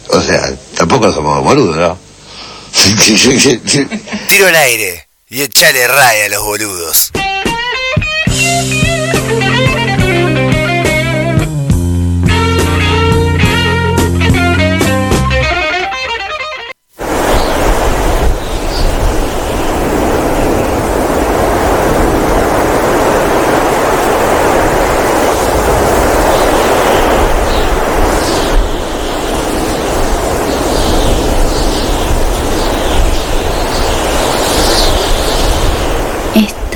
[0.09, 1.99] o sea, tampoco somos boludos, ¿no?
[4.29, 7.13] Tiro al aire y echale raya a los boludos.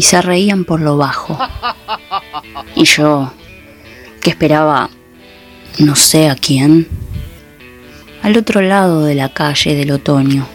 [0.00, 1.38] y se reían por lo bajo.
[2.74, 3.30] Y yo,
[4.22, 4.88] que esperaba
[5.78, 6.88] no sé a quién,
[8.22, 10.46] al otro lado de la calle del otoño.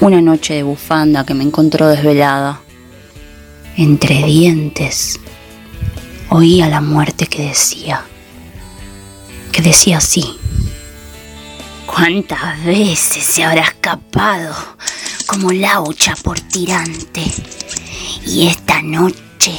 [0.00, 2.60] Una noche de bufanda que me encontró desvelada.
[3.76, 5.18] Entre dientes,
[6.28, 8.04] oía la muerte que decía,
[9.50, 10.24] que decía así.
[11.86, 14.54] ¿Cuántas veces se habrá escapado
[15.28, 17.22] como laucha por tirante?
[18.26, 19.52] Y esta noche,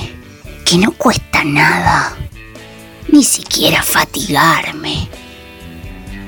[0.66, 2.18] que no cuesta nada,
[3.12, 5.08] ni siquiera fatigarme,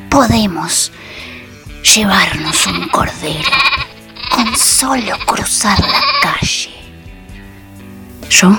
[0.09, 0.91] podemos
[1.95, 3.51] llevarnos un cordero
[4.29, 6.69] con solo cruzar la calle.
[8.29, 8.55] Yo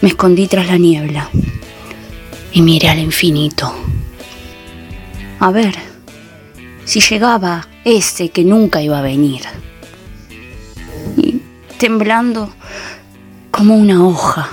[0.00, 1.28] me escondí tras la niebla
[2.52, 3.74] y miré al infinito.
[5.38, 5.76] A ver
[6.86, 9.42] si llegaba ese que nunca iba a venir.
[11.16, 11.40] Y
[11.78, 12.52] temblando
[13.52, 14.50] como una hoja,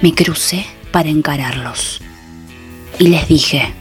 [0.00, 2.00] me crucé para encararlos.
[2.98, 3.74] Y les dije,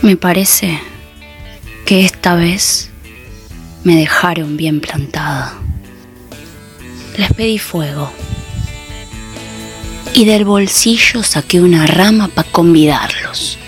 [0.00, 0.80] me parece
[1.84, 2.88] que esta vez
[3.84, 5.58] me dejaron bien plantada.
[7.18, 8.10] Les pedí fuego.
[10.14, 13.58] Y del bolsillo saqué una rama para convidarlos.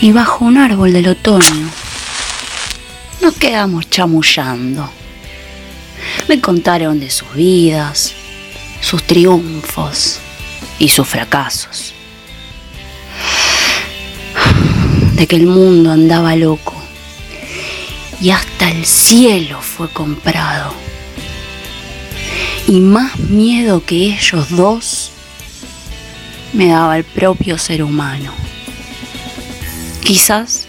[0.00, 1.70] Y bajo un árbol del otoño
[3.22, 4.88] nos quedamos chamullando.
[6.28, 8.12] Me contaron de sus vidas,
[8.80, 10.20] sus triunfos
[10.78, 11.94] y sus fracasos.
[15.14, 16.74] De que el mundo andaba loco
[18.20, 20.72] y hasta el cielo fue comprado.
[22.68, 25.10] Y más miedo que ellos dos
[26.52, 28.45] me daba el propio ser humano.
[30.06, 30.68] Quizás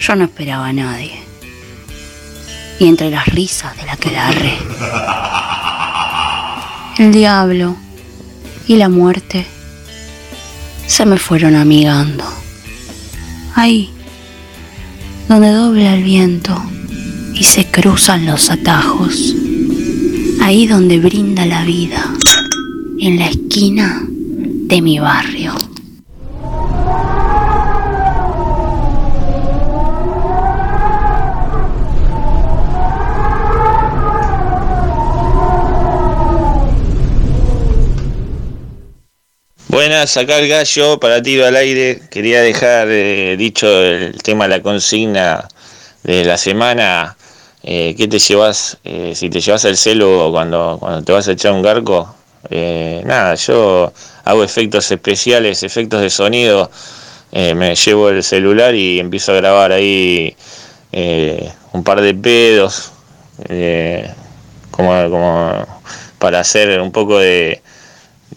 [0.00, 1.12] yo no esperaba a nadie.
[2.80, 4.58] Y entre las risas de la que agarré,
[6.98, 7.76] el diablo
[8.66, 9.46] y la muerte
[10.88, 12.24] se me fueron amigando.
[13.54, 13.92] Ahí,
[15.28, 16.60] donde dobla el viento
[17.34, 19.36] y se cruzan los atajos.
[20.42, 22.12] Ahí donde brinda la vida,
[22.98, 25.67] en la esquina de mi barrio.
[39.78, 42.00] Buenas, acá el gallo para tiro al aire.
[42.10, 45.46] Quería dejar eh, dicho el tema de la consigna
[46.02, 47.16] de la semana.
[47.62, 48.78] Eh, ¿Qué te llevas?
[48.82, 52.12] eh, si te llevas el celo cuando, cuando te vas a echar un garco.
[52.50, 53.92] Eh, nada, yo
[54.24, 56.72] hago efectos especiales, efectos de sonido.
[57.30, 60.34] Me llevo el celular y empiezo a grabar ahí
[61.72, 62.90] un par de pedos.
[64.72, 65.66] como, como
[66.18, 67.62] para hacer un poco de,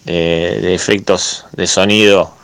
[0.04, 2.34] de, de efectos de sonido.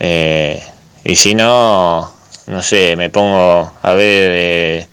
[0.00, 0.62] Eh,
[1.04, 2.12] y si no,
[2.46, 4.86] no sé, me pongo a ver eh,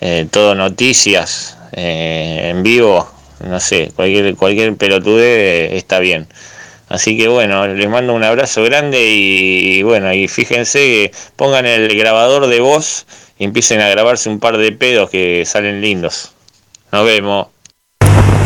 [0.00, 6.26] eh, todo noticias eh, en vivo no sé, cualquier, cualquier pelotude está bien.
[6.88, 11.96] Así que bueno, les mando un abrazo grande y, bueno, y fíjense que pongan el
[11.96, 13.06] grabador de voz
[13.38, 16.32] y empiecen a grabarse un par de pedos que salen lindos.
[16.92, 17.53] Nos vemos.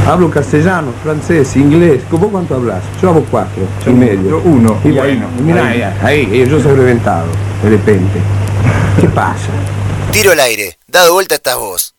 [0.08, 2.02] Hablo castellano, francés, inglés.
[2.10, 2.82] ¿Vos cuánto hablas?
[3.02, 4.30] Yo hablo cuatro y medio.
[4.30, 5.82] yo uno, Y bueno, mira, ahí.
[5.82, 7.26] ahí, ahí, yo soy reventado,
[7.62, 8.18] de repente.
[8.98, 9.50] ¿Qué pasa?
[10.10, 11.94] Tiro al aire, dado vuelta estás vos.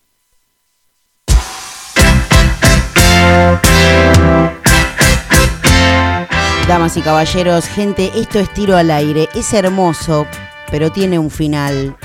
[6.68, 9.30] Damas y caballeros, gente, esto es tiro al aire.
[9.36, 10.26] Es hermoso,
[10.72, 11.96] pero tiene un final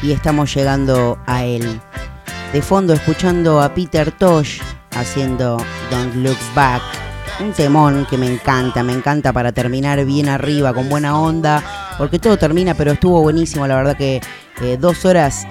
[0.00, 1.78] y estamos llegando a él.
[2.54, 4.60] De fondo escuchando a Peter Tosh
[4.96, 5.56] haciendo
[5.90, 6.82] Don't Look Back.
[7.40, 11.62] Un temón que me encanta, me encanta para terminar bien arriba, con buena onda,
[11.98, 14.20] porque todo termina, pero estuvo buenísimo, la verdad que
[14.62, 15.46] eh, dos horas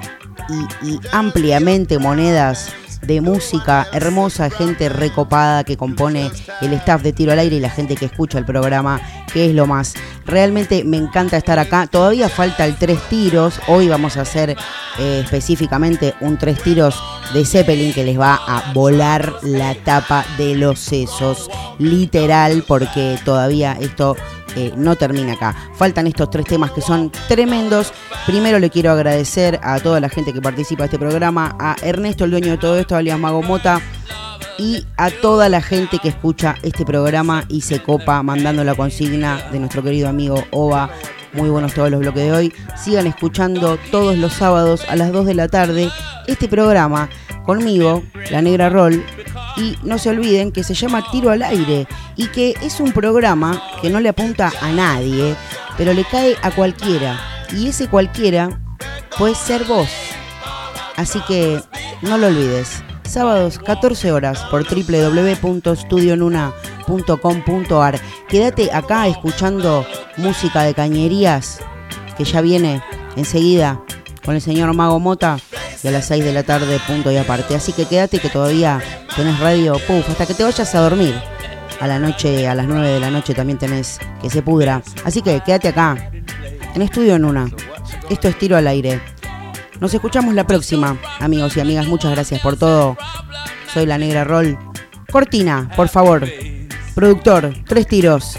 [0.82, 7.32] y, y ampliamente monedas de música hermosa, gente recopada que compone el staff de Tiro
[7.32, 9.02] al Aire y la gente que escucha el programa,
[9.32, 9.96] que es lo más.
[10.26, 11.88] Realmente me encanta estar acá.
[11.88, 13.60] Todavía falta el tres tiros.
[13.68, 14.56] Hoy vamos a hacer
[15.00, 17.02] eh, específicamente un tres tiros
[17.34, 21.50] de Zeppelin que les va a volar la tapa de los sesos.
[21.78, 24.16] Literal, porque todavía esto
[24.75, 25.56] no termina acá.
[25.75, 27.93] Faltan estos tres temas que son tremendos.
[28.25, 32.25] Primero le quiero agradecer a toda la gente que participa de este programa, a Ernesto,
[32.25, 33.82] el dueño de todo esto, alias Mago Mota,
[34.58, 39.42] y a toda la gente que escucha este programa y se copa mandando la consigna
[39.51, 40.90] de nuestro querido amigo Ova.
[41.36, 42.54] Muy buenos todos los bloques de hoy.
[42.82, 45.92] Sigan escuchando todos los sábados a las 2 de la tarde
[46.28, 47.10] este programa
[47.46, 49.04] conmigo, La Negra Roll.
[49.58, 53.62] Y no se olviden que se llama Tiro al Aire y que es un programa
[53.82, 55.36] que no le apunta a nadie,
[55.78, 57.20] pero le cae a cualquiera.
[57.52, 58.62] Y ese cualquiera
[59.18, 59.90] puede ser vos.
[60.96, 61.62] Así que
[62.02, 62.82] no lo olvides.
[63.04, 64.66] Sábados 14 horas por
[66.88, 68.00] www.studionuna.com.ar.
[68.28, 69.86] Quédate acá escuchando
[70.18, 71.60] música de cañerías
[72.18, 72.82] que ya viene
[73.16, 73.82] enseguida
[74.24, 75.38] con el señor Mago Mota
[75.84, 77.56] y a las 6 de la tarde punto y aparte.
[77.56, 78.82] Así que quédate que todavía
[79.16, 81.16] tenés radio, puf, hasta que te vayas a dormir.
[81.80, 84.82] A la noche, a las 9 de la noche también tenés que se pudra.
[85.04, 86.10] Así que quédate acá,
[86.74, 87.50] en Estudio en Una.
[88.10, 89.02] Esto es tiro al aire.
[89.82, 91.88] Nos escuchamos la próxima, amigos y amigas.
[91.88, 92.98] Muchas gracias por todo.
[93.74, 94.58] Soy la Negra Roll.
[95.12, 96.26] Cortina, por favor.
[96.96, 98.38] Productor, tres tiros.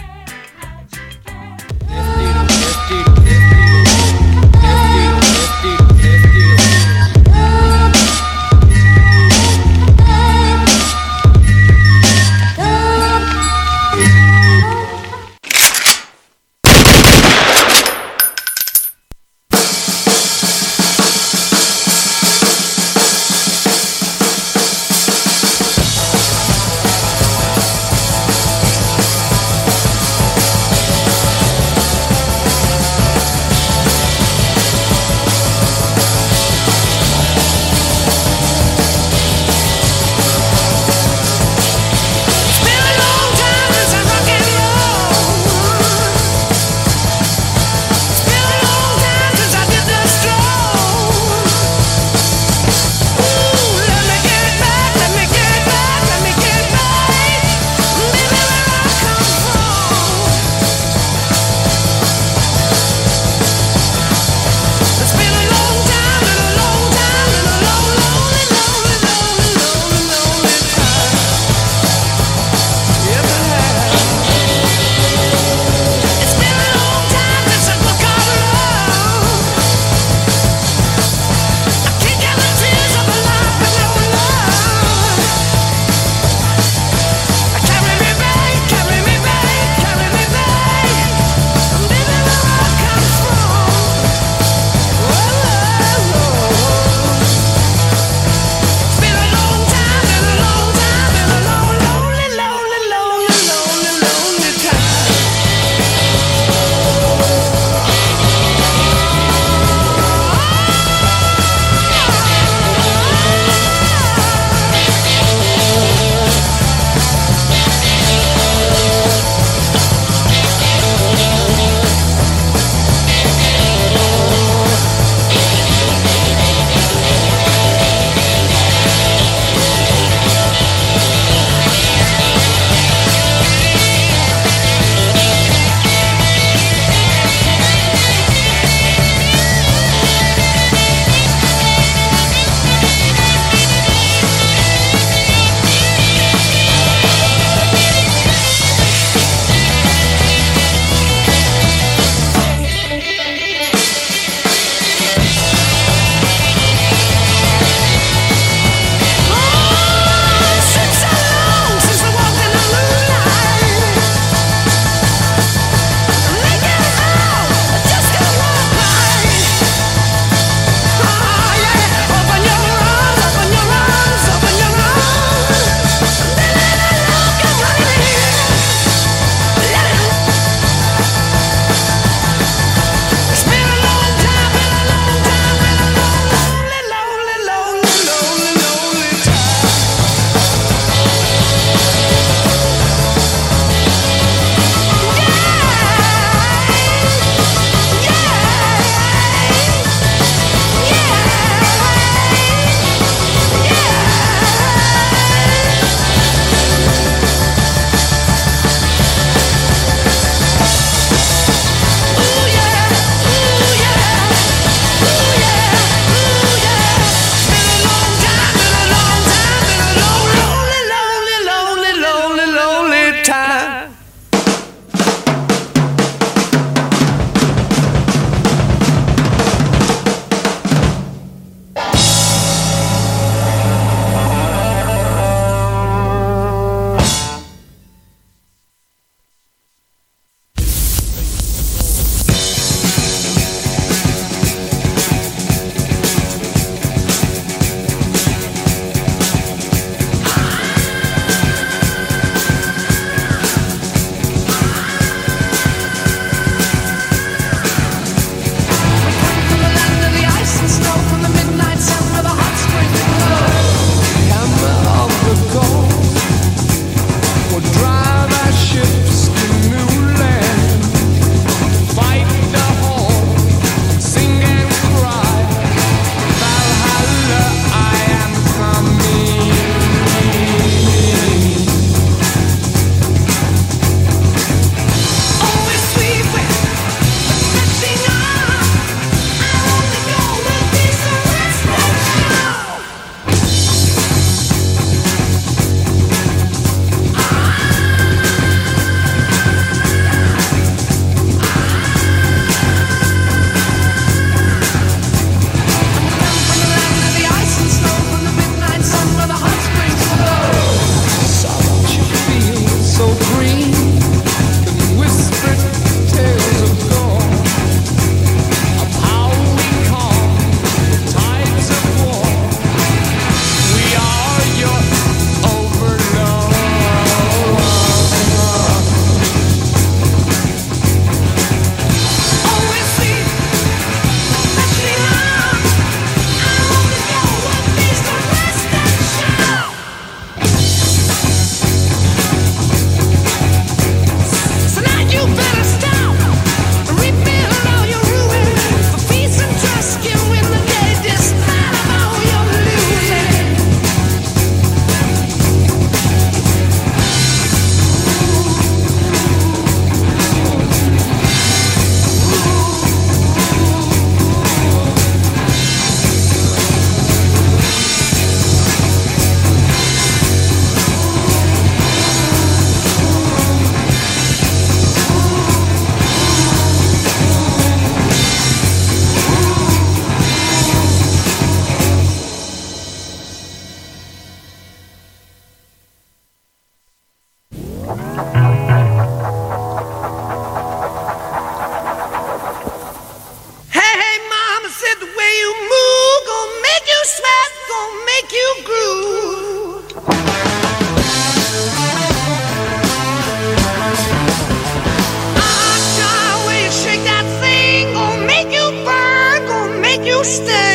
[410.19, 410.66] gusto